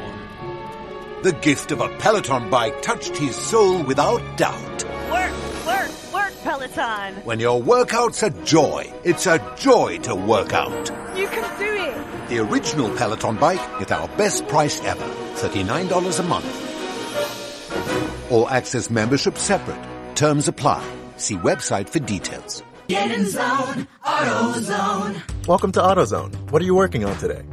The 1.24 1.34
gift 1.34 1.74
of 1.74 1.82
a 1.82 1.90
Peloton 1.98 2.50
bike 2.50 2.82
touched 2.82 3.18
his 3.18 3.36
soul 3.36 3.84
without 3.84 4.22
doubt. 4.38 4.86
Work, 5.12 5.34
work, 5.66 5.92
work, 6.14 6.34
Peloton. 6.42 7.16
When 7.26 7.42
your 7.42 7.62
workout's 7.62 8.24
a 8.24 8.30
joy, 8.46 8.94
it's 9.04 9.28
a 9.28 9.40
joy 9.58 9.98
to 10.04 10.16
work 10.16 10.54
out. 10.54 10.90
You 11.18 11.28
can 11.28 11.60
do 11.60 11.66
it. 11.66 12.30
The 12.30 12.40
original 12.40 12.96
Peloton 12.96 13.36
bike 13.36 13.60
at 13.82 13.92
our 13.92 14.08
best 14.16 14.48
price 14.48 14.82
ever, 14.86 15.04
$39 15.36 16.18
a 16.18 16.24
month. 16.24 18.32
All 18.32 18.48
access 18.48 18.90
membership 18.90 19.38
separate. 19.38 19.86
Terms 20.16 20.48
apply. 20.48 20.82
See 21.18 21.36
website 21.36 21.90
for 21.90 22.00
details. 22.00 22.64
Get 22.90 23.12
in 23.12 23.28
zone, 23.28 23.88
AutoZone. 24.04 25.48
Welcome 25.48 25.72
to 25.74 25.80
AutoZone. 25.80 26.50
What 26.50 26.60
are 26.60 26.66
you 26.66 26.74
working 26.74 27.06
on 27.06 27.16
today? 27.20 27.44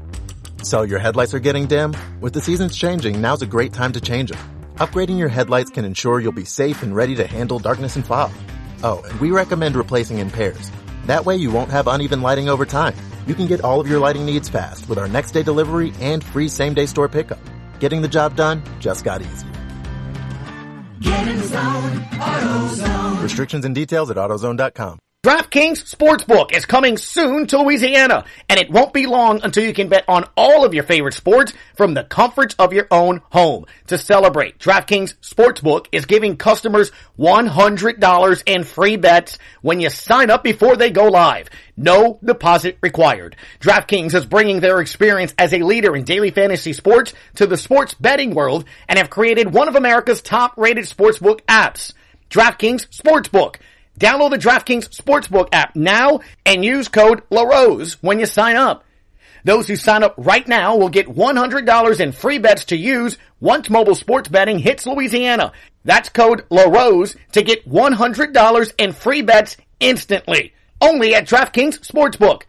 So 0.62 0.80
your 0.80 0.98
headlights 0.98 1.34
are 1.34 1.38
getting 1.38 1.66
dim? 1.66 1.94
With 2.22 2.32
the 2.32 2.40
seasons 2.40 2.74
changing, 2.74 3.20
now's 3.20 3.42
a 3.42 3.46
great 3.46 3.74
time 3.74 3.92
to 3.92 4.00
change 4.00 4.30
them. 4.30 4.38
Upgrading 4.76 5.18
your 5.18 5.28
headlights 5.28 5.68
can 5.68 5.84
ensure 5.84 6.20
you'll 6.20 6.32
be 6.32 6.46
safe 6.46 6.82
and 6.82 6.96
ready 6.96 7.14
to 7.16 7.26
handle 7.26 7.58
darkness 7.58 7.96
and 7.96 8.06
fog. 8.06 8.32
Oh, 8.82 9.02
and 9.04 9.20
we 9.20 9.30
recommend 9.30 9.76
replacing 9.76 10.20
in 10.20 10.30
pairs. 10.30 10.72
That 11.04 11.26
way 11.26 11.36
you 11.36 11.50
won't 11.50 11.70
have 11.70 11.86
uneven 11.86 12.22
lighting 12.22 12.48
over 12.48 12.64
time. 12.64 12.96
You 13.26 13.34
can 13.34 13.46
get 13.46 13.60
all 13.60 13.78
of 13.78 13.86
your 13.86 14.00
lighting 14.00 14.24
needs 14.24 14.48
fast 14.48 14.88
with 14.88 14.96
our 14.96 15.06
next 15.06 15.32
day 15.32 15.42
delivery 15.42 15.92
and 16.00 16.24
free 16.24 16.48
same 16.48 16.72
day 16.72 16.86
store 16.86 17.10
pickup. 17.10 17.40
Getting 17.78 18.00
the 18.00 18.08
job 18.08 18.36
done 18.36 18.62
just 18.80 19.04
got 19.04 19.20
easier. 19.20 19.52
Get 21.00 21.28
in 21.28 21.42
zone, 21.42 22.00
AutoZone. 22.24 23.22
Restrictions 23.22 23.66
and 23.66 23.74
details 23.74 24.10
at 24.10 24.16
AutoZone.com. 24.16 24.98
DraftKings 25.26 25.92
Sportsbook 25.92 26.52
is 26.52 26.66
coming 26.66 26.96
soon 26.96 27.48
to 27.48 27.60
Louisiana, 27.60 28.26
and 28.48 28.60
it 28.60 28.70
won't 28.70 28.92
be 28.92 29.06
long 29.06 29.40
until 29.42 29.64
you 29.64 29.72
can 29.74 29.88
bet 29.88 30.04
on 30.06 30.24
all 30.36 30.64
of 30.64 30.72
your 30.72 30.84
favorite 30.84 31.14
sports 31.14 31.52
from 31.74 31.94
the 31.94 32.04
comforts 32.04 32.54
of 32.60 32.72
your 32.72 32.86
own 32.92 33.20
home. 33.32 33.66
To 33.88 33.98
celebrate, 33.98 34.60
DraftKings 34.60 35.14
Sportsbook 35.22 35.86
is 35.90 36.06
giving 36.06 36.36
customers 36.36 36.92
$100 37.18 38.42
in 38.46 38.62
free 38.62 38.96
bets 38.96 39.40
when 39.62 39.80
you 39.80 39.90
sign 39.90 40.30
up 40.30 40.44
before 40.44 40.76
they 40.76 40.90
go 40.90 41.08
live. 41.08 41.50
No 41.76 42.20
deposit 42.24 42.78
required. 42.80 43.34
DraftKings 43.58 44.14
is 44.14 44.26
bringing 44.26 44.60
their 44.60 44.80
experience 44.80 45.34
as 45.38 45.52
a 45.52 45.64
leader 45.64 45.96
in 45.96 46.04
daily 46.04 46.30
fantasy 46.30 46.72
sports 46.72 47.14
to 47.34 47.48
the 47.48 47.56
sports 47.56 47.94
betting 47.94 48.32
world 48.32 48.64
and 48.88 48.96
have 48.96 49.10
created 49.10 49.52
one 49.52 49.66
of 49.66 49.74
America's 49.74 50.22
top 50.22 50.56
rated 50.56 50.84
sportsbook 50.84 51.40
apps. 51.46 51.94
DraftKings 52.30 52.86
Sportsbook. 52.90 53.56
Download 53.98 54.30
the 54.30 54.38
DraftKings 54.38 54.90
Sportsbook 54.90 55.48
app 55.52 55.74
now 55.74 56.20
and 56.44 56.64
use 56.64 56.88
code 56.88 57.22
LaRose 57.30 57.94
when 58.02 58.20
you 58.20 58.26
sign 58.26 58.56
up. 58.56 58.84
Those 59.44 59.68
who 59.68 59.76
sign 59.76 60.02
up 60.02 60.14
right 60.18 60.46
now 60.46 60.76
will 60.76 60.88
get 60.88 61.06
$100 61.06 62.00
in 62.00 62.12
free 62.12 62.38
bets 62.38 62.64
to 62.66 62.76
use 62.76 63.16
once 63.40 63.70
mobile 63.70 63.94
sports 63.94 64.28
betting 64.28 64.58
hits 64.58 64.86
Louisiana. 64.86 65.52
That's 65.84 66.08
code 66.08 66.44
LaRose 66.50 67.16
to 67.32 67.42
get 67.42 67.68
$100 67.68 68.72
in 68.76 68.92
free 68.92 69.22
bets 69.22 69.56
instantly. 69.78 70.52
Only 70.80 71.14
at 71.14 71.28
DraftKings 71.28 71.78
Sportsbook. 71.80 72.42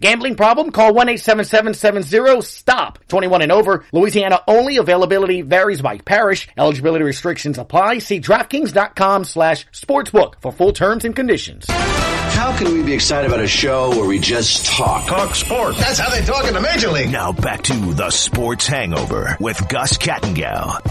Gambling 0.00 0.36
problem? 0.36 0.70
Call 0.72 0.92
1-877-70-STOP. 0.92 2.98
21 3.08 3.42
and 3.42 3.52
over. 3.52 3.84
Louisiana 3.92 4.40
only. 4.46 4.76
Availability 4.76 5.42
varies 5.42 5.82
by 5.82 5.98
parish. 5.98 6.48
Eligibility 6.56 7.04
restrictions 7.04 7.58
apply. 7.58 7.98
See 7.98 8.20
DraftKings.com 8.20 9.24
slash 9.24 9.66
sportsbook 9.72 10.34
for 10.40 10.52
full 10.52 10.72
terms 10.72 11.04
and 11.04 11.16
conditions. 11.16 11.66
How 11.68 12.56
can 12.58 12.72
we 12.74 12.82
be 12.82 12.92
excited 12.92 13.28
about 13.28 13.40
a 13.42 13.48
show 13.48 13.90
where 13.90 14.06
we 14.06 14.18
just 14.18 14.66
talk? 14.66 15.06
Talk 15.06 15.34
sports. 15.34 15.78
That's 15.78 15.98
how 15.98 16.10
they 16.10 16.20
talk 16.22 16.46
in 16.46 16.52
the 16.54 16.60
Major 16.60 16.90
League. 16.90 17.10
Now 17.10 17.32
back 17.32 17.62
to 17.62 17.72
the 17.94 18.10
Sports 18.10 18.66
Hangover 18.66 19.36
with 19.40 19.66
Gus 19.68 19.96
Kattengell. 19.96 20.84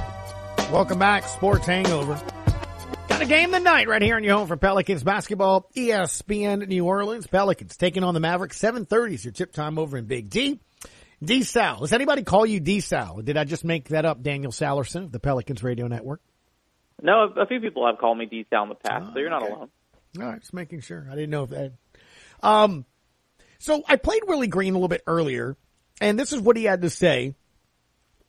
Welcome 0.71 0.97
back, 0.97 1.27
Sports 1.27 1.67
Hangover. 1.67 2.19
Got 3.07 3.21
a 3.21 3.25
game 3.25 3.51
tonight 3.51 3.87
right 3.87 4.01
here 4.01 4.17
in 4.17 4.23
your 4.23 4.37
home 4.37 4.47
for 4.47 4.57
Pelicans 4.57 5.03
basketball. 5.03 5.69
ESPN 5.75 6.67
New 6.67 6.85
Orleans. 6.85 7.27
Pelicans 7.27 7.77
taking 7.77 8.03
on 8.03 8.13
the 8.13 8.19
Mavericks. 8.19 8.59
7.30 8.59 9.13
is 9.13 9.25
your 9.25 9.31
tip 9.31 9.53
time 9.53 9.77
over 9.77 9.97
in 9.97 10.05
Big 10.05 10.29
D. 10.29 10.59
D 11.23 11.43
Sal. 11.43 11.79
Does 11.79 11.93
anybody 11.93 12.23
call 12.23 12.45
you 12.45 12.59
D 12.59 12.79
Sal? 12.79 13.21
Did 13.21 13.37
I 13.37 13.43
just 13.43 13.63
make 13.63 13.89
that 13.89 14.05
up? 14.05 14.21
Daniel 14.21 14.51
Sallerson 14.51 15.05
of 15.05 15.11
the 15.11 15.19
Pelicans 15.19 15.63
Radio 15.63 15.87
Network. 15.87 16.21
No, 17.01 17.31
a 17.35 17.45
few 17.45 17.59
people 17.59 17.85
have 17.85 17.97
called 17.97 18.17
me 18.17 18.25
D 18.25 18.45
Sal 18.49 18.63
in 18.63 18.69
the 18.69 18.75
past, 18.75 19.13
so 19.13 19.19
you're 19.19 19.29
not 19.29 19.43
okay. 19.43 19.51
alone. 19.53 19.69
All 20.19 20.25
right, 20.25 20.39
just 20.39 20.53
making 20.53 20.81
sure. 20.81 21.07
I 21.09 21.15
didn't 21.15 21.29
know 21.29 21.43
if 21.43 21.49
that. 21.51 21.73
Um, 22.41 22.85
so 23.59 23.83
I 23.87 23.95
played 23.95 24.23
Willie 24.27 24.47
Green 24.47 24.73
a 24.73 24.77
little 24.77 24.87
bit 24.87 25.03
earlier, 25.07 25.57
and 26.01 26.19
this 26.19 26.33
is 26.33 26.39
what 26.41 26.57
he 26.57 26.63
had 26.63 26.81
to 26.81 26.89
say 26.89 27.35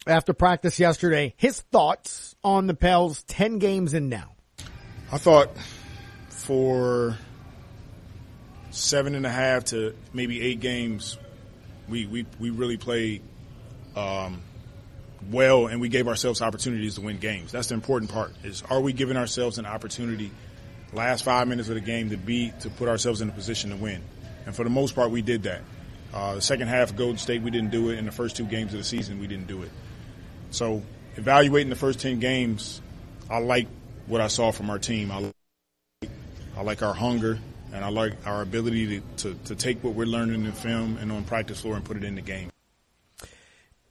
after 0.07 0.33
practice 0.33 0.79
yesterday. 0.79 1.35
His 1.37 1.61
thoughts 1.61 2.35
on 2.43 2.67
the 2.67 2.75
Pels 2.75 3.23
10 3.25 3.59
games 3.59 3.95
in 3.95 4.09
now. 4.09 4.36
I 5.13 5.19
thought 5.19 5.51
for 6.31 7.17
seven 8.71 9.15
and 9.15 9.25
a 9.25 9.31
half 9.31 9.67
to 9.67 9.95
maybe 10.13 10.43
eight 10.43 10.59
games, 10.59 11.17
we 11.89 12.07
we, 12.07 12.27
we 12.41 12.51
really 12.51 12.77
played 12.77 13.23
um, 13.95 14.43
well, 15.31 15.69
and 15.69 15.81
we 15.81 15.89
gave 15.89 16.09
ourselves 16.09 16.43
opportunities 16.43 16.97
to 16.97 17.03
win 17.03 17.19
games. 17.19 17.53
That's 17.53 17.69
the 17.69 17.75
important 17.75 18.11
part. 18.11 18.33
Is 18.43 18.63
are 18.69 18.81
we 18.81 18.93
giving 18.93 19.17
ourselves 19.17 19.59
an 19.59 19.67
opportunity 19.67 20.33
last 20.93 21.25
five 21.25 21.47
minutes 21.47 21.69
of 21.69 21.77
the 21.77 21.81
game 21.81 22.11
to 22.11 22.17
be 22.17 22.53
to 22.61 22.71
put 22.71 22.89
ourselves 22.89 23.21
in 23.21 23.29
a 23.29 23.33
position 23.33 23.71
to 23.71 23.77
win? 23.77 24.03
And 24.45 24.57
for 24.57 24.65
the 24.65 24.71
most 24.71 24.95
part, 24.95 25.11
we 25.13 25.23
did 25.23 25.45
that. 25.45 25.63
Uh, 26.13 26.35
the 26.35 26.43
second 26.43 26.69
half 26.69 26.97
Golden 26.97 27.19
State, 27.19 27.43
we 27.43 27.51
didn't 27.51 27.71
do 27.71 27.91
it. 27.91 27.99
In 27.99 28.07
the 28.07 28.13
first 28.13 28.37
two 28.37 28.45
games 28.45 28.73
of 28.73 28.79
the 28.79 28.85
season, 28.85 29.21
we 29.21 29.29
didn't 29.29 29.47
do 29.47 29.63
it. 29.63 29.71
So 30.51 30.83
evaluating 31.15 31.71
the 31.71 31.77
first 31.77 32.01
ten 32.01 32.19
games, 32.19 32.81
I 33.31 33.39
like 33.39 33.69
what 34.07 34.21
I 34.21 34.29
saw 34.29 34.51
from 34.53 34.71
our 34.71 34.79
team. 34.79 35.11
I 35.11 35.19
like, 35.19 36.11
I 36.57 36.63
like 36.63 36.83
our 36.83 36.95
hunger 36.95 37.39
and 37.73 37.85
I 37.85 37.89
like 37.89 38.15
our 38.27 38.43
ability 38.43 39.01
to, 39.01 39.35
to, 39.35 39.39
to 39.47 39.55
take 39.55 39.83
what 39.83 39.95
we're 39.95 40.07
learning 40.07 40.45
in 40.45 40.53
film 40.53 40.97
and 40.99 41.13
on 41.13 41.25
practice 41.25 41.61
floor 41.61 41.77
and 41.77 41.85
put 41.85 41.97
it 41.97 42.05
in 42.05 42.15
the 42.15 42.23
game. 42.23 42.51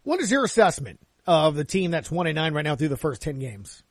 What 0.04 0.19
is 0.21 0.32
your 0.32 0.43
assessment 0.43 0.99
of 1.28 1.56
the 1.56 1.65
team 1.65 1.91
that's 1.91 2.12
one 2.12 2.28
and 2.28 2.36
nine 2.36 2.54
right 2.54 2.63
now 2.63 2.75
through 2.75 2.89
the 2.89 2.97
first 2.97 3.21
ten 3.21 3.39
games? 3.39 3.84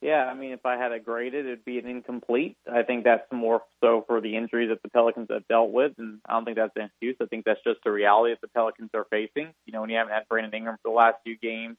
Yeah, 0.00 0.24
I 0.24 0.34
mean, 0.34 0.52
if 0.52 0.64
I 0.64 0.76
had 0.76 0.90
to 0.90 1.00
grade 1.00 1.34
it, 1.34 1.44
it'd 1.44 1.64
be 1.64 1.78
an 1.78 1.86
incomplete. 1.86 2.56
I 2.72 2.84
think 2.84 3.02
that's 3.02 3.24
more 3.32 3.62
so 3.80 4.04
for 4.06 4.20
the 4.20 4.36
injuries 4.36 4.68
that 4.68 4.80
the 4.82 4.88
Pelicans 4.90 5.26
have 5.28 5.48
dealt 5.48 5.72
with, 5.72 5.92
and 5.98 6.20
I 6.24 6.34
don't 6.34 6.44
think 6.44 6.56
that's 6.56 6.76
an 6.76 6.82
excuse. 6.82 7.16
I 7.20 7.26
think 7.26 7.44
that's 7.44 7.58
just 7.64 7.80
the 7.84 7.90
reality 7.90 8.32
that 8.32 8.40
the 8.40 8.48
Pelicans 8.48 8.90
are 8.94 9.06
facing. 9.10 9.52
You 9.66 9.72
know, 9.72 9.80
when 9.80 9.90
you 9.90 9.96
haven't 9.96 10.12
had 10.12 10.28
Brandon 10.28 10.54
Ingram 10.54 10.76
for 10.82 10.90
the 10.90 10.96
last 10.96 11.16
few 11.24 11.36
games, 11.36 11.76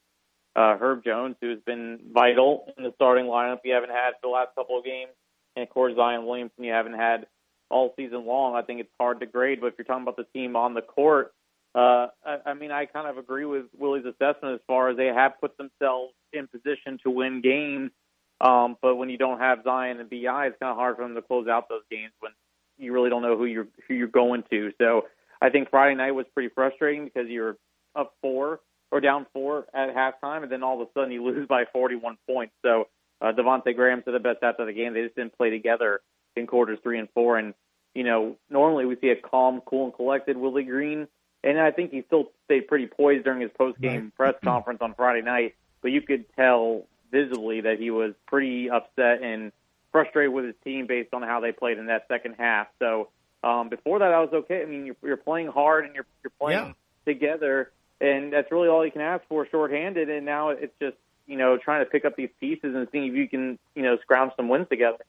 uh, 0.60 0.78
Herb 0.78 1.06
Jones, 1.06 1.38
who's 1.40 1.62
been 1.66 2.00
vital 2.14 2.66
in 2.78 2.84
the 2.84 2.92
starting 2.96 3.26
lineup, 3.26 3.60
you 3.64 3.74
haven't 3.74 3.92
had 3.92 4.12
for 4.16 4.28
the 4.28 4.28
last 4.28 4.50
couple 4.56 4.78
of 4.78 4.84
games, 4.84 5.12
and 5.56 5.64
of 5.64 5.70
course 5.70 5.96
Zion 5.96 6.26
Williamson, 6.26 6.66
you 6.66 6.74
haven't 6.74 6.96
had 6.96 7.28
all 7.70 7.94
season 7.96 8.26
long. 8.26 8.56
I 8.56 8.62
think 8.62 8.82
it's 8.82 8.90
hard 9.00 9.22
to 9.22 9.26
grade, 9.26 9.62
but 9.62 9.68
if 9.68 9.76
you're 9.78 9.86
talking 9.86 10.04
about 10.04 10.18
the 10.18 10.26
team 10.38 10.58
on 10.58 10.74
the 10.74 10.82
court, 10.82 11.34
uh, 11.74 12.08
I, 12.26 12.38
I 12.48 12.54
mean, 12.56 12.72
I 12.72 12.88
kind 12.88 13.08
of 13.08 13.18
agree 13.18 13.46
with 13.46 13.68
Willie's 13.78 14.04
assessment 14.06 14.56
as 14.56 14.60
far 14.68 14.90
as 14.90 14.98
they 14.98 15.06
have 15.06 15.40
put 15.40 15.58
themselves 15.58 16.14
in 16.34 16.48
position 16.48 17.00
to 17.04 17.10
win 17.10 17.42
games. 17.42 17.92
Um, 18.42 18.76
but 18.82 18.96
when 18.96 19.10
you 19.10 19.18
don't 19.18 19.40
have 19.40 19.64
Zion 19.64 20.00
and 20.00 20.10
Bi, 20.10 20.48
it's 20.48 20.58
kind 20.60 20.72
of 20.72 20.76
hard 20.76 20.98
for 20.98 21.04
them 21.04 21.16
to 21.16 21.22
close 21.22 21.48
out 21.48 21.70
those 21.70 21.84
games 21.90 22.12
when 22.20 22.34
you 22.78 22.92
really 22.92 23.10
don't 23.10 23.22
know 23.22 23.38
who 23.38 23.46
you're 23.46 23.68
who 23.88 23.94
you're 23.94 24.08
going 24.08 24.44
to. 24.50 24.72
So 24.78 25.06
I 25.42 25.50
think 25.50 25.70
Friday 25.70 25.96
night 25.96 26.12
was 26.12 26.26
pretty 26.34 26.50
frustrating 26.54 27.06
because 27.06 27.30
you're 27.30 27.58
up 27.96 28.14
four 28.22 28.60
or 28.92 29.00
down 29.02 29.26
four 29.34 29.68
at 29.74 29.94
halftime, 29.96 30.44
and 30.44 30.52
then 30.52 30.64
all 30.64 30.82
of 30.82 30.88
a 30.88 30.92
sudden 30.94 31.12
you 31.12 31.24
lose 31.24 31.48
by 31.48 31.66
41 31.72 32.18
points. 32.28 32.54
So 32.64 32.88
uh, 33.22 33.32
Devonte 33.34 33.76
Graham 33.76 34.02
said 34.06 34.14
the 34.14 34.20
best 34.20 34.40
after 34.44 34.66
the 34.66 34.74
game. 34.74 34.94
They 34.94 35.04
just 35.04 35.16
didn't 35.16 35.38
play 35.38 35.50
together 35.50 36.02
in 36.36 36.48
quarters 36.48 36.80
three 36.84 37.00
and 37.00 37.10
four. 37.14 37.38
And 37.38 37.54
you 37.94 38.04
know, 38.04 38.36
normally 38.50 38.86
we 38.86 38.96
see 38.98 39.10
a 39.10 39.16
calm, 39.16 39.62
cool, 39.66 39.86
and 39.86 39.94
collected 39.94 40.38
Willie 40.38 40.64
Green, 40.64 41.08
and 41.44 41.60
I 41.60 41.72
think 41.72 41.92
he 41.92 42.04
still 42.08 42.32
stayed 42.46 42.68
pretty 42.68 42.88
poised 42.88 43.24
during 43.26 43.42
his 43.42 43.52
post 43.58 43.80
game 43.82 44.12
press 44.16 44.36
conference 44.44 44.80
on 44.82 44.94
Friday 44.94 45.22
night. 45.22 45.56
But 45.82 45.92
you 45.92 46.02
could 46.02 46.26
tell 46.36 46.86
visibly 47.12 47.62
that 47.62 47.80
he 47.80 47.90
was 47.92 48.14
pretty 48.28 48.70
upset 48.70 49.22
and 49.24 49.52
frustrated 49.92 50.32
with 50.32 50.46
his 50.46 50.56
team 50.64 50.86
based 50.86 51.14
on 51.14 51.24
how 51.24 51.40
they 51.40 51.52
played 51.52 51.78
in 51.80 51.88
that 51.88 52.06
second 52.08 52.36
half. 52.38 52.68
So 52.78 53.10
um, 53.44 53.70
before 53.70 54.00
that, 54.00 54.12
I 54.14 54.20
was 54.20 54.30
okay. 54.32 54.62
I 54.62 54.66
mean, 54.66 54.86
you're, 54.86 54.96
you're 55.04 55.18
playing 55.18 55.48
hard 55.48 55.86
and 55.86 55.96
you're 55.96 56.06
you're 56.24 56.32
playing 56.40 56.60
Yeah. 56.68 56.74
together, 57.12 57.72
and 58.02 58.32
that's 58.32 58.52
really 58.52 58.68
all 58.68 58.86
you 58.86 58.92
can 58.92 59.02
ask 59.02 59.24
for, 59.28 59.48
shorthanded. 59.50 60.10
And 60.10 60.26
now 60.26 60.50
it's 60.50 60.74
just 60.82 60.98
you 61.28 61.38
know 61.38 61.58
trying 61.58 61.84
to 61.84 61.90
pick 61.90 62.06
up 62.06 62.16
these 62.16 62.30
pieces 62.40 62.76
and 62.76 62.88
seeing 62.92 63.08
if 63.08 63.16
you 63.16 63.28
can 63.28 63.60
you 63.76 63.84
know 63.84 63.98
scrounge 64.02 64.32
some 64.36 64.50
wins 64.50 64.68
together. 64.70 65.00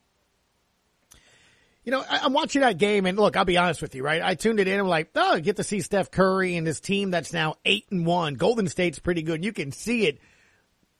You 1.84 1.92
know, 1.92 2.04
I'm 2.08 2.34
watching 2.34 2.60
that 2.60 2.76
game, 2.76 3.06
and 3.06 3.18
look, 3.18 3.38
I'll 3.38 3.46
be 3.46 3.56
honest 3.56 3.80
with 3.80 3.94
you, 3.94 4.02
right? 4.02 4.20
I 4.20 4.34
tuned 4.34 4.60
it 4.60 4.68
in. 4.68 4.78
I'm 4.78 4.86
like, 4.86 5.10
oh, 5.14 5.34
I 5.34 5.40
get 5.40 5.56
to 5.56 5.64
see 5.64 5.80
Steph 5.80 6.10
Curry 6.10 6.56
and 6.56 6.66
his 6.66 6.78
team 6.78 7.10
that's 7.10 7.32
now 7.32 7.54
eight 7.64 7.86
and 7.90 8.04
one. 8.04 8.34
Golden 8.34 8.68
State's 8.68 8.98
pretty 8.98 9.22
good. 9.22 9.42
You 9.42 9.54
can 9.54 9.72
see 9.72 10.06
it 10.06 10.18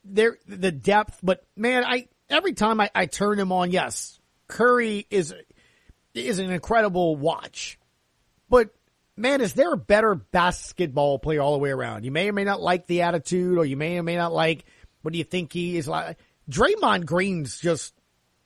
there, 0.05 0.39
the 0.49 0.73
depth. 0.73 1.19
But 1.23 1.45
man, 1.55 1.85
I 1.85 2.09
every 2.31 2.55
time 2.55 2.81
I, 2.81 2.91
I 2.95 3.07
turn 3.07 3.39
him 3.39 3.53
on, 3.53 3.71
yes, 3.71 4.19
Curry 4.49 5.07
is 5.11 5.35
is 6.15 6.39
an 6.39 6.51
incredible 6.51 7.15
watch. 7.15 7.79
But 8.49 8.71
man, 9.21 9.41
is 9.41 9.55
there 9.55 9.73
a 9.73 9.77
better 9.77 10.15
basketball 10.15 11.19
player 11.19 11.41
all 11.41 11.53
the 11.53 11.59
way 11.59 11.71
around? 11.71 12.05
You 12.05 12.11
may 12.11 12.29
or 12.29 12.33
may 12.33 12.45
not 12.45 12.61
like 12.61 12.87
the 12.87 13.03
attitude, 13.03 13.59
or 13.59 13.65
you 13.65 13.77
may 13.77 13.99
or 13.99 14.03
may 14.03 14.17
not 14.17 14.33
like. 14.33 14.65
What 15.03 15.13
do 15.13 15.19
you 15.19 15.25
think 15.25 15.53
he 15.53 15.77
is 15.77 15.87
like? 15.87 16.19
Draymond 16.51 17.07
Green's 17.07 17.59
just 17.59 17.95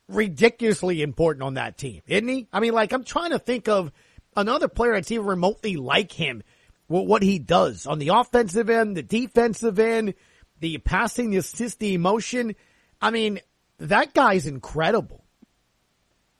ridiculously 0.08 1.02
important 1.02 1.42
on 1.42 1.54
that 1.54 1.78
team, 1.78 2.02
isn't 2.06 2.28
he? 2.28 2.48
I 2.52 2.60
mean, 2.60 2.72
like 2.72 2.92
I'm 2.92 3.04
trying 3.04 3.30
to 3.30 3.38
think 3.38 3.68
of 3.68 3.90
another 4.36 4.68
player 4.68 4.94
that's 4.94 5.10
even 5.10 5.26
remotely 5.26 5.76
like 5.76 6.12
him. 6.12 6.42
What, 6.86 7.22
he 7.22 7.38
does 7.38 7.86
on 7.86 7.98
the 7.98 8.08
offensive 8.08 8.68
end, 8.68 8.96
the 8.96 9.02
defensive 9.02 9.78
end, 9.78 10.14
the 10.60 10.76
passing, 10.78 11.30
the 11.30 11.38
assist, 11.38 11.78
the 11.78 11.94
emotion. 11.94 12.54
I 13.00 13.10
mean, 13.10 13.40
that 13.78 14.12
guy's 14.12 14.46
incredible. 14.46 15.24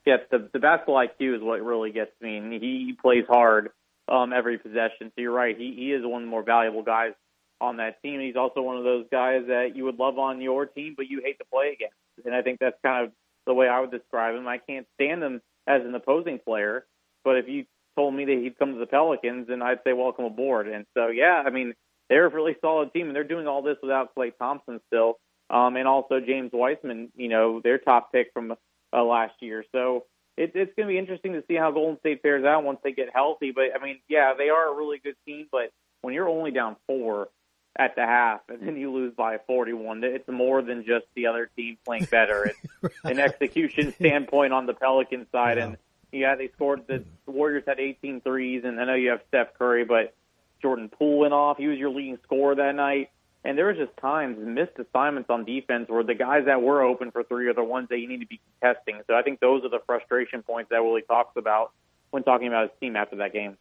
Yes, 0.05 0.21
the 0.31 0.51
the 0.53 0.59
basketball 0.59 0.97
IQ 0.97 1.37
is 1.37 1.43
what 1.43 1.63
really 1.63 1.93
gets 1.93 2.13
me. 2.21 2.37
And 2.37 2.53
he 2.53 2.95
plays 3.01 3.25
hard 3.27 3.71
um, 4.09 4.33
every 4.33 4.59
possession. 4.59 5.11
So 5.15 5.23
you're 5.23 5.33
right. 5.33 5.57
He 5.57 5.75
he 5.77 5.93
is 5.93 6.05
one 6.05 6.23
of 6.23 6.27
the 6.27 6.31
more 6.31 6.43
valuable 6.43 6.83
guys 6.83 7.13
on 7.61 7.77
that 7.79 8.03
team. 8.03 8.21
He's 8.21 8.37
also 8.37 8.63
one 8.63 8.77
of 8.77 8.85
those 8.85 9.07
guys 9.11 9.43
that 9.49 9.75
you 9.75 9.85
would 9.85 9.99
love 9.99 10.19
on 10.19 10.41
your 10.41 10.67
team, 10.67 10.95
but 10.97 11.09
you 11.09 11.21
hate 11.25 11.39
to 11.39 11.45
play 11.53 11.73
against. 11.73 11.95
And 12.25 12.35
I 12.35 12.43
think 12.43 12.59
that's 12.61 12.77
kind 12.85 13.05
of 13.05 13.13
the 13.47 13.55
way 13.55 13.69
I 13.69 13.81
would 13.81 13.91
describe 13.91 14.35
him. 14.35 14.47
I 14.47 14.59
can't 14.59 14.87
stand 14.95 15.23
him 15.23 15.41
as 15.67 15.83
an 15.83 15.95
opposing 15.95 16.39
player, 16.39 16.87
but 17.25 17.37
if 17.37 17.49
you 17.49 17.65
told 17.97 18.15
me 18.15 18.25
that 18.25 18.39
he'd 18.43 18.59
come 18.59 18.73
to 18.73 18.79
the 18.79 18.87
Pelicans, 18.87 19.47
then 19.49 19.63
I'd 19.63 19.79
say 19.85 19.93
welcome 19.93 20.25
aboard. 20.25 20.69
And 20.69 20.85
so, 20.95 21.09
yeah, 21.09 21.43
I 21.45 21.51
mean, 21.51 21.75
they're 22.11 22.27
a 22.27 22.29
really 22.31 22.57
solid 22.61 22.93
team, 22.93 23.07
and 23.07 23.17
they're 23.17 23.25
doing 23.25 23.47
all 23.47 23.63
this 23.63 23.77
without 23.83 24.15
Klay 24.15 24.33
Thompson 24.39 24.81
still, 24.89 25.19
um, 25.51 25.77
and 25.77 25.89
also 25.89 26.21
James 26.21 26.51
Wiseman, 26.53 27.11
you 27.17 27.29
know, 27.29 27.61
their 27.63 27.79
top 27.79 28.13
pick 28.13 28.31
from 28.35 28.55
uh, 28.93 29.05
last 29.05 29.35
year. 29.41 29.65
So 29.73 30.05
it, 30.37 30.53
it's 30.55 30.75
going 30.75 30.89
to 30.89 30.93
be 30.93 30.99
interesting 30.99 31.33
to 31.35 31.45
see 31.47 31.55
how 31.55 31.71
Golden 31.71 31.99
State 32.01 32.23
fares 32.23 32.45
out 32.45 32.65
once 32.65 32.81
they 32.83 32.93
get 32.93 33.11
healthy. 33.13 33.53
But 33.53 33.67
I 33.79 33.85
mean, 33.85 34.01
yeah, 34.09 34.35
they 34.37 34.49
are 34.49 34.73
a 34.73 34.77
really 34.77 34.99
good 34.99 35.17
team, 35.27 35.47
but 35.51 35.73
when 36.01 36.15
you're 36.15 36.29
only 36.29 36.51
down 36.51 36.77
four 36.87 37.29
at 37.77 37.97
the 37.97 38.03
half 38.03 38.41
and 38.49 38.67
then 38.67 38.77
you 38.77 38.93
lose 38.93 39.15
by 39.15 39.39
41, 39.47 40.05
it's 40.05 40.29
more 40.29 40.63
than 40.63 40.85
just 40.85 41.07
the 41.15 41.27
other 41.27 41.51
team 41.57 41.77
playing 41.85 42.05
better. 42.05 42.53
It's 42.83 42.95
an 43.05 43.19
execution 43.19 43.93
standpoint 43.93 44.53
on 44.53 44.67
the 44.67 44.75
Pelican 44.75 45.27
side, 45.31 45.59
and 45.59 45.77
yeah, 46.13 46.35
they 46.37 46.49
scored. 46.49 46.83
The 46.87 47.05
Warriors 47.27 47.65
had 47.67 47.81
18 47.81 48.21
threes, 48.21 48.63
and 48.65 48.81
I 48.81 48.85
know 48.85 48.95
you 48.95 49.11
have 49.11 49.23
Steph 49.29 49.55
Curry, 49.59 49.85
but 49.85 50.15
Jordan 50.63 50.89
Poole 50.89 51.19
went 51.19 51.35
off. 51.35 51.59
He 51.59 51.67
was 51.67 51.79
your 51.79 51.91
leading 51.91 52.19
scorer 52.25 52.55
that 52.55 52.75
night. 52.75 53.11
And 53.45 53.59
there 53.59 53.67
was 53.67 53.77
just 53.77 53.95
times 53.99 54.39
missed 54.41 54.79
assignments 54.79 55.29
on 55.29 55.45
defense 55.45 55.89
where 55.89 56.03
the 56.03 56.15
guys 56.15 56.47
that 56.47 56.63
were 56.63 56.83
open 56.83 57.11
for 57.11 57.23
three 57.25 57.47
are 57.49 57.55
the 57.55 57.63
ones 57.63 57.89
that 57.91 57.99
you 57.99 58.09
need 58.09 58.21
to 58.21 58.27
be 58.27 58.41
contesting. 58.61 59.03
So 59.07 59.15
I 59.15 59.23
think 59.23 59.41
those 59.41 59.65
are 59.65 59.69
the 59.69 59.81
frustration 59.85 60.43
points 60.43 60.71
that 60.71 60.83
Willie 60.83 61.03
talks 61.03 61.37
about 61.37 61.73
when 62.11 62.23
talking 62.23 62.49
about 62.49 62.71
his 62.71 62.81
team 62.81 62.97
after 62.97 63.17
that 63.17 63.35
game. 63.35 63.59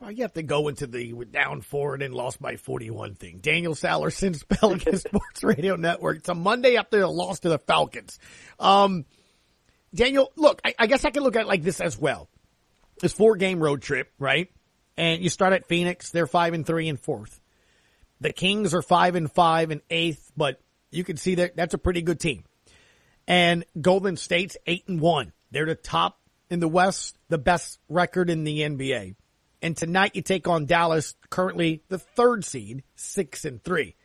Well, 0.00 0.10
you 0.10 0.22
have 0.22 0.32
to 0.34 0.42
go 0.42 0.68
into 0.68 0.86
the 0.86 1.12
down 1.30 1.60
four 1.60 1.92
and 1.92 2.02
then 2.02 2.12
lost 2.12 2.40
by 2.40 2.56
41 2.56 3.14
thing. 3.14 3.38
Daniel 3.42 3.74
Sallerson's 3.74 4.42
Pelican 4.48 4.96
Sports 4.98 5.44
Radio 5.44 5.76
Network. 5.76 6.18
It's 6.18 6.28
a 6.30 6.34
Monday 6.34 6.76
after 6.76 6.98
the 6.98 7.08
loss 7.08 7.40
to 7.40 7.50
the 7.50 7.58
Falcons. 7.58 8.18
Um, 8.58 9.04
Daniel, 9.94 10.32
look, 10.36 10.62
I, 10.64 10.74
I 10.78 10.86
guess 10.86 11.04
I 11.04 11.10
can 11.10 11.22
look 11.22 11.36
at 11.36 11.42
it 11.42 11.48
like 11.48 11.62
this 11.62 11.82
as 11.82 11.98
well. 11.98 12.30
This 13.00 13.12
four 13.12 13.36
game 13.36 13.60
road 13.60 13.82
trip, 13.82 14.10
right? 14.18 14.50
And 14.96 15.22
you 15.22 15.28
start 15.28 15.52
at 15.52 15.66
Phoenix. 15.66 16.10
They're 16.10 16.26
five 16.26 16.54
and 16.54 16.64
three 16.64 16.88
and 16.88 16.98
fourth. 16.98 17.41
The 18.22 18.32
Kings 18.32 18.72
are 18.72 18.82
five 18.82 19.16
and 19.16 19.30
five 19.30 19.72
and 19.72 19.80
eighth, 19.90 20.30
but 20.36 20.60
you 20.92 21.02
can 21.02 21.16
see 21.16 21.34
that 21.36 21.56
that's 21.56 21.74
a 21.74 21.78
pretty 21.78 22.02
good 22.02 22.20
team. 22.20 22.44
And 23.26 23.64
Golden 23.80 24.16
State's 24.16 24.56
eight 24.64 24.84
and 24.86 25.00
one. 25.00 25.32
They're 25.50 25.66
the 25.66 25.74
top 25.74 26.20
in 26.48 26.60
the 26.60 26.68
West, 26.68 27.18
the 27.28 27.38
best 27.38 27.80
record 27.88 28.30
in 28.30 28.44
the 28.44 28.60
NBA. 28.60 29.16
And 29.60 29.76
tonight 29.76 30.14
you 30.14 30.22
take 30.22 30.46
on 30.46 30.66
Dallas, 30.66 31.14
currently 31.30 31.82
the 31.88 31.98
third 31.98 32.44
seed, 32.44 32.84
six 32.94 33.44
and 33.44 33.62
three. 33.62 33.96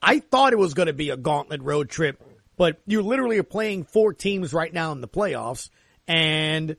I 0.00 0.20
thought 0.20 0.52
it 0.52 0.58
was 0.58 0.74
going 0.74 0.86
to 0.86 0.92
be 0.92 1.10
a 1.10 1.16
gauntlet 1.16 1.62
road 1.62 1.88
trip, 1.88 2.22
but 2.56 2.80
you 2.86 3.02
literally 3.02 3.38
are 3.38 3.44
playing 3.44 3.84
four 3.84 4.12
teams 4.12 4.52
right 4.52 4.72
now 4.72 4.92
in 4.92 5.00
the 5.00 5.08
playoffs. 5.08 5.68
And 6.06 6.76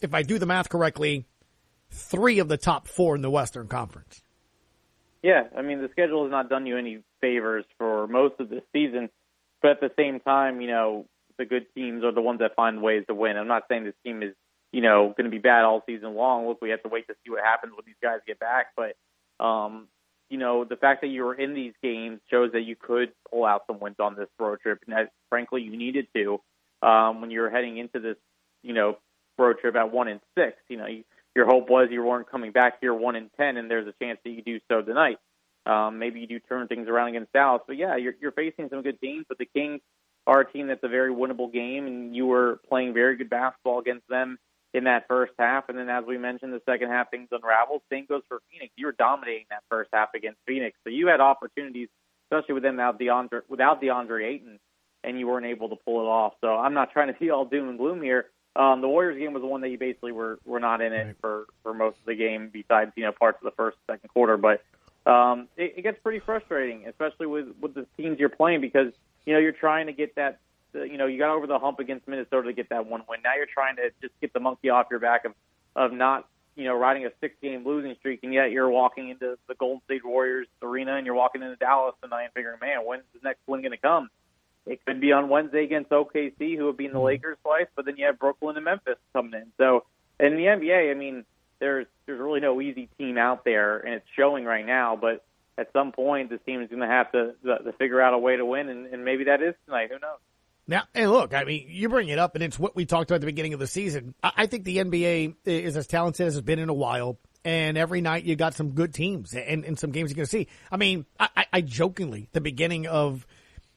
if 0.00 0.14
I 0.14 0.22
do 0.22 0.38
the 0.38 0.46
math 0.46 0.70
correctly, 0.70 1.26
three 1.90 2.38
of 2.38 2.48
the 2.48 2.56
top 2.56 2.88
four 2.88 3.14
in 3.14 3.20
the 3.20 3.30
Western 3.30 3.68
Conference. 3.68 4.22
Yeah, 5.22 5.44
I 5.56 5.62
mean 5.62 5.82
the 5.82 5.88
schedule 5.92 6.24
has 6.24 6.30
not 6.30 6.48
done 6.48 6.66
you 6.66 6.78
any 6.78 7.02
favors 7.20 7.64
for 7.78 8.06
most 8.06 8.34
of 8.40 8.48
this 8.48 8.62
season, 8.72 9.10
but 9.60 9.72
at 9.72 9.80
the 9.80 9.92
same 9.98 10.20
time, 10.20 10.60
you 10.60 10.68
know 10.68 11.06
the 11.38 11.44
good 11.44 11.66
teams 11.74 12.04
are 12.04 12.12
the 12.12 12.22
ones 12.22 12.40
that 12.40 12.54
find 12.54 12.82
ways 12.82 13.04
to 13.08 13.14
win. 13.14 13.36
I'm 13.36 13.48
not 13.48 13.64
saying 13.68 13.84
this 13.84 13.94
team 14.04 14.22
is 14.22 14.34
you 14.72 14.80
know 14.80 15.12
going 15.16 15.24
to 15.24 15.30
be 15.30 15.38
bad 15.38 15.64
all 15.64 15.82
season 15.86 16.14
long. 16.14 16.46
Look, 16.48 16.62
we 16.62 16.70
have 16.70 16.82
to 16.84 16.88
wait 16.88 17.06
to 17.08 17.14
see 17.24 17.30
what 17.30 17.44
happens 17.44 17.72
when 17.72 17.84
these 17.86 17.96
guys 18.02 18.20
get 18.26 18.38
back, 18.38 18.68
but 18.76 18.96
um, 19.44 19.88
you 20.30 20.38
know 20.38 20.64
the 20.64 20.76
fact 20.76 21.02
that 21.02 21.08
you 21.08 21.24
were 21.24 21.34
in 21.34 21.54
these 21.54 21.74
games 21.82 22.20
shows 22.30 22.52
that 22.52 22.62
you 22.62 22.76
could 22.76 23.12
pull 23.30 23.44
out 23.44 23.64
some 23.66 23.78
wins 23.80 23.96
on 24.00 24.16
this 24.16 24.28
road 24.38 24.60
trip, 24.60 24.78
and 24.86 24.96
that, 24.96 25.12
frankly 25.28 25.62
you 25.62 25.76
needed 25.76 26.06
to 26.14 26.40
um, 26.82 27.20
when 27.20 27.30
you're 27.30 27.50
heading 27.50 27.76
into 27.76 28.00
this 28.00 28.16
you 28.62 28.72
know 28.72 28.96
road 29.38 29.56
trip 29.60 29.76
at 29.76 29.92
one 29.92 30.08
and 30.08 30.20
six. 30.36 30.56
You 30.68 30.78
know. 30.78 30.86
You, 30.86 31.04
your 31.34 31.46
hope 31.46 31.70
was 31.70 31.88
you 31.90 32.02
weren't 32.02 32.30
coming 32.30 32.52
back 32.52 32.80
here 32.80 32.94
one 32.94 33.16
in 33.16 33.30
ten, 33.36 33.56
and 33.56 33.70
there's 33.70 33.86
a 33.86 33.94
chance 34.02 34.18
that 34.24 34.30
you 34.30 34.42
do 34.42 34.60
so 34.70 34.82
tonight. 34.82 35.18
Um, 35.66 35.98
maybe 35.98 36.20
you 36.20 36.26
do 36.26 36.40
turn 36.40 36.66
things 36.68 36.88
around 36.88 37.08
against 37.08 37.32
Dallas, 37.32 37.62
but 37.66 37.76
yeah, 37.76 37.96
you're, 37.96 38.14
you're 38.20 38.32
facing 38.32 38.68
some 38.70 38.82
good 38.82 39.00
teams. 39.00 39.26
But 39.28 39.38
the 39.38 39.46
Kings 39.46 39.80
are 40.26 40.40
a 40.40 40.50
team 40.50 40.68
that's 40.68 40.82
a 40.82 40.88
very 40.88 41.12
winnable 41.12 41.52
game, 41.52 41.86
and 41.86 42.16
you 42.16 42.26
were 42.26 42.60
playing 42.68 42.94
very 42.94 43.16
good 43.16 43.30
basketball 43.30 43.78
against 43.78 44.08
them 44.08 44.38
in 44.72 44.84
that 44.84 45.06
first 45.08 45.32
half. 45.38 45.68
And 45.68 45.78
then, 45.78 45.88
as 45.88 46.04
we 46.06 46.18
mentioned, 46.18 46.52
the 46.52 46.62
second 46.68 46.88
half 46.88 47.10
things 47.10 47.28
unraveled. 47.30 47.82
Same 47.90 48.06
goes 48.06 48.22
for 48.28 48.40
Phoenix. 48.50 48.72
You 48.76 48.86
were 48.86 48.92
dominating 48.98 49.46
that 49.50 49.62
first 49.68 49.90
half 49.92 50.14
against 50.14 50.38
Phoenix, 50.46 50.76
so 50.84 50.90
you 50.90 51.08
had 51.08 51.20
opportunities, 51.20 51.88
especially 52.30 52.54
with 52.54 52.62
them 52.62 52.76
without 52.76 52.98
DeAndre 52.98 53.42
without 53.48 53.82
DeAndre 53.82 54.24
Ayton, 54.26 54.58
and 55.04 55.18
you 55.18 55.26
weren't 55.26 55.46
able 55.46 55.68
to 55.68 55.76
pull 55.76 56.00
it 56.00 56.08
off. 56.08 56.34
So 56.40 56.56
I'm 56.56 56.74
not 56.74 56.92
trying 56.92 57.12
to 57.12 57.18
be 57.18 57.30
all 57.30 57.44
doom 57.44 57.68
and 57.68 57.78
gloom 57.78 58.02
here. 58.02 58.26
Um, 58.56 58.80
the 58.80 58.88
Warriors 58.88 59.18
game 59.18 59.32
was 59.32 59.42
the 59.42 59.46
one 59.46 59.60
that 59.60 59.68
you 59.68 59.78
basically 59.78 60.12
were 60.12 60.38
were 60.44 60.60
not 60.60 60.80
in 60.80 60.92
it 60.92 61.16
for 61.20 61.46
for 61.62 61.72
most 61.72 61.98
of 61.98 62.06
the 62.06 62.16
game, 62.16 62.50
besides 62.52 62.92
you 62.96 63.04
know 63.04 63.12
parts 63.12 63.38
of 63.40 63.44
the 63.44 63.56
first 63.56 63.76
second 63.86 64.08
quarter. 64.08 64.36
But 64.36 64.62
um, 65.06 65.48
it, 65.56 65.74
it 65.78 65.82
gets 65.82 65.98
pretty 66.02 66.18
frustrating, 66.18 66.86
especially 66.86 67.26
with 67.26 67.48
with 67.60 67.74
the 67.74 67.86
teams 67.96 68.18
you're 68.18 68.28
playing, 68.28 68.60
because 68.60 68.92
you 69.24 69.32
know 69.32 69.38
you're 69.38 69.52
trying 69.52 69.86
to 69.86 69.92
get 69.92 70.16
that. 70.16 70.40
You 70.74 70.98
know 70.98 71.06
you 71.06 71.18
got 71.18 71.30
over 71.30 71.46
the 71.46 71.58
hump 71.58 71.78
against 71.78 72.08
Minnesota 72.08 72.48
to 72.48 72.52
get 72.52 72.68
that 72.70 72.86
one 72.86 73.02
win. 73.08 73.20
Now 73.22 73.34
you're 73.36 73.46
trying 73.46 73.76
to 73.76 73.90
just 74.00 74.18
get 74.20 74.32
the 74.32 74.40
monkey 74.40 74.70
off 74.70 74.86
your 74.90 75.00
back 75.00 75.24
of 75.24 75.34
of 75.76 75.92
not 75.92 76.26
you 76.56 76.64
know 76.64 76.74
riding 76.76 77.06
a 77.06 77.10
six 77.20 77.36
game 77.40 77.64
losing 77.64 77.94
streak, 78.00 78.20
and 78.24 78.34
yet 78.34 78.50
you're 78.50 78.70
walking 78.70 79.10
into 79.10 79.38
the 79.48 79.54
Golden 79.54 79.80
State 79.84 80.04
Warriors 80.04 80.48
arena 80.60 80.96
and 80.96 81.06
you're 81.06 81.14
walking 81.14 81.42
into 81.42 81.56
Dallas 81.56 81.94
tonight 82.02 82.24
and 82.24 82.32
figuring, 82.32 82.58
man, 82.60 82.80
when's 82.84 83.04
the 83.14 83.20
next 83.22 83.40
win 83.46 83.62
going 83.62 83.72
to 83.72 83.78
come? 83.78 84.10
It 84.66 84.84
could 84.86 85.00
be 85.00 85.12
on 85.12 85.28
Wednesday 85.28 85.64
against 85.64 85.90
OKC, 85.90 86.56
who 86.56 86.66
have 86.66 86.76
beaten 86.76 86.92
the 86.92 87.00
hmm. 87.00 87.06
Lakers 87.06 87.38
twice, 87.42 87.66
but 87.74 87.86
then 87.86 87.96
you 87.96 88.06
have 88.06 88.18
Brooklyn 88.18 88.56
and 88.56 88.64
Memphis 88.64 88.98
coming 89.12 89.34
in. 89.34 89.46
So 89.58 89.84
in 90.18 90.36
the 90.36 90.42
NBA, 90.42 90.90
I 90.90 90.94
mean, 90.94 91.24
there's 91.58 91.86
there's 92.06 92.20
really 92.20 92.40
no 92.40 92.60
easy 92.60 92.88
team 92.98 93.18
out 93.18 93.44
there, 93.44 93.78
and 93.78 93.94
it's 93.94 94.06
showing 94.16 94.44
right 94.44 94.66
now. 94.66 94.96
But 95.00 95.24
at 95.56 95.72
some 95.72 95.92
point, 95.92 96.30
this 96.30 96.40
team 96.46 96.62
is 96.62 96.68
going 96.68 96.80
to 96.80 96.86
have 96.86 97.12
to, 97.12 97.34
to 97.44 97.72
figure 97.78 98.00
out 98.00 98.14
a 98.14 98.18
way 98.18 98.36
to 98.36 98.44
win, 98.44 98.68
and, 98.68 98.86
and 98.86 99.04
maybe 99.04 99.24
that 99.24 99.42
is 99.42 99.54
tonight. 99.66 99.90
Who 99.92 99.98
knows? 99.98 100.18
Now, 100.66 100.84
and 100.94 101.10
look, 101.10 101.34
I 101.34 101.44
mean, 101.44 101.66
you 101.68 101.88
bring 101.88 102.08
it 102.08 102.18
up, 102.18 102.34
and 102.34 102.44
it's 102.44 102.58
what 102.58 102.76
we 102.76 102.86
talked 102.86 103.10
about 103.10 103.16
at 103.16 103.20
the 103.22 103.26
beginning 103.26 103.54
of 103.54 103.60
the 103.60 103.66
season. 103.66 104.14
I, 104.22 104.32
I 104.38 104.46
think 104.46 104.64
the 104.64 104.78
NBA 104.78 105.34
is 105.44 105.76
as 105.76 105.86
talented 105.86 106.26
as 106.26 106.36
it's 106.36 106.44
been 106.44 106.58
in 106.58 106.68
a 106.68 106.74
while. 106.74 107.18
And 107.42 107.78
every 107.78 108.02
night 108.02 108.24
you 108.24 108.36
got 108.36 108.52
some 108.52 108.72
good 108.72 108.92
teams 108.92 109.32
and, 109.32 109.64
and 109.64 109.78
some 109.78 109.92
games 109.92 110.10
you're 110.10 110.16
going 110.16 110.26
to 110.26 110.30
see. 110.30 110.46
I 110.70 110.76
mean, 110.76 111.06
I, 111.18 111.46
I 111.50 111.60
jokingly, 111.62 112.28
the 112.32 112.42
beginning 112.42 112.86
of 112.86 113.26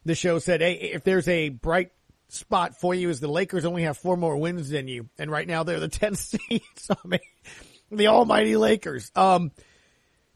the 0.04 0.14
show 0.14 0.38
said, 0.38 0.60
Hey, 0.60 0.74
if 0.74 1.04
there's 1.04 1.28
a 1.28 1.48
bright 1.48 1.90
spot 2.28 2.78
for 2.80 2.94
you 2.94 3.10
is 3.10 3.20
the 3.20 3.28
Lakers 3.28 3.64
only 3.64 3.84
have 3.84 3.96
four 3.96 4.16
more 4.16 4.36
wins 4.36 4.68
than 4.68 4.88
you. 4.88 5.08
And 5.18 5.30
right 5.30 5.46
now 5.46 5.62
they're 5.62 5.80
the 5.80 5.88
10th 5.90 6.16
seed. 6.18 6.62
So, 6.76 6.94
I 7.02 7.08
mean, 7.08 7.20
the 7.90 8.08
almighty 8.08 8.56
Lakers. 8.56 9.10
Um, 9.14 9.52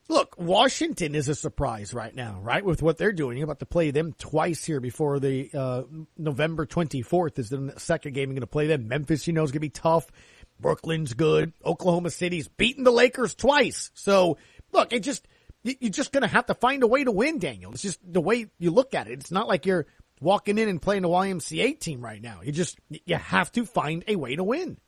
look, 0.09 0.37
Washington 0.39 1.15
is 1.15 1.29
a 1.29 1.35
surprise 1.35 1.93
right 1.93 2.15
now, 2.15 2.39
right? 2.41 2.65
With 2.65 2.83
what 2.83 2.99
they're 2.99 3.13
doing. 3.13 3.37
You're 3.37 3.45
about 3.45 3.59
to 3.61 3.67
play 3.67 3.91
them 3.91 4.15
twice 4.19 4.65
here 4.65 4.81
before 4.81 5.19
the, 5.19 5.51
uh, 5.53 5.83
November 6.17 6.67
24th 6.67 7.39
is 7.39 7.51
the 7.51 7.75
second 7.77 8.15
game 8.15 8.31
you're 8.31 8.35
going 8.35 8.41
to 8.41 8.47
play 8.47 8.67
them. 8.67 8.89
Memphis, 8.89 9.27
you 9.27 9.33
know, 9.33 9.43
is 9.43 9.51
going 9.51 9.59
to 9.59 9.61
be 9.61 9.69
tough. 9.71 10.07
Brooklyn's 10.61 11.15
good. 11.15 11.53
Oklahoma 11.65 12.11
City's 12.11 12.49
beaten 12.49 12.85
the 12.85 12.91
Lakers 12.91 13.35
twice. 13.35 13.91
So 13.95 14.39
look, 14.73 14.93
it 14.93 15.01
just, 15.01 15.27
you're 15.63 15.91
just 15.91 16.13
going 16.13 16.23
to 16.23 16.29
have 16.29 16.47
to 16.47 16.55
find 16.55 16.83
a 16.83 16.87
way 16.87 17.05
to 17.05 17.11
win, 17.11 17.39
Daniel. 17.39 17.73
It's 17.73 17.83
just 17.83 18.01
the 18.03 18.21
way 18.21 18.47
you 18.59 18.71
look 18.71 18.95
at 18.95 19.09
it. 19.09 19.21
It's 19.21 19.31
not 19.31 19.49
like 19.49 19.67
you're 19.67 19.87
walking 20.21 20.59
in 20.59 20.69
and 20.69 20.81
playing 20.81 21.05
a 21.05 21.09
YMCA 21.09 21.79
team 21.79 22.01
right 22.01 22.23
now. 22.23 22.41
You 22.43 22.53
just, 22.53 22.79
you 22.89 23.17
have 23.17 23.53
to 23.53 23.65
find 23.65 24.05
a 24.07 24.17
way 24.17 24.37
to 24.37 24.45
win. 24.45 24.79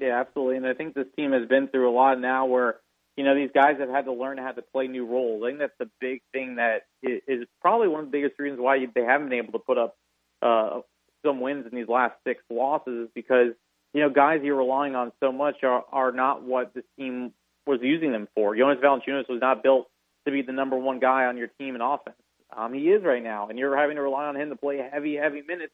Yeah, 0.00 0.20
absolutely. 0.20 0.56
And 0.56 0.66
I 0.66 0.74
think 0.74 0.94
this 0.94 1.06
team 1.16 1.32
has 1.32 1.46
been 1.48 1.68
through 1.68 1.90
a 1.90 1.94
lot 1.94 2.20
now 2.20 2.46
where, 2.46 2.76
you 3.16 3.24
know, 3.24 3.34
these 3.34 3.50
guys 3.54 3.76
have 3.80 3.90
had 3.90 4.06
to 4.06 4.12
learn 4.12 4.38
how 4.38 4.52
to 4.52 4.62
play 4.62 4.86
new 4.86 5.06
roles. 5.06 5.42
I 5.44 5.48
think 5.48 5.58
that's 5.58 5.78
the 5.78 5.90
big 6.00 6.22
thing 6.32 6.56
that 6.56 6.86
is 7.02 7.46
probably 7.60 7.88
one 7.88 8.00
of 8.00 8.06
the 8.06 8.12
biggest 8.12 8.38
reasons 8.38 8.60
why 8.60 8.78
they 8.94 9.02
haven't 9.02 9.28
been 9.28 9.38
able 9.38 9.52
to 9.52 9.58
put 9.58 9.76
up 9.76 9.96
uh, 10.40 10.80
some 11.24 11.40
wins 11.40 11.66
in 11.70 11.76
these 11.76 11.88
last 11.88 12.14
six 12.26 12.42
losses 12.50 13.06
is 13.06 13.08
because, 13.14 13.52
you 13.92 14.00
know, 14.00 14.08
guys 14.08 14.40
you're 14.42 14.56
relying 14.56 14.94
on 14.94 15.12
so 15.20 15.32
much 15.32 15.56
are, 15.64 15.84
are 15.92 16.12
not 16.12 16.42
what 16.42 16.72
this 16.72 16.84
team 16.98 17.32
was 17.70 17.80
using 17.82 18.12
them 18.12 18.28
for. 18.34 18.56
Jonas 18.56 18.78
Valanciunas 18.82 19.28
was 19.28 19.40
not 19.40 19.62
built 19.62 19.88
to 20.26 20.32
be 20.32 20.42
the 20.42 20.52
number 20.52 20.76
one 20.76 20.98
guy 20.98 21.24
on 21.24 21.36
your 21.36 21.48
team 21.58 21.74
in 21.74 21.80
offense. 21.80 22.16
Um, 22.54 22.74
he 22.74 22.90
is 22.90 23.02
right 23.04 23.22
now, 23.22 23.48
and 23.48 23.58
you're 23.58 23.76
having 23.76 23.96
to 23.96 24.02
rely 24.02 24.26
on 24.26 24.36
him 24.36 24.50
to 24.50 24.56
play 24.56 24.86
heavy, 24.92 25.14
heavy 25.16 25.42
minutes 25.42 25.72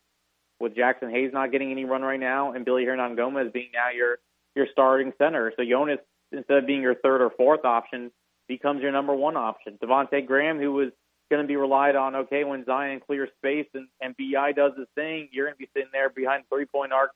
with 0.61 0.75
Jaxson 0.75 1.11
Hayes 1.11 1.31
not 1.33 1.51
getting 1.51 1.71
any 1.71 1.85
run 1.85 2.03
right 2.03 2.21
now, 2.21 2.53
and 2.53 2.67
Willy 2.67 2.85
Hernangomez 2.85 3.53
being 3.53 3.71
now 3.73 3.91
your 3.95 4.19
your 4.55 4.67
starting 4.73 5.13
center. 5.19 5.53
So 5.57 5.65
Jonas, 5.65 5.99
instead 6.33 6.59
of 6.59 6.67
being 6.67 6.83
your 6.83 6.95
third 6.95 7.21
or 7.21 7.31
fourth 7.31 7.65
option, 7.65 8.11
becomes 8.49 8.83
your 8.83 8.93
number 8.93 9.15
one 9.15 9.37
option. 9.37 9.79
Devonte 9.83 10.27
Graham, 10.27 10.59
who 10.59 10.73
was 10.73 10.91
going 11.31 11.43
to 11.43 11.49
be 11.49 11.57
relied 11.57 11.97
on, 11.97 12.15
okay, 12.15 12.45
when 12.45 12.65
Zion 12.65 13.01
clears 13.05 13.29
space 13.39 13.67
and, 13.75 13.89
and 14.01 14.15
Bi 14.17 14.53
does 14.53 14.73
his 14.79 14.87
thing, 14.95 15.29
you're 15.33 15.47
going 15.47 15.55
to 15.55 15.59
be 15.59 15.69
sitting 15.75 15.91
there 15.93 16.09
behind 16.09 16.45
three 16.49 16.65
point 16.65 16.93
arc 16.93 17.11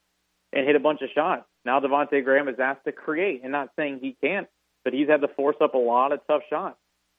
and 0.53 0.67
hit 0.67 0.77
a 0.77 0.81
bunch 0.81 1.01
of 1.01 1.09
shots. 1.15 1.45
Now 1.65 1.81
Devonte 1.81 2.25
Graham 2.25 2.49
is 2.49 2.59
asked 2.59 2.85
to 2.85 2.93
create, 2.93 3.41
and 3.43 3.53
not 3.53 3.71
saying 3.77 4.01
he 4.03 4.17
can't, 4.23 4.49
but 4.85 4.93
he's 4.93 5.09
had 5.09 5.21
to 5.21 5.29
force 5.29 5.57
up 5.61 5.75
a 5.75 5.79
lot 5.79 6.13
of 6.13 6.21
tough 6.27 6.43
shots. 6.49 6.77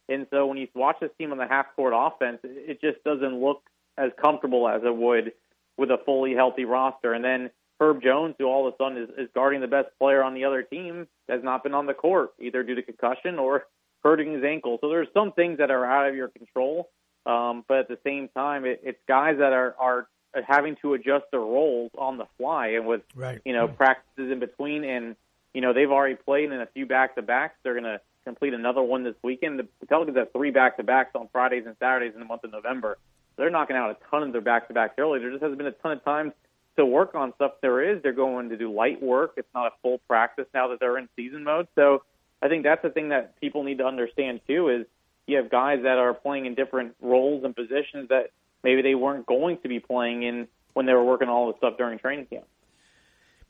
And 0.10 0.28
so 0.30 0.46
when 0.48 0.58
you 0.58 0.68
watch 0.74 0.98
this 1.00 1.12
team 1.18 1.32
on 1.32 1.38
the 1.38 1.48
half 1.48 1.68
court 1.76 1.94
offense, 1.96 2.40
it 2.44 2.82
just 2.82 3.04
doesn't 3.04 3.40
look 3.40 3.64
as 3.98 4.12
comfortable 4.22 4.68
as 4.68 4.82
it 4.84 4.96
would 4.96 5.34
with 5.78 5.90
a 5.90 5.98
fully 6.06 6.34
healthy 6.34 6.66
roster. 6.66 7.14
And 7.14 7.24
then 7.24 7.50
Herb 7.80 8.02
Jones, 8.04 8.36
who 8.38 8.46
all 8.46 8.68
of 8.68 8.74
a 8.74 8.78
sudden 8.78 8.98
is, 8.98 9.10
is 9.18 9.30
guarding 9.34 9.62
the 9.62 9.68
best 9.68 9.90
player 10.00 10.24
on 10.24 10.34
the 10.34 10.46
other 10.46 10.64
team, 10.64 11.08
has 11.30 11.44
not 11.44 11.64
been 11.64 11.74
on 11.74 11.86
the 11.86 11.94
court, 11.94 12.32
either 12.40 12.62
due 12.64 12.76
to 12.76 12.82
concussion 12.82 13.40
or 13.40 13.66
hurting 14.04 14.34
his 14.34 14.44
ankle. 14.44 14.78
So 14.82 14.90
there's 14.90 15.08
some 15.14 15.32
things 15.32 15.60
that 15.60 15.72
are 15.72 15.86
out 15.86 16.10
of 16.10 16.16
your 16.16 16.28
control. 16.28 16.90
Um, 17.26 17.64
but 17.68 17.78
at 17.80 17.88
the 17.88 18.00
same 18.04 18.30
time, 18.30 18.66
it, 18.66 18.82
it's 18.84 19.00
guys 19.08 19.38
that 19.38 19.54
are, 19.54 19.76
are 19.80 20.08
having 20.48 20.76
to 20.82 20.96
adjust 20.96 21.26
their 21.32 21.40
roles 21.40 21.92
on 21.98 22.18
the 22.18 22.26
fly 22.38 22.70
and 22.70 22.88
with, 22.88 23.02
right. 23.16 23.42
you 23.46 23.54
know, 23.54 23.66
right. 23.66 23.78
practices 23.78 24.32
in 24.32 24.40
between. 24.40 24.84
And, 24.84 25.16
you 25.54 25.62
know, 25.62 25.74
they've 25.74 25.92
already 25.92 26.16
played 26.16 26.52
in 26.52 26.62
a 26.62 26.66
few 26.68 26.86
back 26.86 27.16
to 27.16 27.22
backs. 27.22 27.56
They're 27.64 27.74
going 27.74 27.84
to 27.84 28.02
complete 28.24 28.54
another 28.54 28.82
one 28.82 29.04
this 29.04 29.16
weekend. 29.24 29.60
The 29.60 29.68
Pelicans 29.88 30.18
have 30.18 30.32
three 30.32 30.52
back 30.52 30.78
to 30.78 30.84
backs 30.84 31.12
on 31.16 31.28
Fridays 31.32 31.66
and 31.66 31.76
Saturdays 31.80 32.14
in 32.14 32.20
the 32.20 32.26
month 32.26 32.44
of 32.44 32.52
November. 32.52 32.98
They're 33.38 33.50
knocking 33.50 33.76
out 33.76 33.90
a 33.90 33.98
ton 34.10 34.24
of 34.24 34.32
their 34.32 34.42
back 34.42 34.68
to 34.68 34.74
backs 34.74 34.96
early. 34.98 35.20
There 35.20 35.32
just 35.32 35.42
hasn't 35.42 35.58
been 35.58 35.68
a 35.68 35.72
ton 35.72 35.94
of 35.94 36.04
time 36.04 36.34
to 36.78 36.86
work 36.86 37.16
on 37.16 37.34
stuff. 37.36 37.54
There 37.62 37.82
is. 37.82 38.02
They're 38.04 38.14
going 38.14 38.50
to 38.50 38.58
do 38.58 38.72
light 38.72 39.02
work. 39.02 39.34
It's 39.38 39.48
not 39.54 39.68
a 39.68 39.72
full 39.82 40.00
practice 40.08 40.46
now 40.54 40.68
that 40.70 40.80
they're 40.80 40.98
in 40.98 41.10
season 41.16 41.44
mode. 41.44 41.68
So 41.76 42.04
I 42.42 42.48
think 42.48 42.64
that's 42.64 42.82
the 42.82 42.90
thing 42.90 43.10
that 43.10 43.40
people 43.40 43.64
need 43.64 43.80
to 43.80 43.86
understand 43.86 44.42
too 44.48 44.70
is 44.70 44.86
you 45.28 45.38
have 45.38 45.50
guys 45.50 45.80
that 45.84 45.98
are 45.98 46.14
playing 46.14 46.46
in 46.46 46.56
different 46.56 46.96
roles 47.02 47.44
and 47.44 47.56
positions 47.56 48.10
that 48.10 48.32
maybe 48.64 48.82
they 48.82 48.96
weren't 48.96 49.26
going 49.26 49.58
to 49.60 49.68
be 49.68 49.80
playing 49.80 50.24
in 50.24 50.48
when 50.74 50.86
they 50.86 50.94
were 50.94 51.04
working 51.04 51.30
all 51.30 51.48
this 51.48 51.58
stuff 51.58 51.78
during 51.78 52.00
training 52.00 52.26
camp. 52.26 52.46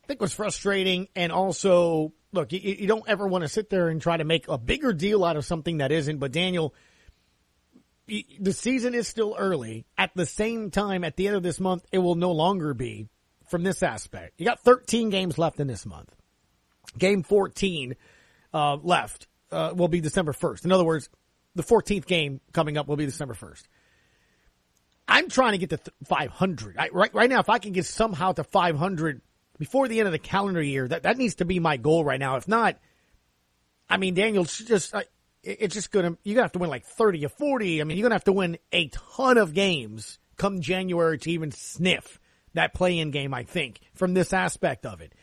I 0.03 0.07
think 0.07 0.21
was 0.21 0.33
frustrating 0.33 1.07
and 1.15 1.31
also 1.31 2.13
look, 2.31 2.51
you, 2.51 2.59
you 2.59 2.87
don't 2.87 3.07
ever 3.07 3.27
want 3.27 3.43
to 3.43 3.47
sit 3.47 3.69
there 3.69 3.89
and 3.89 4.01
try 4.01 4.17
to 4.17 4.23
make 4.23 4.47
a 4.47 4.57
bigger 4.57 4.93
deal 4.93 5.23
out 5.23 5.37
of 5.37 5.45
something 5.45 5.77
that 5.77 5.91
isn't. 5.91 6.17
But 6.17 6.31
Daniel, 6.31 6.73
the 8.07 8.53
season 8.53 8.93
is 8.93 9.07
still 9.07 9.35
early. 9.37 9.85
At 9.97 10.11
the 10.15 10.25
same 10.25 10.71
time, 10.71 11.03
at 11.03 11.15
the 11.15 11.27
end 11.27 11.35
of 11.35 11.43
this 11.43 11.59
month, 11.59 11.85
it 11.91 11.99
will 11.99 12.15
no 12.15 12.31
longer 12.31 12.73
be 12.73 13.09
from 13.49 13.63
this 13.63 13.83
aspect. 13.83 14.33
You 14.37 14.45
got 14.45 14.61
13 14.61 15.09
games 15.09 15.37
left 15.37 15.59
in 15.59 15.67
this 15.67 15.85
month. 15.85 16.13
Game 16.97 17.23
14 17.23 17.95
uh, 18.53 18.77
left 18.81 19.27
uh, 19.51 19.73
will 19.75 19.87
be 19.87 20.01
December 20.01 20.33
1st. 20.33 20.65
In 20.65 20.71
other 20.71 20.83
words, 20.83 21.09
the 21.55 21.63
14th 21.63 22.05
game 22.05 22.41
coming 22.53 22.77
up 22.77 22.87
will 22.87 22.95
be 22.95 23.05
December 23.05 23.33
1st. 23.33 23.63
I'm 25.07 25.29
trying 25.29 25.51
to 25.51 25.57
get 25.57 25.69
to 25.71 25.91
500. 26.05 26.77
I, 26.77 26.89
right, 26.89 27.13
right 27.13 27.29
now, 27.29 27.39
if 27.39 27.49
I 27.49 27.59
can 27.59 27.73
get 27.73 27.85
somehow 27.85 28.31
to 28.31 28.43
500 28.43 29.21
before 29.61 29.87
the 29.87 29.99
end 29.99 30.07
of 30.07 30.11
the 30.11 30.17
calendar 30.17 30.59
year, 30.59 30.87
that, 30.87 31.03
that 31.03 31.19
needs 31.19 31.35
to 31.35 31.45
be 31.45 31.59
my 31.59 31.77
goal 31.77 32.03
right 32.03 32.19
now. 32.19 32.35
If 32.35 32.47
not, 32.47 32.79
I 33.87 33.97
mean, 33.97 34.15
Daniel, 34.15 34.43
just, 34.43 34.91
it's 35.43 35.75
just 35.75 35.91
gonna, 35.91 36.17
you're 36.23 36.33
gonna 36.33 36.45
have 36.45 36.53
to 36.53 36.59
win 36.59 36.71
like 36.71 36.83
30 36.83 37.23
or 37.27 37.29
40. 37.29 37.79
I 37.79 37.83
mean, 37.83 37.95
you're 37.95 38.05
gonna 38.05 38.15
have 38.15 38.23
to 38.23 38.33
win 38.33 38.57
a 38.71 38.87
ton 38.87 39.37
of 39.37 39.53
games 39.53 40.17
come 40.35 40.61
January 40.61 41.19
to 41.19 41.29
even 41.29 41.51
sniff 41.51 42.19
that 42.55 42.73
play-in 42.73 43.11
game, 43.11 43.35
I 43.35 43.43
think, 43.43 43.81
from 43.93 44.15
this 44.15 44.33
aspect 44.33 44.83
of 44.83 44.99
it. 44.99 45.13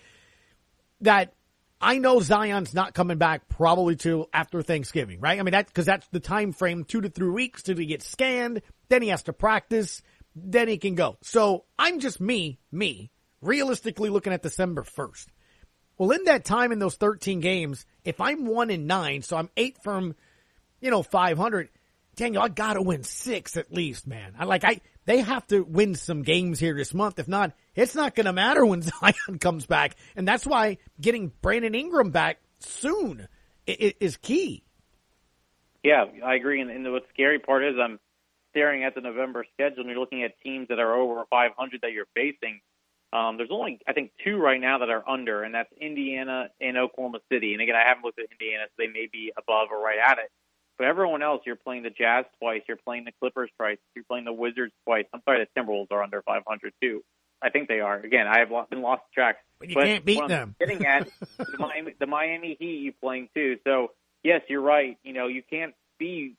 That 1.01 1.34
I 1.80 1.99
know 1.99 2.20
Zion's 2.20 2.72
not 2.72 2.95
coming 2.95 3.18
back 3.18 3.49
probably 3.49 3.97
till 3.97 4.28
after 4.32 4.62
Thanksgiving, 4.62 5.18
right? 5.18 5.41
I 5.41 5.43
mean, 5.43 5.51
that, 5.51 5.74
cause 5.74 5.86
that's 5.86 6.07
the 6.12 6.20
time 6.20 6.53
frame, 6.53 6.84
two 6.84 7.01
to 7.01 7.09
three 7.09 7.30
weeks 7.30 7.64
till 7.64 7.76
he 7.76 7.86
gets 7.86 8.07
scanned, 8.07 8.62
then 8.89 9.03
he 9.03 9.09
has 9.09 9.24
to 9.24 9.32
practice, 9.32 10.01
then 10.36 10.68
he 10.68 10.78
can 10.78 10.95
go. 10.95 11.18
So 11.22 11.64
I'm 11.76 11.99
just 11.99 12.20
me, 12.20 12.61
me, 12.70 13.11
realistically 13.41 14.11
looking 14.11 14.32
at 14.32 14.43
December 14.43 14.82
1st. 14.82 15.26
Well, 15.97 16.12
in 16.12 16.24
that 16.24 16.45
time 16.45 16.70
in 16.70 16.78
those 16.78 16.95
13 16.95 17.41
games, 17.41 17.84
if 18.05 18.20
I'm 18.20 18.47
one 18.47 18.70
in 18.70 18.86
nine, 18.86 19.22
so 19.22 19.36
I'm 19.36 19.51
eight 19.57 19.78
from, 19.82 20.14
you 20.80 20.91
know, 20.91 21.03
500, 21.03 21.68
Daniel, 22.14 22.43
I 22.43 22.49
gotta 22.49 22.80
win 22.80 23.03
six 23.03 23.57
at 23.57 23.72
least, 23.72 24.07
man. 24.07 24.34
I 24.39 24.45
like, 24.45 24.64
I, 24.64 24.80
they 25.07 25.20
have 25.20 25.47
to 25.49 25.62
win 25.62 25.97
some 25.97 26.22
games 26.22 26.61
here 26.61 26.74
this 26.74 26.95
month. 26.95 27.18
If 27.18 27.26
not, 27.26 27.53
it's 27.74 27.97
not 27.97 28.14
gonna 28.14 28.32
matter 28.32 28.64
when 28.66 28.82
Zion 28.82 29.39
comes 29.41 29.66
back. 29.66 29.97
And 30.14 30.26
that's 30.26 30.47
why 30.47 30.78
getting 31.01 31.32
Brandon 31.43 31.74
Ingram 31.74 32.11
back 32.11 32.39
soon 32.61 33.26
is 33.66 34.16
key. 34.18 34.62
Yeah, 35.82 36.07
I 36.24 36.34
agree. 36.34 36.61
And, 36.61 36.70
and 36.70 36.84
the 36.84 37.01
scary 37.12 37.39
part 37.39 37.64
is 37.64 37.74
I'm 37.80 37.99
staring 38.51 38.84
at 38.84 38.95
the 38.95 39.01
November 39.01 39.45
schedule 39.55 39.80
and 39.80 39.91
you're 39.91 39.99
looking 39.99 40.22
at 40.22 40.41
teams 40.43 40.68
that 40.68 40.78
are 40.78 40.95
over 40.95 41.24
500 41.30 41.80
that 41.82 41.93
you're 41.93 42.07
facing 42.14 42.61
um, 43.13 43.39
there's 43.39 43.51
only, 43.51 43.81
I 43.89 43.95
think, 43.95 44.13
two 44.23 44.37
right 44.37 44.61
now 44.61 44.79
that 44.79 44.91
are 44.91 45.09
under, 45.09 45.43
and 45.43 45.55
that's 45.55 45.73
Indiana 45.81 46.51
and 46.61 46.77
Oklahoma 46.77 47.21
City. 47.33 47.55
And 47.55 47.63
again, 47.63 47.75
I 47.75 47.89
haven't 47.89 48.05
looked 48.05 48.19
at 48.19 48.27
Indiana, 48.31 48.65
so 48.69 48.75
they 48.79 48.87
may 48.87 49.09
be 49.11 49.33
above 49.37 49.69
or 49.71 49.83
right 49.83 49.99
at 49.99 50.19
it. 50.19 50.31
But 50.77 50.87
everyone 50.87 51.23
else, 51.23 51.43
you're 51.47 51.57
playing 51.57 51.85
the 51.85 51.91
Jazz 51.91 52.27
twice, 52.39 52.63
you're 52.69 52.77
playing 52.77 53.05
the 53.05 53.13
Clippers 53.19 53.51
twice, 53.57 53.79
you're 53.95 54.05
playing 54.05 54.27
the 54.27 54.33
Wizards 54.33 54.73
twice. 54.85 55.07
I'm 55.13 55.23
sorry, 55.25 55.45
the 55.45 55.61
Timberwolves 55.61 55.91
are 55.91 56.03
under 56.03 56.23
500 56.23 56.73
too. 56.81 57.03
I 57.41 57.51
think 57.51 57.69
they 57.69 57.81
are. 57.81 57.99
Again, 57.99 58.27
I 58.27 58.41
have 58.41 58.51
been 58.69 58.83
lost 58.83 59.03
track. 59.15 59.39
But 59.59 59.71
you 59.71 59.75
but 59.75 59.85
can't 59.85 60.05
beat 60.05 60.19
what 60.19 60.29
them. 60.29 60.55
I'm 60.61 60.67
getting 60.67 60.87
at 60.87 61.09
the 61.39 61.47
Miami, 61.59 61.95
the 61.99 62.07
Miami 62.07 62.57
Heat 62.61 62.81
you 62.81 62.93
playing 62.93 63.29
too. 63.35 63.59
So 63.65 63.93
yes, 64.23 64.43
you're 64.49 64.61
right. 64.61 64.99
You 65.03 65.13
know, 65.13 65.29
you 65.29 65.43
can't 65.49 65.75
be 65.99 66.35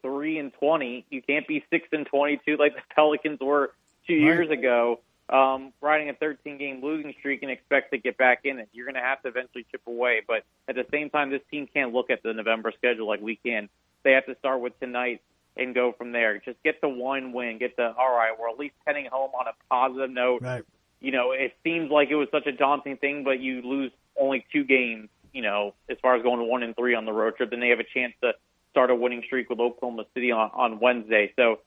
three 0.00 0.38
and 0.38 0.52
twenty. 0.54 1.06
You 1.10 1.22
can't 1.22 1.46
be 1.46 1.64
six 1.70 1.88
and 1.92 2.06
twenty-two 2.06 2.56
like 2.56 2.74
the 2.74 2.82
Pelicans 2.94 3.38
were 3.40 3.72
two 4.06 4.14
years 4.14 4.50
ago 4.50 5.00
um, 5.32 5.72
riding 5.80 6.10
a 6.10 6.14
13 6.14 6.58
game 6.58 6.82
losing 6.82 7.14
streak 7.18 7.42
and 7.42 7.50
expect 7.50 7.90
to 7.92 7.98
get 7.98 8.18
back 8.18 8.40
in 8.44 8.58
it. 8.58 8.68
You're 8.72 8.84
going 8.84 8.96
to 8.96 9.00
have 9.00 9.22
to 9.22 9.28
eventually 9.28 9.64
chip 9.70 9.80
away. 9.86 10.20
But 10.26 10.44
at 10.68 10.74
the 10.74 10.84
same 10.92 11.08
time, 11.08 11.30
this 11.30 11.40
team 11.50 11.66
can't 11.72 11.92
look 11.92 12.10
at 12.10 12.22
the 12.22 12.34
November 12.34 12.70
schedule 12.76 13.08
like 13.08 13.20
we 13.22 13.36
can. 13.36 13.70
They 14.04 14.12
have 14.12 14.26
to 14.26 14.36
start 14.38 14.60
with 14.60 14.78
tonight 14.78 15.22
and 15.56 15.74
go 15.74 15.92
from 15.96 16.12
there. 16.12 16.38
Just 16.38 16.62
get 16.62 16.80
the 16.82 16.88
one 16.88 17.32
win, 17.32 17.58
get 17.58 17.76
the, 17.76 17.94
all 17.96 18.14
right, 18.14 18.32
we're 18.38 18.50
at 18.50 18.58
least 18.58 18.74
heading 18.86 19.06
home 19.10 19.30
on 19.38 19.46
a 19.46 19.52
positive 19.70 20.10
note. 20.10 20.42
Right. 20.42 20.64
You 21.00 21.12
know, 21.12 21.32
it 21.32 21.54
seems 21.64 21.90
like 21.90 22.10
it 22.10 22.14
was 22.14 22.28
such 22.30 22.46
a 22.46 22.52
daunting 22.52 22.98
thing, 22.98 23.24
but 23.24 23.40
you 23.40 23.62
lose 23.62 23.90
only 24.20 24.44
two 24.52 24.64
games, 24.64 25.08
you 25.32 25.42
know, 25.42 25.74
as 25.88 25.96
far 26.02 26.14
as 26.14 26.22
going 26.22 26.46
one 26.46 26.62
and 26.62 26.76
three 26.76 26.94
on 26.94 27.06
the 27.06 27.12
road 27.12 27.36
trip. 27.36 27.50
Then 27.50 27.60
they 27.60 27.70
have 27.70 27.80
a 27.80 27.84
chance 27.94 28.12
to 28.22 28.32
start 28.70 28.90
a 28.90 28.94
winning 28.94 29.22
streak 29.24 29.48
with 29.48 29.60
Oklahoma 29.60 30.04
City 30.14 30.30
on, 30.30 30.50
on 30.52 30.78
Wednesday. 30.78 31.32
So, 31.36 31.60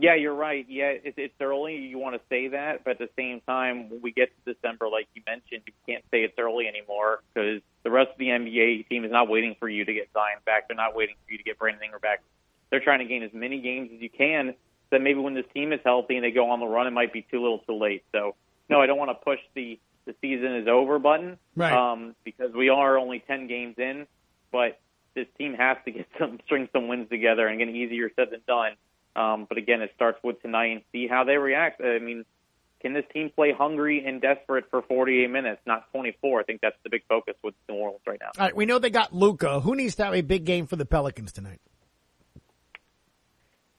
yeah, 0.00 0.14
you're 0.14 0.34
right. 0.34 0.64
Yeah, 0.68 0.86
it's, 1.04 1.18
it's 1.18 1.34
early. 1.40 1.76
You 1.76 1.98
want 1.98 2.14
to 2.16 2.20
say 2.28 2.48
that, 2.48 2.84
but 2.84 2.92
at 2.92 2.98
the 2.98 3.10
same 3.16 3.40
time, 3.42 3.90
when 3.90 4.00
we 4.00 4.10
get 4.12 4.30
to 4.44 4.54
December, 4.54 4.88
like 4.88 5.08
you 5.14 5.22
mentioned, 5.26 5.62
you 5.66 5.72
can't 5.86 6.04
say 6.10 6.22
it's 6.24 6.38
early 6.38 6.66
anymore 6.66 7.22
because 7.34 7.60
The 7.84 7.90
rest 7.90 8.10
of 8.12 8.18
the 8.18 8.28
NBA 8.28 8.88
team 8.88 9.04
is 9.04 9.12
not 9.12 9.28
waiting 9.28 9.54
for 9.60 9.68
you 9.68 9.84
to 9.84 9.92
get 9.92 10.08
Zion 10.12 10.38
back. 10.46 10.68
They're 10.68 10.76
not 10.76 10.96
waiting 10.96 11.16
for 11.26 11.32
you 11.32 11.38
to 11.38 11.44
get 11.44 11.58
Brandon 11.58 11.82
Ingram 11.84 12.00
back. 12.00 12.22
They're 12.70 12.80
trying 12.80 13.00
to 13.00 13.04
gain 13.04 13.22
as 13.22 13.32
many 13.32 13.60
games 13.60 13.90
as 13.94 14.00
you 14.00 14.10
can. 14.10 14.54
So 14.90 14.96
that 14.96 15.02
maybe 15.02 15.20
when 15.20 15.34
this 15.34 15.46
team 15.54 15.72
is 15.72 15.80
healthy 15.84 16.16
and 16.16 16.24
they 16.24 16.30
go 16.32 16.50
on 16.50 16.60
the 16.60 16.66
run, 16.66 16.86
it 16.86 16.90
might 16.92 17.12
be 17.12 17.22
too 17.22 17.40
little, 17.42 17.58
too 17.60 17.78
late. 17.78 18.02
So 18.12 18.34
no, 18.68 18.80
I 18.80 18.86
don't 18.86 18.98
want 18.98 19.10
to 19.10 19.24
push 19.24 19.40
the 19.54 19.78
the 20.06 20.14
season 20.22 20.56
is 20.56 20.66
over 20.66 20.98
button 20.98 21.36
Right. 21.54 21.72
um, 21.74 22.14
because 22.24 22.52
we 22.54 22.70
are 22.70 22.96
only 22.98 23.20
ten 23.20 23.46
games 23.48 23.76
in. 23.78 24.06
But 24.50 24.80
this 25.14 25.26
team 25.38 25.54
has 25.54 25.76
to 25.84 25.90
get 25.90 26.08
some 26.18 26.38
string 26.46 26.68
some 26.72 26.88
wins 26.88 27.08
together, 27.10 27.46
and 27.46 27.60
again, 27.60 27.74
easier 27.74 28.10
said 28.16 28.30
than 28.30 28.40
done. 28.46 28.72
Um, 29.20 29.46
but 29.48 29.58
again, 29.58 29.82
it 29.82 29.92
starts 29.94 30.18
with 30.22 30.40
tonight 30.42 30.72
and 30.72 30.82
see 30.92 31.06
how 31.06 31.24
they 31.24 31.36
react. 31.36 31.82
I 31.82 31.98
mean, 31.98 32.24
can 32.80 32.94
this 32.94 33.04
team 33.12 33.30
play 33.34 33.52
hungry 33.52 34.04
and 34.06 34.20
desperate 34.20 34.64
for 34.70 34.82
48 34.82 35.30
minutes, 35.30 35.60
not 35.66 35.90
24? 35.92 36.40
I 36.40 36.42
think 36.44 36.60
that's 36.62 36.76
the 36.82 36.90
big 36.90 37.02
focus 37.08 37.34
with 37.42 37.54
New 37.68 37.74
Orleans 37.74 38.00
right 38.06 38.18
now. 38.20 38.30
All 38.38 38.46
right, 38.46 38.56
we 38.56 38.66
know 38.66 38.78
they 38.78 38.90
got 38.90 39.14
Luka. 39.14 39.60
Who 39.60 39.76
needs 39.76 39.96
to 39.96 40.04
have 40.04 40.14
a 40.14 40.22
big 40.22 40.44
game 40.44 40.66
for 40.66 40.76
the 40.76 40.86
Pelicans 40.86 41.32
tonight? 41.32 41.60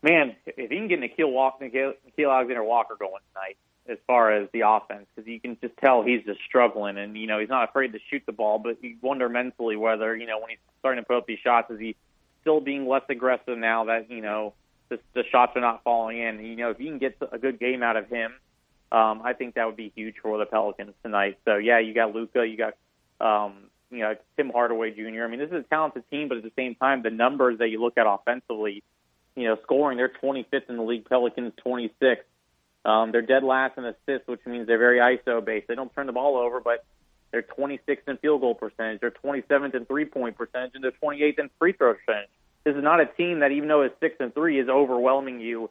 Man, 0.04 0.36
if 0.46 0.72
you 0.72 0.78
can 0.78 0.88
get 0.88 1.00
Nickeil, 1.00 1.32
Walk, 1.32 1.60
Nickeil, 1.62 1.94
Nickeil 2.08 2.34
Alexander 2.34 2.64
Walker 2.64 2.96
going 3.00 3.22
tonight, 3.34 3.58
as 3.88 3.98
far 4.08 4.32
as 4.32 4.48
the 4.54 4.62
offense, 4.62 5.08
because 5.16 5.28
you 5.28 5.40
can 5.40 5.58
just 5.62 5.78
tell 5.78 6.04
he's 6.04 6.24
just 6.24 6.40
struggling, 6.48 6.98
and 6.98 7.16
you 7.18 7.28
know 7.28 7.40
he's 7.40 7.50
not 7.50 7.70
afraid 7.70 7.94
to 7.94 8.00
shoot 8.10 8.24
the 8.26 8.32
ball, 8.32 8.58
but 8.60 8.84
you 8.84 8.98
wonder 9.02 9.30
mentally 9.30 9.76
whether 9.76 10.16
you 10.16 10.26
know 10.26 10.40
when 10.40 10.50
he's 10.50 10.60
starting 10.80 11.04
to 11.04 11.08
put 11.08 11.18
up 11.18 11.28
these 11.28 11.40
shots, 11.40 11.70
is 11.70 11.80
he 11.80 11.96
still 12.42 12.60
being 12.60 12.88
less 12.88 13.04
aggressive 13.10 13.58
now 13.58 13.86
that 13.86 14.10
you 14.10 14.22
know 14.22 14.54
the, 14.92 15.00
the 15.14 15.24
shots 15.32 15.54
are 15.56 15.62
not 15.62 15.84
falling 15.84 16.20
in? 16.20 16.46
You 16.46 16.56
know, 16.58 16.70
if 16.70 16.80
you 16.80 16.88
can 16.88 17.00
get 17.00 17.18
a 17.32 17.40
good 17.40 17.60
game 17.60 17.82
out 17.82 17.96
of 17.96 18.08
him, 18.10 18.34
um, 18.92 19.22
I 19.24 19.34
think 19.34 19.56
that 19.56 19.66
would 19.66 19.78
be 19.78 19.92
huge 19.96 20.16
for 20.22 20.38
the 20.38 20.46
Pelicans 20.46 20.94
tonight. 21.02 21.40
So 21.46 21.56
yeah, 21.56 21.80
you 21.80 21.94
got 21.94 22.14
Luka, 22.14 22.46
you 22.46 22.58
got 22.58 22.76
um, 23.26 23.54
you 23.90 24.00
know 24.00 24.16
Tim 24.36 24.50
Hardaway 24.50 24.92
Jr. 24.92 25.24
I 25.24 25.28
mean, 25.28 25.40
this 25.40 25.48
is 25.48 25.66
a 25.66 25.70
talented 25.70 26.04
team, 26.12 26.28
but 26.28 26.38
at 26.38 26.44
the 26.44 26.52
same 26.58 26.76
time, 26.76 27.02
the 27.02 27.10
numbers 27.10 27.60
that 27.60 27.70
you 27.70 27.82
look 27.82 27.98
at 27.98 28.06
offensively, 28.06 28.84
you 29.36 29.46
know, 29.46 29.58
scoring 29.64 29.98
they're 29.98 30.12
25th 30.22 30.70
in 30.70 30.76
the 30.76 30.84
league. 30.84 31.06
Pelicans 31.06 31.54
26th. 31.66 32.18
Um, 32.84 33.12
they're 33.12 33.22
dead 33.22 33.44
last 33.44 33.78
in 33.78 33.86
assists, 33.86 34.28
which 34.28 34.42
means 34.46 34.68
they're 34.68 34.80
very 34.80 34.98
ISO 35.00 35.44
based. 35.44 35.68
They 35.68 35.76
don't 35.76 35.94
turn 35.94 36.08
the 36.08 36.14
ball 36.14 36.36
over, 36.36 36.60
but 36.60 36.84
they're 37.32 37.44
26th 37.44 38.08
in 38.08 38.18
field 38.18 38.42
goal 38.42 38.56
percentage. 38.56 39.00
They're 39.00 39.12
27th 39.12 39.76
in 39.76 39.86
three 39.86 40.06
point 40.06 40.36
percentage, 40.36 40.72
and 40.74 40.84
they're 40.84 40.92
28th 40.92 41.40
in 41.40 41.50
free 41.60 41.74
throw 41.74 41.94
percentage. 41.94 42.30
This 42.64 42.76
is 42.76 42.84
not 42.84 43.00
a 43.00 43.06
team 43.06 43.40
that, 43.40 43.52
even 43.52 43.68
though 43.68 43.82
it's 43.82 44.00
six 44.00 44.16
and 44.20 44.34
three, 44.34 44.60
is 44.60 44.70
overwhelming 44.70 45.40
you 45.40 45.70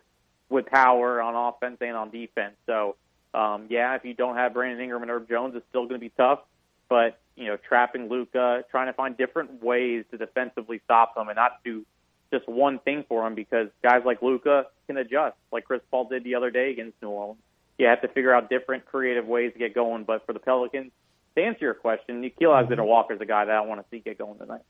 with 0.48 0.66
power 0.66 1.22
on 1.22 1.34
offense 1.34 1.78
and 1.80 1.96
on 1.96 2.10
defense. 2.10 2.54
So, 2.66 2.96
um, 3.32 3.66
yeah, 3.70 3.94
if 3.94 4.04
you 4.04 4.14
don't 4.14 4.36
have 4.36 4.54
Brandon 4.54 4.80
Ingram 4.80 5.02
and 5.02 5.10
Herb 5.10 5.28
Jones, 5.28 5.54
it's 5.54 5.66
still 5.68 5.82
going 5.82 6.00
to 6.00 6.04
be 6.04 6.12
tough. 6.16 6.40
But 6.88 7.20
you 7.36 7.46
know, 7.46 7.56
trapping 7.56 8.08
Luka, 8.08 8.64
trying 8.70 8.88
to 8.88 8.92
find 8.92 9.16
different 9.16 9.62
ways 9.62 10.04
to 10.10 10.18
defensively 10.18 10.80
stop 10.84 11.14
them, 11.14 11.28
and 11.28 11.36
not 11.36 11.62
do 11.64 11.86
just 12.32 12.48
one 12.48 12.78
thing 12.80 13.04
for 13.08 13.26
him 13.26 13.34
because 13.34 13.68
guys 13.82 14.02
like 14.04 14.22
Luka 14.22 14.66
can 14.86 14.96
adjust, 14.96 15.36
like 15.52 15.64
Chris 15.64 15.80
Paul 15.90 16.08
did 16.08 16.24
the 16.24 16.34
other 16.34 16.50
day 16.50 16.70
against 16.70 17.00
New 17.02 17.08
Orleans. 17.08 17.40
You 17.78 17.86
have 17.86 18.02
to 18.02 18.08
figure 18.08 18.34
out 18.34 18.50
different 18.50 18.84
creative 18.84 19.26
ways 19.26 19.52
to 19.52 19.58
get 19.58 19.74
going. 19.74 20.04
But 20.04 20.26
for 20.26 20.32
the 20.32 20.38
Pelicans, 20.38 20.92
to 21.36 21.42
answer 21.42 21.64
your 21.64 21.74
question, 21.74 22.22
Nickeil 22.22 22.54
Alexander 22.54 22.84
Walker 22.84 23.14
is 23.14 23.20
a 23.20 23.26
guy 23.26 23.44
that 23.44 23.54
I 23.54 23.60
want 23.62 23.80
to 23.80 23.86
see 23.90 24.00
get 24.00 24.18
going 24.18 24.38
tonight. 24.38 24.62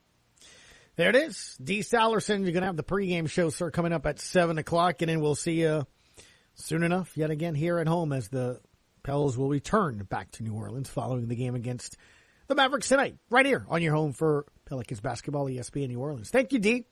There 1.00 1.08
it 1.08 1.16
is. 1.16 1.56
D. 1.64 1.80
Sallerson, 1.80 2.42
you're 2.42 2.52
going 2.52 2.60
to 2.60 2.66
have 2.66 2.76
the 2.76 2.82
pregame 2.82 3.26
show, 3.26 3.48
sir, 3.48 3.70
coming 3.70 3.94
up 3.94 4.04
at 4.04 4.20
7 4.20 4.58
o'clock, 4.58 5.00
and 5.00 5.08
then 5.08 5.22
we'll 5.22 5.34
see 5.34 5.62
you 5.62 5.86
soon 6.56 6.82
enough 6.82 7.16
yet 7.16 7.30
again 7.30 7.54
here 7.54 7.78
at 7.78 7.88
home 7.88 8.12
as 8.12 8.28
the 8.28 8.60
Pels 9.02 9.38
will 9.38 9.48
return 9.48 10.06
back 10.10 10.30
to 10.32 10.42
New 10.42 10.52
Orleans 10.52 10.90
following 10.90 11.26
the 11.26 11.36
game 11.36 11.54
against 11.54 11.96
the 12.48 12.54
Mavericks 12.54 12.88
tonight, 12.88 13.16
right 13.30 13.46
here 13.46 13.64
on 13.70 13.80
your 13.80 13.94
home 13.94 14.12
for 14.12 14.44
Pelicans 14.66 15.00
basketball, 15.00 15.46
ESPN 15.46 15.88
New 15.88 16.00
Orleans. 16.00 16.28
Thank 16.28 16.52
you, 16.52 16.58
D. 16.58 16.84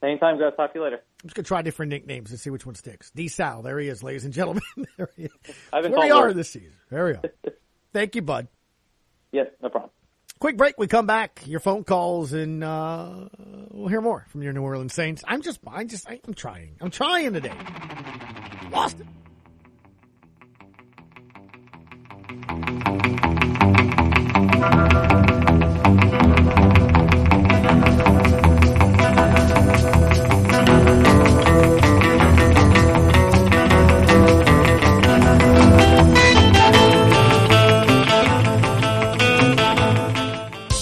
Anytime, 0.00 0.38
guys. 0.38 0.52
Talk 0.56 0.72
to 0.72 0.78
you 0.78 0.84
later. 0.84 1.00
I'm 1.24 1.28
just 1.28 1.34
going 1.34 1.42
to 1.42 1.48
try 1.48 1.62
different 1.62 1.90
nicknames 1.90 2.30
and 2.30 2.38
see 2.38 2.50
which 2.50 2.64
one 2.64 2.76
sticks. 2.76 3.10
D. 3.10 3.26
Sal, 3.26 3.62
there 3.62 3.80
he 3.80 3.88
is, 3.88 4.04
ladies 4.04 4.24
and 4.24 4.32
gentlemen. 4.32 4.62
there 4.96 5.10
he 5.16 5.24
is. 5.24 5.32
I've 5.72 5.82
been 5.82 5.90
Where 5.90 6.02
we 6.02 6.12
are 6.12 6.32
this 6.32 6.50
season. 6.50 6.78
There 6.88 7.04
we 7.06 7.10
are. 7.14 7.22
Thank 7.92 8.14
you, 8.14 8.22
bud. 8.22 8.46
Yes, 9.32 9.48
no 9.60 9.70
problem. 9.70 9.90
Quick 10.42 10.56
break. 10.56 10.74
We 10.76 10.88
come 10.88 11.06
back. 11.06 11.40
Your 11.46 11.60
phone 11.60 11.84
calls, 11.84 12.32
and 12.32 12.64
uh, 12.64 13.28
we'll 13.70 13.86
hear 13.86 14.00
more 14.00 14.26
from 14.28 14.42
your 14.42 14.52
New 14.52 14.62
Orleans 14.62 14.92
Saints. 14.92 15.22
I'm 15.28 15.40
just, 15.40 15.60
I 15.68 15.84
just, 15.84 16.08
I'm 16.08 16.34
trying. 16.34 16.74
I'm 16.80 16.90
trying 16.90 17.32
today. 17.32 17.52
Lost 18.72 18.98
it. 18.98 19.06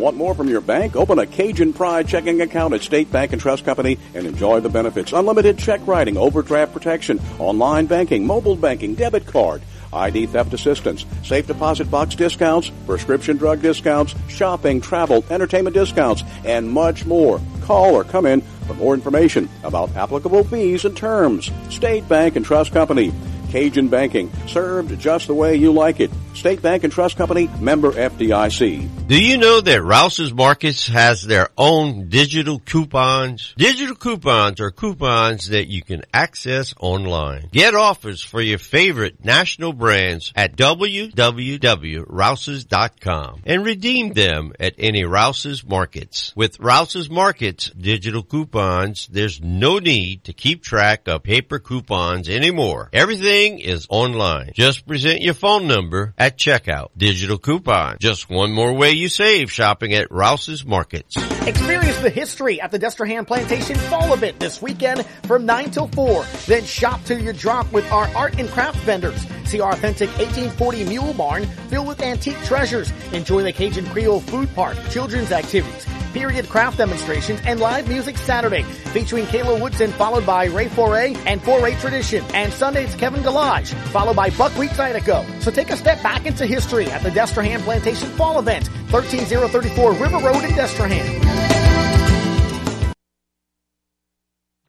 Want 0.00 0.16
more 0.16 0.34
from 0.34 0.48
your 0.48 0.62
bank? 0.62 0.96
Open 0.96 1.18
a 1.18 1.26
Cajun 1.26 1.74
Pride 1.74 2.08
checking 2.08 2.40
account 2.40 2.72
at 2.72 2.80
State 2.80 3.12
Bank 3.12 3.34
and 3.34 3.40
Trust 3.40 3.66
Company 3.66 3.98
and 4.14 4.26
enjoy 4.26 4.60
the 4.60 4.70
benefits. 4.70 5.12
Unlimited 5.12 5.58
check 5.58 5.78
writing, 5.86 6.16
overdraft 6.16 6.72
protection, 6.72 7.20
online 7.38 7.84
banking, 7.84 8.26
mobile 8.26 8.56
banking, 8.56 8.94
debit 8.94 9.26
card, 9.26 9.60
ID 9.92 10.24
theft 10.24 10.54
assistance, 10.54 11.04
safe 11.22 11.46
deposit 11.46 11.90
box 11.90 12.14
discounts, 12.14 12.70
prescription 12.86 13.36
drug 13.36 13.60
discounts, 13.60 14.14
shopping, 14.28 14.80
travel, 14.80 15.22
entertainment 15.28 15.74
discounts, 15.74 16.22
and 16.46 16.70
much 16.70 17.04
more. 17.04 17.38
Call 17.60 17.94
or 17.94 18.02
come 18.02 18.24
in 18.24 18.40
for 18.66 18.72
more 18.72 18.94
information 18.94 19.50
about 19.64 19.94
applicable 19.96 20.44
fees 20.44 20.86
and 20.86 20.96
terms. 20.96 21.50
State 21.68 22.08
Bank 22.08 22.36
and 22.36 22.46
Trust 22.46 22.72
Company. 22.72 23.12
Cajun 23.50 23.88
Banking, 23.88 24.30
served 24.46 24.98
just 24.98 25.26
the 25.26 25.34
way 25.34 25.56
you 25.56 25.72
like 25.72 26.00
it. 26.00 26.10
State 26.34 26.62
Bank 26.62 26.84
and 26.84 26.92
Trust 26.92 27.16
Company, 27.16 27.48
member 27.60 27.90
FDIC. 27.92 29.08
Do 29.08 29.20
you 29.20 29.38
know 29.38 29.60
that 29.60 29.82
Rouses 29.82 30.32
Markets 30.32 30.86
has 30.88 31.22
their 31.22 31.48
own 31.58 32.08
digital 32.08 32.60
coupons? 32.60 33.54
Digital 33.56 33.96
coupons 33.96 34.60
are 34.60 34.70
coupons 34.70 35.48
that 35.48 35.66
you 35.66 35.82
can 35.82 36.02
access 36.14 36.72
online. 36.78 37.48
Get 37.52 37.74
offers 37.74 38.22
for 38.22 38.40
your 38.40 38.58
favorite 38.58 39.24
national 39.24 39.72
brands 39.72 40.32
at 40.36 40.56
www.rouses.com 40.56 43.42
and 43.44 43.64
redeem 43.64 44.12
them 44.12 44.52
at 44.60 44.74
any 44.78 45.04
Rouses 45.04 45.66
Markets. 45.66 46.32
With 46.36 46.60
Rouses 46.60 47.10
Markets 47.10 47.70
digital 47.70 48.22
coupons, 48.22 49.08
there's 49.08 49.42
no 49.42 49.78
need 49.78 50.24
to 50.24 50.32
keep 50.32 50.62
track 50.62 51.08
of 51.08 51.22
paper 51.22 51.58
coupons 51.58 52.28
anymore. 52.28 52.88
Everything 52.92 53.58
is 53.58 53.86
online. 53.90 54.52
Just 54.54 54.86
present 54.86 55.20
your 55.20 55.34
phone 55.34 55.66
number 55.66 56.14
at 56.20 56.36
checkout. 56.36 56.90
Digital 56.96 57.38
coupon. 57.38 57.96
Just 57.98 58.28
one 58.28 58.52
more 58.52 58.74
way 58.74 58.90
you 58.90 59.08
save 59.08 59.50
shopping 59.50 59.94
at 59.94 60.12
Rouses 60.12 60.66
Markets. 60.66 61.16
Experience 61.46 61.98
the 62.00 62.10
history 62.10 62.60
at 62.60 62.70
the 62.70 62.78
Destrehan 62.78 63.26
Plantation 63.26 63.74
Fall 63.74 64.12
Event 64.12 64.38
this 64.38 64.60
weekend 64.60 65.06
from 65.24 65.46
9 65.46 65.70
till 65.70 65.88
4. 65.88 66.24
Then 66.46 66.64
shop 66.64 67.00
till 67.04 67.18
you 67.18 67.32
drop 67.32 67.72
with 67.72 67.90
our 67.90 68.06
art 68.14 68.38
and 68.38 68.50
craft 68.50 68.76
vendors. 68.80 69.26
See 69.46 69.60
our 69.60 69.72
authentic 69.72 70.10
1840 70.10 70.84
mule 70.84 71.14
barn 71.14 71.46
filled 71.70 71.88
with 71.88 72.02
antique 72.02 72.40
treasures. 72.44 72.92
Enjoy 73.12 73.42
the 73.42 73.52
Cajun 73.52 73.86
Creole 73.86 74.20
food 74.20 74.54
park, 74.54 74.76
children's 74.90 75.32
activities, 75.32 75.86
period 76.12 76.48
craft 76.48 76.78
demonstrations, 76.78 77.40
and 77.44 77.58
live 77.58 77.88
music 77.88 78.16
Saturday 78.16 78.62
featuring 78.62 79.24
Kayla 79.24 79.60
Woodson 79.60 79.90
followed 79.92 80.24
by 80.26 80.44
Ray 80.44 80.68
Foray 80.68 81.14
and 81.26 81.42
Foray 81.42 81.74
Tradition. 81.76 82.24
And 82.34 82.52
Sunday 82.52 82.84
it's 82.84 82.94
Kevin 82.94 83.22
Galage 83.22 83.74
followed 83.88 84.14
by 84.14 84.30
Buckwheat 84.30 84.70
Zydeco. 84.70 85.42
So 85.42 85.50
take 85.50 85.70
a 85.70 85.76
step 85.76 86.00
back 86.02 86.09
into 86.26 86.46
history 86.46 86.86
at 86.86 87.02
the 87.02 87.10
Destrehan 87.10 87.60
Plantation 87.60 88.08
Fall 88.10 88.38
Event, 88.38 88.66
13034 88.88 89.92
River 89.92 90.18
Road 90.18 90.44
in 90.44 90.50
Destrehan. 90.50 91.26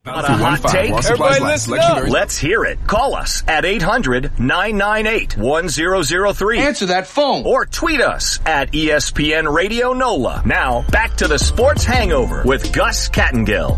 About 0.03 0.25
to 0.25 0.33
Hot 0.33 0.63
take? 0.71 0.91
While 0.91 1.03
supplies 1.03 1.41
last. 1.41 1.67
Legendary. 1.67 2.09
Let's 2.09 2.35
hear 2.35 2.65
it. 2.65 2.87
Call 2.87 3.13
us 3.13 3.43
at 3.47 3.65
800-998-1003. 3.65 6.57
Answer 6.57 6.87
that 6.87 7.05
phone. 7.05 7.45
Or 7.45 7.67
tweet 7.67 8.01
us 8.01 8.39
at 8.45 8.71
ESPN 8.71 9.53
Radio 9.53 9.93
NOLA. 9.93 10.41
Now, 10.43 10.81
back 10.89 11.17
to 11.17 11.27
the 11.27 11.37
Sports 11.37 11.85
Hangover 11.85 12.41
with 12.43 12.73
Gus 12.73 13.09
Kattengell. 13.09 13.77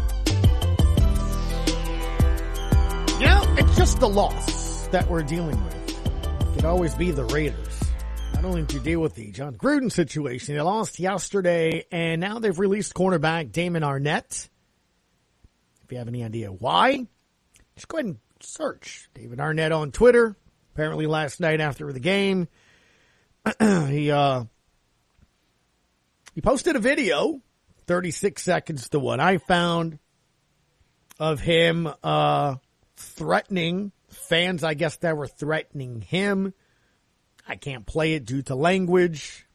You 3.20 3.26
know, 3.28 3.44
it's 3.58 3.76
just 3.76 4.00
the 4.00 4.08
loss 4.08 4.88
that 4.88 5.10
we're 5.10 5.24
dealing 5.24 5.62
with. 5.66 5.73
Always 6.66 6.96
be 6.96 7.12
the 7.12 7.26
Raiders. 7.26 7.84
Not 8.36 8.46
only 8.46 8.62
did 8.62 8.74
you 8.74 8.80
deal 8.80 9.02
with 9.02 9.16
the 9.16 9.32
Jon 9.32 9.56
Gruden 9.56 9.92
situation, 9.92 10.56
they 10.56 10.62
lost 10.62 10.98
yesterday, 10.98 11.86
and 11.92 12.22
now 12.22 12.40
they've 12.40 12.58
released 12.58 12.94
cornerback 12.94 13.52
Damon 13.52 13.84
Arnette. 13.84 14.50
If 15.84 15.92
you 15.92 15.98
have 15.98 16.08
any 16.08 16.24
idea 16.24 16.52
why, 16.52 17.06
just 17.76 17.90
go 17.90 17.98
ahead 17.98 18.06
and 18.06 18.18
search 18.40 19.10
David 19.14 19.40
Arnette 19.40 19.78
on 19.78 19.92
Twitter. 19.92 20.38
Apparently 20.74 21.06
last 21.06 21.42
night 21.42 21.60
after 21.60 21.92
the 21.92 22.00
game, 22.00 22.48
he, 23.60 24.10
uh, 24.10 24.46
he 26.34 26.42
posted 26.42 26.78
a 26.78 26.80
video, 26.80 27.42
36 27.88 28.42
seconds 28.42 28.90
to 28.90 29.00
what 29.00 29.20
I 29.20 29.38
found, 29.38 30.00
of 31.20 31.42
him, 31.42 31.90
uh, 32.02 32.56
threatening 32.96 33.92
fans, 34.24 34.64
I 34.64 34.74
guess 34.74 34.98
that 34.98 35.18
were 35.18 35.28
threatening 35.28 36.02
him. 36.02 36.54
I 37.48 37.56
can't 37.56 37.86
play 37.86 38.14
it 38.14 38.26
due 38.26 38.42
to 38.44 38.56
language. 38.56 39.46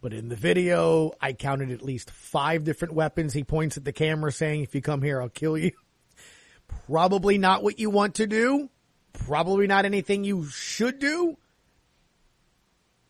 But 0.00 0.14
in 0.14 0.28
the 0.28 0.36
video, 0.36 1.12
I 1.20 1.34
counted 1.34 1.70
at 1.70 1.82
least 1.82 2.10
five 2.10 2.64
different 2.64 2.94
weapons. 2.94 3.34
He 3.34 3.44
points 3.44 3.76
at 3.76 3.84
the 3.84 3.92
camera 3.92 4.32
saying, 4.32 4.62
if 4.62 4.74
you 4.74 4.80
come 4.80 5.02
here, 5.02 5.20
I'll 5.20 5.28
kill 5.28 5.58
you. 5.58 5.72
Probably 6.86 7.36
not 7.36 7.62
what 7.62 7.78
you 7.78 7.90
want 7.90 8.14
to 8.16 8.26
do. 8.26 8.70
Probably 9.12 9.66
not 9.66 9.84
anything 9.84 10.24
you 10.24 10.46
should 10.46 10.98
do. 10.98 11.36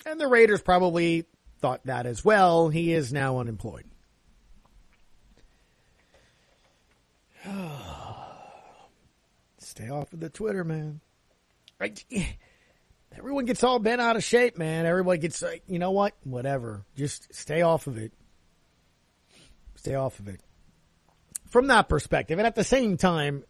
And 0.04 0.20
the 0.20 0.26
Raiders 0.26 0.62
probably 0.62 1.26
thought 1.60 1.84
that 1.84 2.06
as 2.06 2.24
well. 2.24 2.70
He 2.70 2.92
is 2.92 3.12
now 3.12 3.38
unemployed. 3.38 3.84
Stay 9.80 9.88
off 9.88 10.12
of 10.12 10.20
the 10.20 10.28
Twitter, 10.28 10.62
man. 10.62 11.00
Right? 11.78 12.04
Everyone 13.16 13.46
gets 13.46 13.64
all 13.64 13.78
bent 13.78 14.00
out 14.00 14.16
of 14.16 14.22
shape, 14.22 14.58
man. 14.58 14.84
Everybody 14.84 15.18
gets 15.20 15.40
like, 15.40 15.62
you 15.68 15.78
know 15.78 15.92
what? 15.92 16.12
Whatever. 16.22 16.84
Just 16.96 17.34
stay 17.34 17.62
off 17.62 17.86
of 17.86 17.96
it. 17.96 18.12
Stay 19.76 19.94
off 19.94 20.18
of 20.18 20.28
it. 20.28 20.42
From 21.48 21.68
that 21.68 21.88
perspective, 21.88 22.38
and 22.38 22.46
at 22.46 22.56
the 22.56 22.62
same 22.62 22.98
time, 22.98 23.42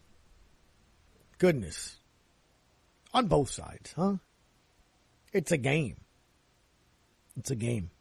goodness. 1.37 1.97
On 3.13 3.27
both 3.27 3.51
sides, 3.51 3.93
huh? 3.93 4.15
It's 5.33 5.51
a 5.51 5.57
game. 5.57 5.97
It's 7.35 7.51
a 7.51 7.55
game. 7.57 7.91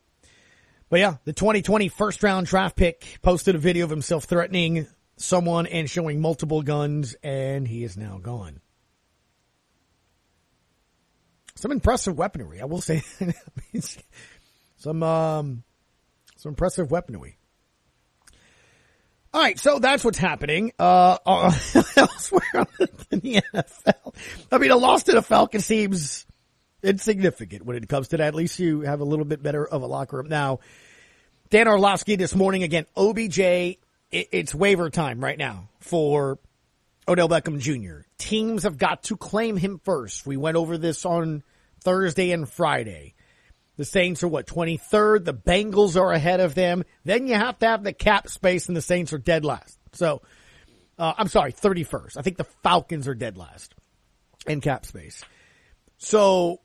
But 0.89 1.01
yeah, 1.01 1.17
the 1.25 1.33
2020 1.33 1.89
first 1.89 2.23
round 2.23 2.47
draft 2.47 2.77
pick 2.77 3.05
posted 3.23 3.57
a 3.57 3.59
video 3.59 3.85
of 3.85 3.91
himself 3.91 4.25
threatening 4.25 4.87
someone 5.21 5.67
and 5.67 5.89
showing 5.89 6.21
multiple 6.21 6.63
guns, 6.63 7.15
and 7.23 7.67
he 7.69 7.85
is 7.85 7.97
now 7.97 8.19
gone. 8.19 8.61
Some 11.55 11.73
impressive 11.73 12.17
weaponry, 12.17 12.61
I 12.61 12.65
will 12.65 12.81
say. 12.81 13.03
some 14.79 15.03
um, 15.03 15.63
some 16.37 16.51
impressive 16.51 16.91
weaponry. 16.91 17.37
All 19.33 19.41
right, 19.41 19.59
so 19.59 19.79
that's 19.79 20.03
what's 20.05 20.19
happening. 20.19 20.73
Uh, 20.79 21.19
uh 21.25 21.53
elsewhere 21.97 22.43
in 23.11 23.21
the 23.21 23.43
NFL, 23.55 24.15
I 24.51 24.59
mean, 24.59 24.71
a 24.71 24.77
loss 24.77 25.05
to 25.05 25.13
the 25.13 25.23
Falcons 25.23 25.67
seems 25.67 26.27
insignificant 26.83 27.65
when 27.65 27.77
it 27.77 27.89
comes 27.89 28.09
to 28.09 28.17
that. 28.17 28.27
At 28.27 28.35
least 28.35 28.59
you 28.59 28.81
have 28.81 29.01
a 29.01 29.05
little 29.05 29.27
bit 29.27 29.43
better 29.43 29.65
of 29.65 29.83
a 29.83 29.87
locker 29.87 30.17
room 30.17 30.29
now. 30.29 30.61
Dan 31.51 31.69
Orlovsky 31.69 32.17
this 32.17 32.35
morning 32.35 32.63
again. 32.63 32.87
OBJ 32.97 33.77
it's 34.11 34.55
waiver 34.55 34.91
time 34.91 35.23
right 35.23 35.39
now 35.39 35.69
for 35.79 36.39
Odell 37.07 37.29
Beckham 37.29 37.61
Jr. 37.61 38.07
Teams 38.19 38.65
have 38.65 38.79
got 38.79 39.05
to 39.05 39.17
claim 39.17 39.57
him 39.57 39.81
first. 39.85 40.27
We 40.27 40.37
went 40.37 40.57
over 40.57 40.77
this 40.79 41.05
on 41.05 41.43
Thursday 41.83 42.33
and 42.33 42.49
Friday. 42.49 43.15
The 43.77 43.85
Saints 43.85 44.23
are 44.23 44.29
what, 44.29 44.47
23rd? 44.47 45.25
The 45.25 45.35
Bengals 45.35 45.99
are 45.99 46.13
ahead 46.13 46.41
of 46.41 46.55
them. 46.55 46.85
Then 47.05 47.27
you 47.27 47.35
have 47.35 47.59
to 47.61 47.67
have 47.67 47.83
the 47.83 47.93
cap 47.93 48.29
space 48.29 48.69
and 48.69 48.77
the 48.77 48.83
Saints 48.83 49.13
are 49.13 49.19
dead 49.19 49.45
last. 49.45 49.79
So, 49.93 50.23
uh, 50.99 51.15
I'm 51.17 51.29
sorry, 51.29 51.53
31st. 51.53 52.17
I 52.19 52.23
think 52.23 52.37
the 52.37 52.45
Falcons 52.63 53.09
are 53.09 53.15
dead 53.15 53.39
last 53.39 53.75
in 54.47 54.61
cap 54.61 54.85
space. 54.85 55.25
So, 55.99 56.61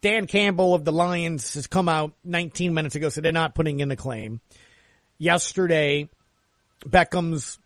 Dan 0.00 0.26
Campbell 0.26 0.74
of 0.74 0.84
the 0.84 0.92
Lions 0.92 1.54
has 1.54 1.66
come 1.66 1.88
out 1.88 2.12
19 2.24 2.74
minutes 2.74 2.94
ago, 2.94 3.08
so 3.08 3.20
they're 3.20 3.32
not 3.32 3.54
putting 3.54 3.80
in 3.80 3.88
the 3.88 3.96
claim 3.96 4.40
yesterday, 5.18 6.08
Beckham's 6.86 7.58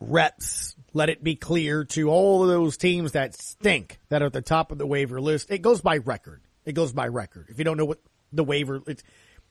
reps 0.00 0.74
let 0.92 1.08
it 1.08 1.22
be 1.22 1.36
clear 1.36 1.84
to 1.84 2.08
all 2.10 2.42
of 2.42 2.48
those 2.48 2.76
teams 2.76 3.12
that 3.12 3.34
stink 3.34 3.98
that 4.08 4.22
are 4.22 4.26
at 4.26 4.32
the 4.32 4.42
top 4.42 4.72
of 4.72 4.78
the 4.78 4.86
waiver 4.86 5.20
list. 5.20 5.50
It 5.50 5.62
goes 5.62 5.80
by 5.80 5.98
record. 5.98 6.42
It 6.64 6.72
goes 6.72 6.92
by 6.92 7.06
record. 7.08 7.46
If 7.48 7.58
you 7.58 7.64
don't 7.64 7.76
know 7.76 7.84
what 7.84 8.00
the 8.32 8.44
waiver, 8.44 8.82
it's 8.86 9.02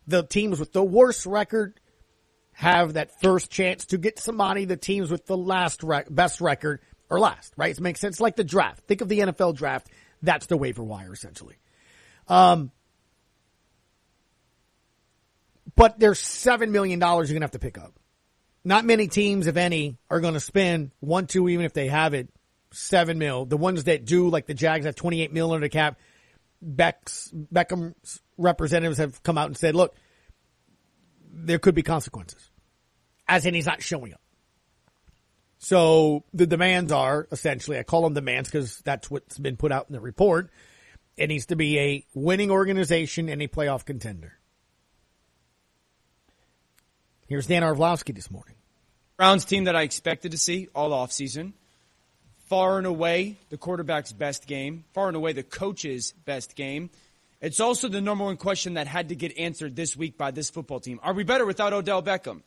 the 0.07 0.23
teams 0.23 0.59
with 0.59 0.73
the 0.73 0.83
worst 0.83 1.25
record 1.25 1.79
have 2.53 2.93
that 2.93 3.21
first 3.21 3.49
chance 3.49 3.85
to 3.85 3.97
get 3.97 4.19
somebody. 4.19 4.65
The 4.65 4.77
teams 4.77 5.11
with 5.11 5.25
the 5.25 5.37
last 5.37 5.81
rec- 5.83 6.07
best 6.09 6.41
record 6.41 6.81
are 7.09 7.19
last, 7.19 7.53
right? 7.55 7.71
It 7.71 7.81
makes 7.81 7.99
sense. 7.99 8.19
Like 8.19 8.35
the 8.35 8.43
draft. 8.43 8.83
Think 8.85 9.01
of 9.01 9.07
the 9.07 9.19
NFL 9.19 9.55
draft. 9.55 9.87
That's 10.21 10.47
the 10.47 10.57
waiver 10.57 10.83
wire 10.83 11.13
essentially. 11.13 11.55
Um, 12.27 12.71
but 15.75 15.99
there's 15.99 16.19
seven 16.19 16.71
million 16.71 16.99
dollars 16.99 17.29
you're 17.29 17.35
gonna 17.35 17.45
have 17.45 17.51
to 17.51 17.59
pick 17.59 17.77
up. 17.77 17.98
Not 18.63 18.85
many 18.85 19.07
teams, 19.07 19.47
if 19.47 19.57
any, 19.57 19.97
are 20.09 20.19
gonna 20.19 20.39
spend 20.39 20.91
one, 20.99 21.27
two, 21.27 21.47
even 21.49 21.65
if 21.65 21.73
they 21.73 21.87
have 21.87 22.13
it, 22.13 22.29
seven 22.71 23.17
mil. 23.17 23.45
The 23.45 23.57
ones 23.57 23.85
that 23.85 24.05
do, 24.05 24.29
like 24.29 24.45
the 24.45 24.53
Jags, 24.53 24.85
have 24.85 24.95
28 24.95 25.33
mil 25.33 25.51
under 25.51 25.65
the 25.65 25.69
cap. 25.69 25.97
Beck's, 26.61 27.31
Beckham's 27.33 28.21
representatives 28.37 28.97
have 28.97 29.23
come 29.23 29.37
out 29.37 29.47
and 29.47 29.57
said, 29.57 29.75
look, 29.75 29.95
there 31.31 31.59
could 31.59 31.75
be 31.75 31.83
consequences. 31.83 32.49
As 33.27 33.45
in, 33.45 33.53
he's 33.53 33.65
not 33.65 33.81
showing 33.81 34.13
up. 34.13 34.21
So 35.59 36.23
the 36.33 36.47
demands 36.47 36.91
are 36.91 37.27
essentially, 37.31 37.77
I 37.77 37.83
call 37.83 38.03
them 38.03 38.13
demands 38.13 38.49
because 38.49 38.79
that's 38.79 39.11
what's 39.11 39.37
been 39.37 39.57
put 39.57 39.71
out 39.71 39.87
in 39.89 39.93
the 39.93 39.99
report. 39.99 40.49
It 41.17 41.27
needs 41.27 41.47
to 41.47 41.57
be 41.57 41.77
a 41.79 42.05
winning 42.13 42.49
organization 42.49 43.27
and 43.27 43.41
a 43.41 43.47
playoff 43.47 43.85
contender. 43.85 44.38
Here's 47.29 47.45
Dan 47.45 47.63
Orlovsky 47.63 48.11
this 48.11 48.31
morning. 48.31 48.55
Browns 49.15 49.45
team 49.45 49.65
that 49.65 49.75
I 49.75 49.83
expected 49.83 50.31
to 50.31 50.37
see 50.39 50.67
all 50.73 50.89
offseason. 50.89 51.53
Far 52.47 52.79
and 52.79 52.87
away 52.87 53.37
the 53.49 53.57
quarterback's 53.57 54.11
best 54.11 54.47
game. 54.47 54.83
Far 54.95 55.09
and 55.09 55.15
away 55.15 55.33
the 55.33 55.43
coach's 55.43 56.11
best 56.25 56.55
game. 56.55 56.89
It's 57.39 57.59
also 57.59 57.87
the 57.87 58.01
number 58.01 58.23
one 58.23 58.37
question 58.37 58.73
that 58.73 58.87
had 58.87 59.09
to 59.09 59.15
get 59.15 59.37
answered 59.37 59.75
this 59.75 59.95
week 59.95 60.17
by 60.17 60.31
this 60.31 60.49
football 60.49 60.79
team. 60.79 60.99
Are 61.03 61.13
we 61.13 61.23
better 61.23 61.45
without 61.45 61.71
Odell 61.71 62.01
Beckham? 62.01 62.41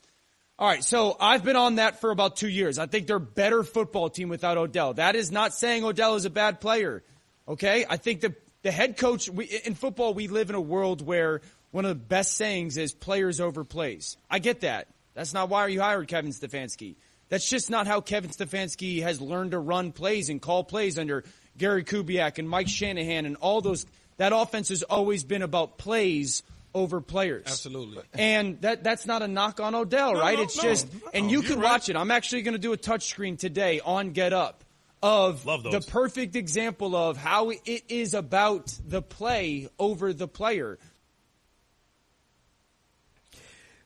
All 0.58 0.66
right, 0.66 0.82
so 0.82 1.16
I've 1.20 1.44
been 1.44 1.54
on 1.54 1.76
that 1.76 2.00
for 2.00 2.10
about 2.10 2.34
two 2.34 2.48
years. 2.48 2.76
I 2.80 2.86
think 2.86 3.06
they're 3.06 3.20
better 3.20 3.62
football 3.62 4.10
team 4.10 4.30
without 4.30 4.58
Odell. 4.58 4.94
That 4.94 5.14
is 5.14 5.30
not 5.30 5.54
saying 5.54 5.84
Odell 5.84 6.16
is 6.16 6.24
a 6.24 6.30
bad 6.30 6.60
player. 6.60 7.04
Okay? 7.46 7.86
I 7.88 7.98
think 7.98 8.20
the, 8.20 8.34
the 8.62 8.72
head 8.72 8.96
coach, 8.96 9.28
we, 9.28 9.44
in 9.64 9.76
football, 9.76 10.12
we 10.12 10.26
live 10.26 10.50
in 10.50 10.56
a 10.56 10.60
world 10.60 11.06
where 11.06 11.40
one 11.72 11.84
of 11.84 11.88
the 11.88 11.94
best 12.04 12.36
sayings 12.36 12.76
is 12.76 12.92
players 12.92 13.40
over 13.40 13.64
plays. 13.64 14.16
I 14.30 14.38
get 14.38 14.60
that. 14.60 14.88
That's 15.14 15.34
not 15.34 15.48
why 15.48 15.66
you 15.66 15.80
hired 15.80 16.08
Kevin 16.08 16.30
Stefanski. 16.30 16.94
That's 17.28 17.48
just 17.48 17.70
not 17.70 17.86
how 17.86 18.00
Kevin 18.00 18.30
Stefanski 18.30 19.02
has 19.02 19.20
learned 19.20 19.52
to 19.52 19.58
run 19.58 19.92
plays 19.92 20.28
and 20.28 20.40
call 20.40 20.64
plays 20.64 20.98
under 20.98 21.24
Gary 21.56 21.82
Kubiak 21.82 22.38
and 22.38 22.48
Mike 22.48 22.68
Shanahan 22.68 23.26
and 23.26 23.36
all 23.36 23.60
those. 23.60 23.86
That 24.18 24.32
offense 24.34 24.68
has 24.68 24.82
always 24.82 25.24
been 25.24 25.42
about 25.42 25.78
plays 25.78 26.42
over 26.74 27.00
players. 27.00 27.44
Absolutely. 27.46 28.02
And 28.14 28.60
that 28.60 28.84
that's 28.84 29.06
not 29.06 29.22
a 29.22 29.28
knock 29.28 29.60
on 29.60 29.74
Odell, 29.74 30.14
No, 30.14 30.20
right? 30.20 30.36
no, 30.36 30.44
it's 30.44 30.56
no, 30.56 30.62
just 30.62 30.86
and 31.12 31.30
you 31.30 31.42
can 31.42 31.58
right. 31.58 31.70
watch 31.72 31.88
it. 31.88 31.96
I'm 31.96 32.10
actually 32.10 32.42
going 32.42 32.54
to 32.54 32.60
do 32.60 32.72
a 32.72 32.78
touchscreen 32.78 33.38
today 33.38 33.80
on 33.80 34.10
Get 34.12 34.32
Up 34.32 34.64
of 35.02 35.44
the 35.44 35.84
perfect 35.88 36.36
example 36.36 36.94
of 36.94 37.16
how 37.16 37.50
it 37.50 37.82
is 37.88 38.14
about 38.14 38.72
the 38.86 39.02
play 39.02 39.68
over 39.78 40.12
the 40.12 40.28
player. 40.28 40.78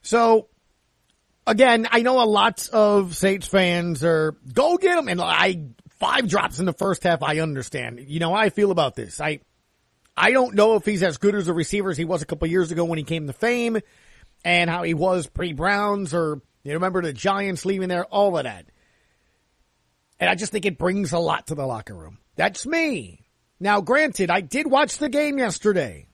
So, 0.07 0.47
again, 1.47 1.89
I 1.91 2.03
know 2.03 2.23
a 2.23 2.25
lot 2.25 2.69
of 2.69 3.17
Saints 3.17 3.49
fans 3.49 4.05
are 4.05 4.37
go 4.53 4.77
get 4.77 4.99
him, 4.99 5.09
and 5.09 5.21
I 5.21 5.65
five 5.99 6.29
drops 6.29 6.61
in 6.61 6.67
the 6.67 6.73
first 6.73 7.03
half. 7.03 7.25
I 7.25 7.41
understand. 7.41 8.05
You 8.07 8.21
know 8.21 8.33
I 8.33 8.51
feel 8.51 8.71
about 8.71 8.95
this. 8.95 9.21
I 9.21 9.41
I 10.17 10.31
don't 10.31 10.55
know 10.55 10.77
if 10.77 10.85
he's 10.85 11.03
as 11.03 11.19
good 11.19 11.35
as 11.35 11.49
a 11.49 11.53
receiver 11.53 11.91
as 11.91 11.97
he 11.97 12.05
was 12.05 12.23
a 12.23 12.27
couple 12.27 12.47
years 12.47 12.71
ago 12.71 12.85
when 12.85 12.99
he 12.99 13.05
came 13.05 13.27
to 13.27 13.33
fame, 13.33 13.79
and 14.45 14.71
how 14.71 14.85
he 14.85 14.95
was 14.95 15.27
pre 15.27 15.53
Browns 15.53 16.15
or 16.15 16.41
you 16.63 16.75
remember 16.75 17.03
the 17.03 17.13
Giants 17.13 17.65
leaving 17.65 17.89
there, 17.89 18.05
all 18.05 18.37
of 18.39 18.45
that. 18.45 18.67
And 20.21 20.31
I 20.31 20.37
just 20.37 20.53
think 20.53 20.67
it 20.67 20.79
brings 20.79 21.13
a 21.13 21.19
lot 21.19 21.49
to 21.49 21.57
the 21.57 21.67
locker 21.67 21.95
room. 21.95 22.19
That's 22.37 22.65
me. 22.65 23.27
Now, 23.59 23.81
granted, 23.81 24.31
I 24.31 24.41
did 24.41 24.71
watch 24.71 24.99
the 24.99 25.09
game 25.09 25.39
yesterday. 25.39 26.06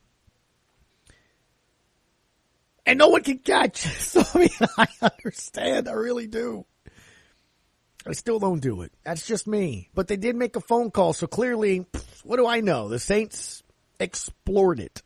And 2.85 2.99
no 2.99 3.09
one 3.09 3.23
can 3.23 3.39
catch. 3.39 3.85
So, 4.03 4.21
I 4.33 4.37
mean, 4.37 4.49
I 4.77 4.87
understand. 5.01 5.87
I 5.87 5.93
really 5.93 6.27
do. 6.27 6.65
I 8.05 8.11
still 8.11 8.37
don't 8.37 8.59
do 8.59 8.81
it. 8.81 8.91
That's 9.03 9.25
just 9.25 9.47
me. 9.47 9.89
But 9.95 10.07
they 10.07 10.17
did 10.17 10.35
make 10.35 10.55
a 10.55 10.59
phone 10.61 10.91
call, 10.91 11.13
so 11.13 11.25
clearly, 11.25 11.85
what 12.23 12.37
do 12.37 12.45
I 12.45 12.59
know? 12.59 12.89
The 12.89 12.99
Saints 12.99 13.63
explored 13.99 14.79
it. 14.79 15.01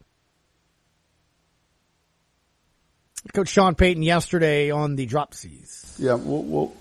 Coach 3.34 3.50
Sean 3.50 3.76
Payton 3.76 4.04
yesterday 4.04 4.72
on 4.72 4.96
the 4.96 5.06
drop 5.06 5.34
C's. 5.34 5.96
Yeah, 6.00 6.16
well, 6.16 6.44
well, 6.44 6.74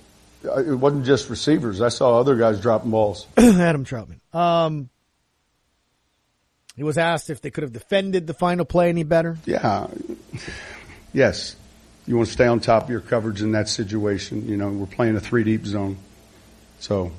it 0.58 0.74
wasn't 0.74 1.04
just 1.04 1.28
receivers. 1.28 1.80
I 1.80 1.88
saw 1.88 2.18
other 2.18 2.36
guys 2.36 2.60
dropping 2.60 2.90
balls. 2.90 3.26
Adam 3.36 3.84
Trautman. 3.84 4.20
Um, 4.32 4.88
he 6.76 6.82
was 6.82 6.98
asked 6.98 7.30
if 7.30 7.40
they 7.40 7.50
could 7.50 7.62
have 7.62 7.72
defended 7.72 8.26
the 8.26 8.34
final 8.34 8.64
play 8.64 8.88
any 8.88 9.02
better. 9.02 9.38
Yeah. 9.44 9.88
Yes. 11.16 11.56
You 12.06 12.14
want 12.14 12.26
to 12.26 12.32
stay 12.34 12.46
on 12.46 12.60
top 12.60 12.84
of 12.84 12.90
your 12.90 13.00
coverage 13.00 13.40
in 13.40 13.52
that 13.52 13.70
situation. 13.70 14.46
You 14.46 14.58
know, 14.58 14.68
we're 14.68 14.84
playing 14.84 15.16
a 15.16 15.20
three 15.20 15.44
deep 15.44 15.64
zone. 15.64 15.96
So. 16.78 17.10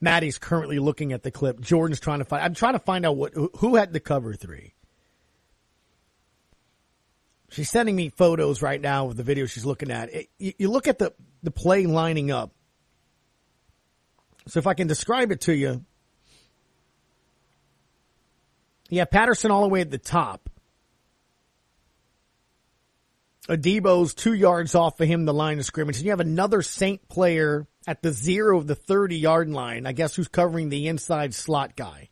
Maddie's 0.00 0.38
currently 0.38 0.78
looking 0.78 1.12
at 1.12 1.22
the 1.22 1.30
clip. 1.30 1.60
Jordan's 1.60 2.00
trying 2.00 2.20
to 2.20 2.24
find, 2.24 2.42
I'm 2.42 2.54
trying 2.54 2.72
to 2.72 2.78
find 2.78 3.04
out 3.04 3.16
what, 3.16 3.34
who 3.34 3.76
had 3.76 3.92
the 3.92 4.00
cover 4.00 4.32
three. 4.32 4.72
She's 7.50 7.68
sending 7.68 7.94
me 7.94 8.08
photos 8.08 8.62
right 8.62 8.80
now 8.80 9.08
of 9.08 9.16
the 9.18 9.22
video 9.22 9.44
she's 9.44 9.66
looking 9.66 9.90
at. 9.90 10.14
It, 10.14 10.28
you, 10.38 10.54
you 10.56 10.70
look 10.70 10.88
at 10.88 10.98
the, 10.98 11.12
the 11.42 11.50
play 11.50 11.84
lining 11.84 12.30
up. 12.30 12.52
So 14.46 14.58
if 14.58 14.66
I 14.66 14.72
can 14.72 14.86
describe 14.86 15.30
it 15.30 15.42
to 15.42 15.54
you, 15.54 15.84
yeah, 18.88 19.04
Patterson 19.04 19.50
all 19.50 19.60
the 19.60 19.68
way 19.68 19.82
at 19.82 19.90
the 19.90 19.98
top. 19.98 20.48
Adebo's 23.48 24.14
two 24.14 24.34
yards 24.34 24.74
off 24.74 25.00
of 25.00 25.08
him, 25.08 25.24
the 25.24 25.32
line 25.32 25.58
of 25.58 25.64
scrimmage. 25.64 25.96
And 25.96 26.04
you 26.04 26.10
have 26.10 26.20
another 26.20 26.62
Saint 26.62 27.08
player 27.08 27.66
at 27.86 28.02
the 28.02 28.12
zero 28.12 28.58
of 28.58 28.66
the 28.66 28.74
30 28.74 29.16
yard 29.16 29.48
line. 29.48 29.86
I 29.86 29.92
guess 29.92 30.14
who's 30.14 30.28
covering 30.28 30.68
the 30.68 30.88
inside 30.88 31.34
slot 31.34 31.74
guy. 31.74 32.10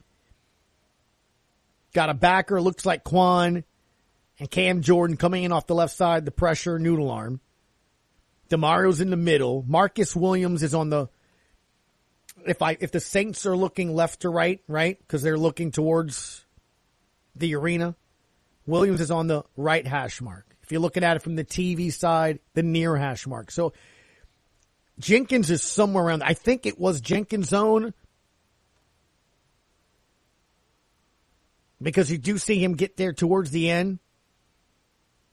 Got 1.92 2.08
a 2.08 2.14
backer, 2.14 2.60
looks 2.60 2.86
like 2.86 3.04
Quan 3.04 3.64
and 4.38 4.50
Cam 4.50 4.80
Jordan 4.80 5.16
coming 5.16 5.44
in 5.44 5.52
off 5.52 5.66
the 5.66 5.74
left 5.74 5.94
side, 5.94 6.24
the 6.24 6.30
pressure, 6.30 6.78
noodle 6.78 7.10
arm. 7.10 7.40
Demario's 8.48 9.00
in 9.00 9.10
the 9.10 9.16
middle. 9.16 9.64
Marcus 9.66 10.14
Williams 10.16 10.62
is 10.62 10.74
on 10.74 10.88
the, 10.88 11.08
if 12.46 12.62
I, 12.62 12.76
if 12.80 12.92
the 12.92 13.00
Saints 13.00 13.44
are 13.44 13.56
looking 13.56 13.94
left 13.94 14.20
to 14.20 14.30
right, 14.30 14.60
right? 14.68 14.98
Cause 15.08 15.22
they're 15.22 15.38
looking 15.38 15.70
towards 15.70 16.44
the 17.34 17.54
arena. 17.56 17.94
Williams 18.66 19.00
is 19.00 19.10
on 19.10 19.26
the 19.26 19.42
right 19.56 19.86
hash 19.86 20.20
mark. 20.22 20.45
If 20.66 20.72
you're 20.72 20.80
looking 20.80 21.04
at 21.04 21.16
it 21.16 21.22
from 21.22 21.36
the 21.36 21.44
TV 21.44 21.92
side, 21.92 22.40
the 22.54 22.62
near 22.64 22.96
hash 22.96 23.24
mark. 23.24 23.52
So 23.52 23.72
Jenkins 24.98 25.48
is 25.48 25.62
somewhere 25.62 26.04
around. 26.04 26.24
I 26.24 26.34
think 26.34 26.66
it 26.66 26.76
was 26.76 27.00
Jenkins' 27.00 27.50
zone 27.50 27.94
because 31.80 32.10
you 32.10 32.18
do 32.18 32.36
see 32.36 32.62
him 32.62 32.74
get 32.74 32.96
there 32.96 33.12
towards 33.12 33.52
the 33.52 33.70
end. 33.70 34.00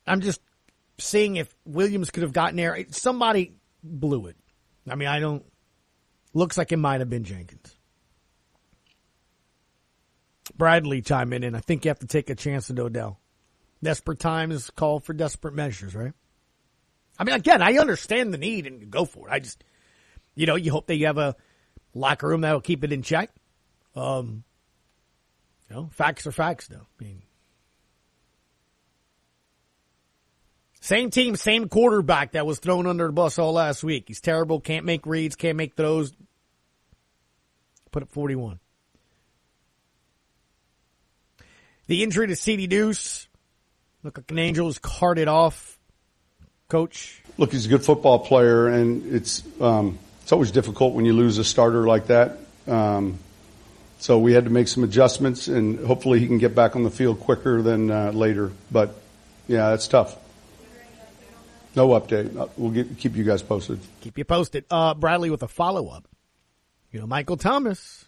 I'm 0.05 0.21
just 0.21 0.39
seeing 0.99 1.37
if 1.37 1.51
Williams 1.65 2.11
could 2.11 2.21
have 2.21 2.33
gotten 2.33 2.57
there. 2.57 2.85
Somebody 2.91 3.53
blew 3.81 4.27
it. 4.27 4.37
I 4.87 4.93
mean, 4.93 5.07
I 5.07 5.19
don't. 5.19 5.43
Looks 6.35 6.59
like 6.59 6.71
it 6.71 6.77
might 6.77 6.99
have 6.99 7.09
been 7.09 7.23
Jenkins. 7.23 7.75
Bradley 10.55 11.01
chiming 11.01 11.41
in. 11.41 11.55
I 11.55 11.59
think 11.59 11.85
you 11.85 11.89
have 11.89 11.99
to 11.99 12.07
take 12.07 12.29
a 12.29 12.35
chance 12.35 12.69
at 12.69 12.77
Odell. 12.77 13.19
Desperate 13.83 14.19
times 14.19 14.69
call 14.69 14.99
for 14.99 15.13
desperate 15.13 15.53
measures, 15.53 15.93
right? 15.93 16.13
I 17.19 17.25
mean, 17.25 17.35
again, 17.35 17.61
I 17.61 17.77
understand 17.77 18.33
the 18.33 18.37
need 18.37 18.65
and 18.65 18.89
go 18.89 19.05
for 19.05 19.27
it. 19.27 19.31
I 19.31 19.39
just, 19.39 19.63
you 20.35 20.45
know, 20.47 20.55
you 20.55 20.71
hope 20.71 20.87
that 20.87 20.95
you 20.95 21.07
have 21.07 21.17
a 21.17 21.35
locker 21.93 22.27
room 22.27 22.41
that'll 22.41 22.61
keep 22.61 22.83
it 22.83 22.93
in 22.93 23.01
check. 23.01 23.29
Um, 23.95 24.43
you 25.69 25.75
know, 25.75 25.89
facts 25.91 26.25
are 26.25 26.31
facts, 26.31 26.67
though. 26.67 26.87
I 26.99 27.03
mean, 27.03 27.21
same 30.81 31.11
team, 31.11 31.35
same 31.35 31.69
quarterback 31.69 32.33
that 32.33 32.45
was 32.45 32.59
thrown 32.59 32.87
under 32.87 33.07
the 33.07 33.13
bus 33.13 33.37
all 33.37 33.53
last 33.53 33.83
week. 33.83 34.05
He's 34.07 34.21
terrible. 34.21 34.59
Can't 34.59 34.85
make 34.85 35.05
reads. 35.05 35.35
Can't 35.35 35.57
make 35.57 35.75
throws. 35.75 36.13
Put 37.91 38.03
up 38.03 38.11
forty-one. 38.11 38.59
The 41.87 42.01
injury 42.03 42.27
to 42.27 42.35
CD 42.35 42.67
Deuce. 42.67 43.27
Look 44.03 44.17
like 44.17 44.29
an 44.31 44.39
Angels 44.39 44.79
carted 44.79 45.27
off. 45.27 45.79
Coach. 46.67 47.21
Look, 47.37 47.51
he's 47.51 47.65
a 47.65 47.69
good 47.69 47.85
football 47.85 48.19
player, 48.19 48.67
and 48.67 49.13
it's 49.13 49.43
um, 49.61 49.99
it's 50.21 50.31
always 50.31 50.51
difficult 50.51 50.93
when 50.93 51.05
you 51.05 51.13
lose 51.13 51.37
a 51.37 51.43
starter 51.43 51.85
like 51.87 52.07
that. 52.07 52.39
Um, 52.67 53.19
so 53.99 54.17
we 54.17 54.33
had 54.33 54.45
to 54.45 54.49
make 54.49 54.67
some 54.67 54.83
adjustments, 54.83 55.47
and 55.47 55.85
hopefully 55.85 56.19
he 56.19 56.27
can 56.27 56.37
get 56.37 56.55
back 56.55 56.75
on 56.75 56.83
the 56.83 56.89
field 56.89 57.19
quicker 57.19 57.61
than 57.61 57.91
uh, 57.91 58.11
later. 58.11 58.51
But 58.71 58.95
yeah, 59.47 59.69
that's 59.69 59.87
tough. 59.87 60.17
No 61.75 61.89
update. 61.89 62.35
Uh, 62.35 62.47
We'll 62.57 62.71
get, 62.71 62.97
keep 62.97 63.15
you 63.15 63.23
guys 63.23 63.41
posted. 63.41 63.79
Keep 64.01 64.17
you 64.17 64.25
posted. 64.25 64.65
Uh, 64.69 64.93
Bradley 64.93 65.29
with 65.29 65.43
a 65.43 65.47
follow 65.47 65.89
up. 65.89 66.07
You 66.91 66.99
know, 66.99 67.07
Michael 67.07 67.37
Thomas 67.37 68.05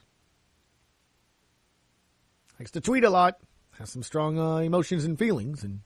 likes 2.60 2.72
to 2.72 2.82
tweet 2.82 3.04
a 3.04 3.10
lot, 3.10 3.40
has 3.80 3.90
some 3.90 4.04
strong 4.04 4.40
uh, 4.40 4.58
emotions 4.58 5.06
and 5.06 5.18
feelings, 5.18 5.64
and 5.64 5.82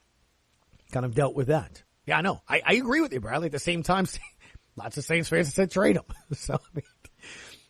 kind 0.91 1.05
of 1.05 1.15
dealt 1.15 1.35
with 1.35 1.47
that. 1.47 1.83
Yeah, 2.05 2.17
I 2.17 2.21
know. 2.21 2.41
I, 2.47 2.61
I 2.65 2.73
agree 2.73 3.01
with 3.01 3.13
you, 3.13 3.19
Bradley. 3.19 3.47
At 3.47 3.51
the 3.51 3.59
same 3.59 3.83
time, 3.83 4.07
lots 4.75 4.97
of 4.97 5.03
Saints 5.03 5.29
fans 5.29 5.53
said 5.53 5.71
trade 5.71 5.95
him. 5.95 6.03
so, 6.33 6.55
I 6.55 6.75
mean, 6.75 6.83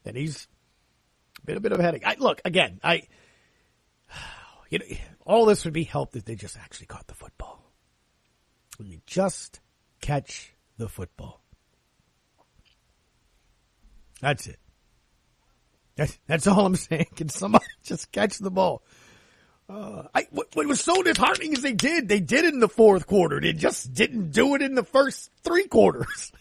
and 0.06 0.18
he's 0.18 0.48
been 1.46 1.58
a 1.58 1.62
bit 1.62 1.72
of 1.72 1.80
a 1.80 1.84
headache. 1.84 2.04
I, 2.06 2.16
look, 2.20 2.42
again, 2.46 2.80
I, 2.84 3.04
you 4.70 4.80
know, 4.80 4.86
all 5.26 5.46
this 5.46 5.66
would 5.66 5.74
be 5.74 5.84
helped 5.84 6.16
if 6.16 6.26
they 6.26 6.36
just 6.36 6.58
actually 6.58 6.88
caught 6.88 7.08
the 7.08 7.14
football. 7.14 7.72
When 8.78 8.88
you 8.88 9.02
just 9.06 9.60
catch 10.02 10.54
the 10.78 10.88
football. 10.88 11.44
That's 14.22 14.48
it. 14.48 14.60
That's, 15.96 16.18
that's 16.28 16.48
all 16.48 16.66
I'm 16.66 16.76
saying. 16.78 17.08
Can 17.16 17.30
somebody 17.30 17.66
just 17.84 18.12
catch 18.12 18.38
the 18.38 18.52
ball? 18.52 18.84
Uh, 19.70 20.04
I, 20.16 20.28
what, 20.32 20.48
what 20.56 20.66
was 20.66 20.82
so 20.82 21.04
disheartening 21.04 21.54
is 21.54 21.62
they 21.62 21.74
did. 21.74 22.10
They 22.10 22.20
did 22.20 22.44
it 22.44 22.54
in 22.54 22.60
the 22.60 22.68
fourth 22.68 23.06
quarter. 23.06 23.40
They 23.40 23.54
just 23.54 23.94
didn't 23.94 24.32
do 24.32 24.56
it 24.56 24.64
in 24.64 24.74
the 24.74 24.84
first 24.84 25.30
three 25.44 25.68
quarters. 25.68 26.32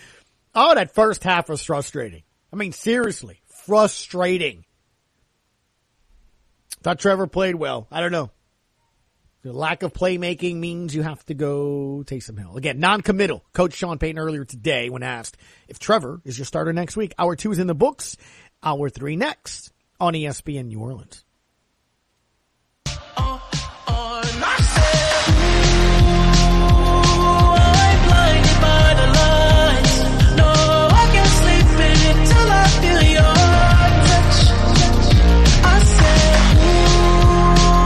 oh, 0.54 0.74
that 0.74 0.94
first 0.94 1.24
half 1.24 1.48
was 1.48 1.64
frustrating. 1.64 2.22
I 2.52 2.56
mean, 2.56 2.70
seriously, 2.70 3.40
frustrating. 3.66 4.64
Thought 6.82 7.00
Trevor 7.00 7.26
played 7.26 7.56
well. 7.56 7.88
I 7.90 8.00
don't 8.00 8.12
know. 8.12 8.30
The 9.42 9.52
lack 9.52 9.82
of 9.82 9.92
playmaking 9.92 10.56
means 10.56 10.94
you 10.94 11.02
have 11.02 11.24
to 11.26 11.34
go 11.34 12.04
Taysom 12.06 12.38
Hill. 12.38 12.56
Again, 12.56 12.78
non-committal. 12.78 13.44
Coach 13.52 13.74
Sean 13.74 13.98
Payton 13.98 14.18
earlier 14.18 14.44
today 14.44 14.90
when 14.90 15.02
asked 15.02 15.36
if 15.68 15.80
Trevor 15.80 16.20
is 16.24 16.38
your 16.38 16.44
starter 16.44 16.72
next 16.72 16.96
week. 16.96 17.14
Hour 17.18 17.34
two 17.34 17.50
is 17.50 17.58
in 17.58 17.66
the 17.66 17.74
books. 17.74 18.16
Hour 18.62 18.90
three 18.90 19.16
next 19.16 19.72
on 19.98 20.14
ESPN 20.14 20.66
New 20.66 20.80
Orleans. 20.80 21.25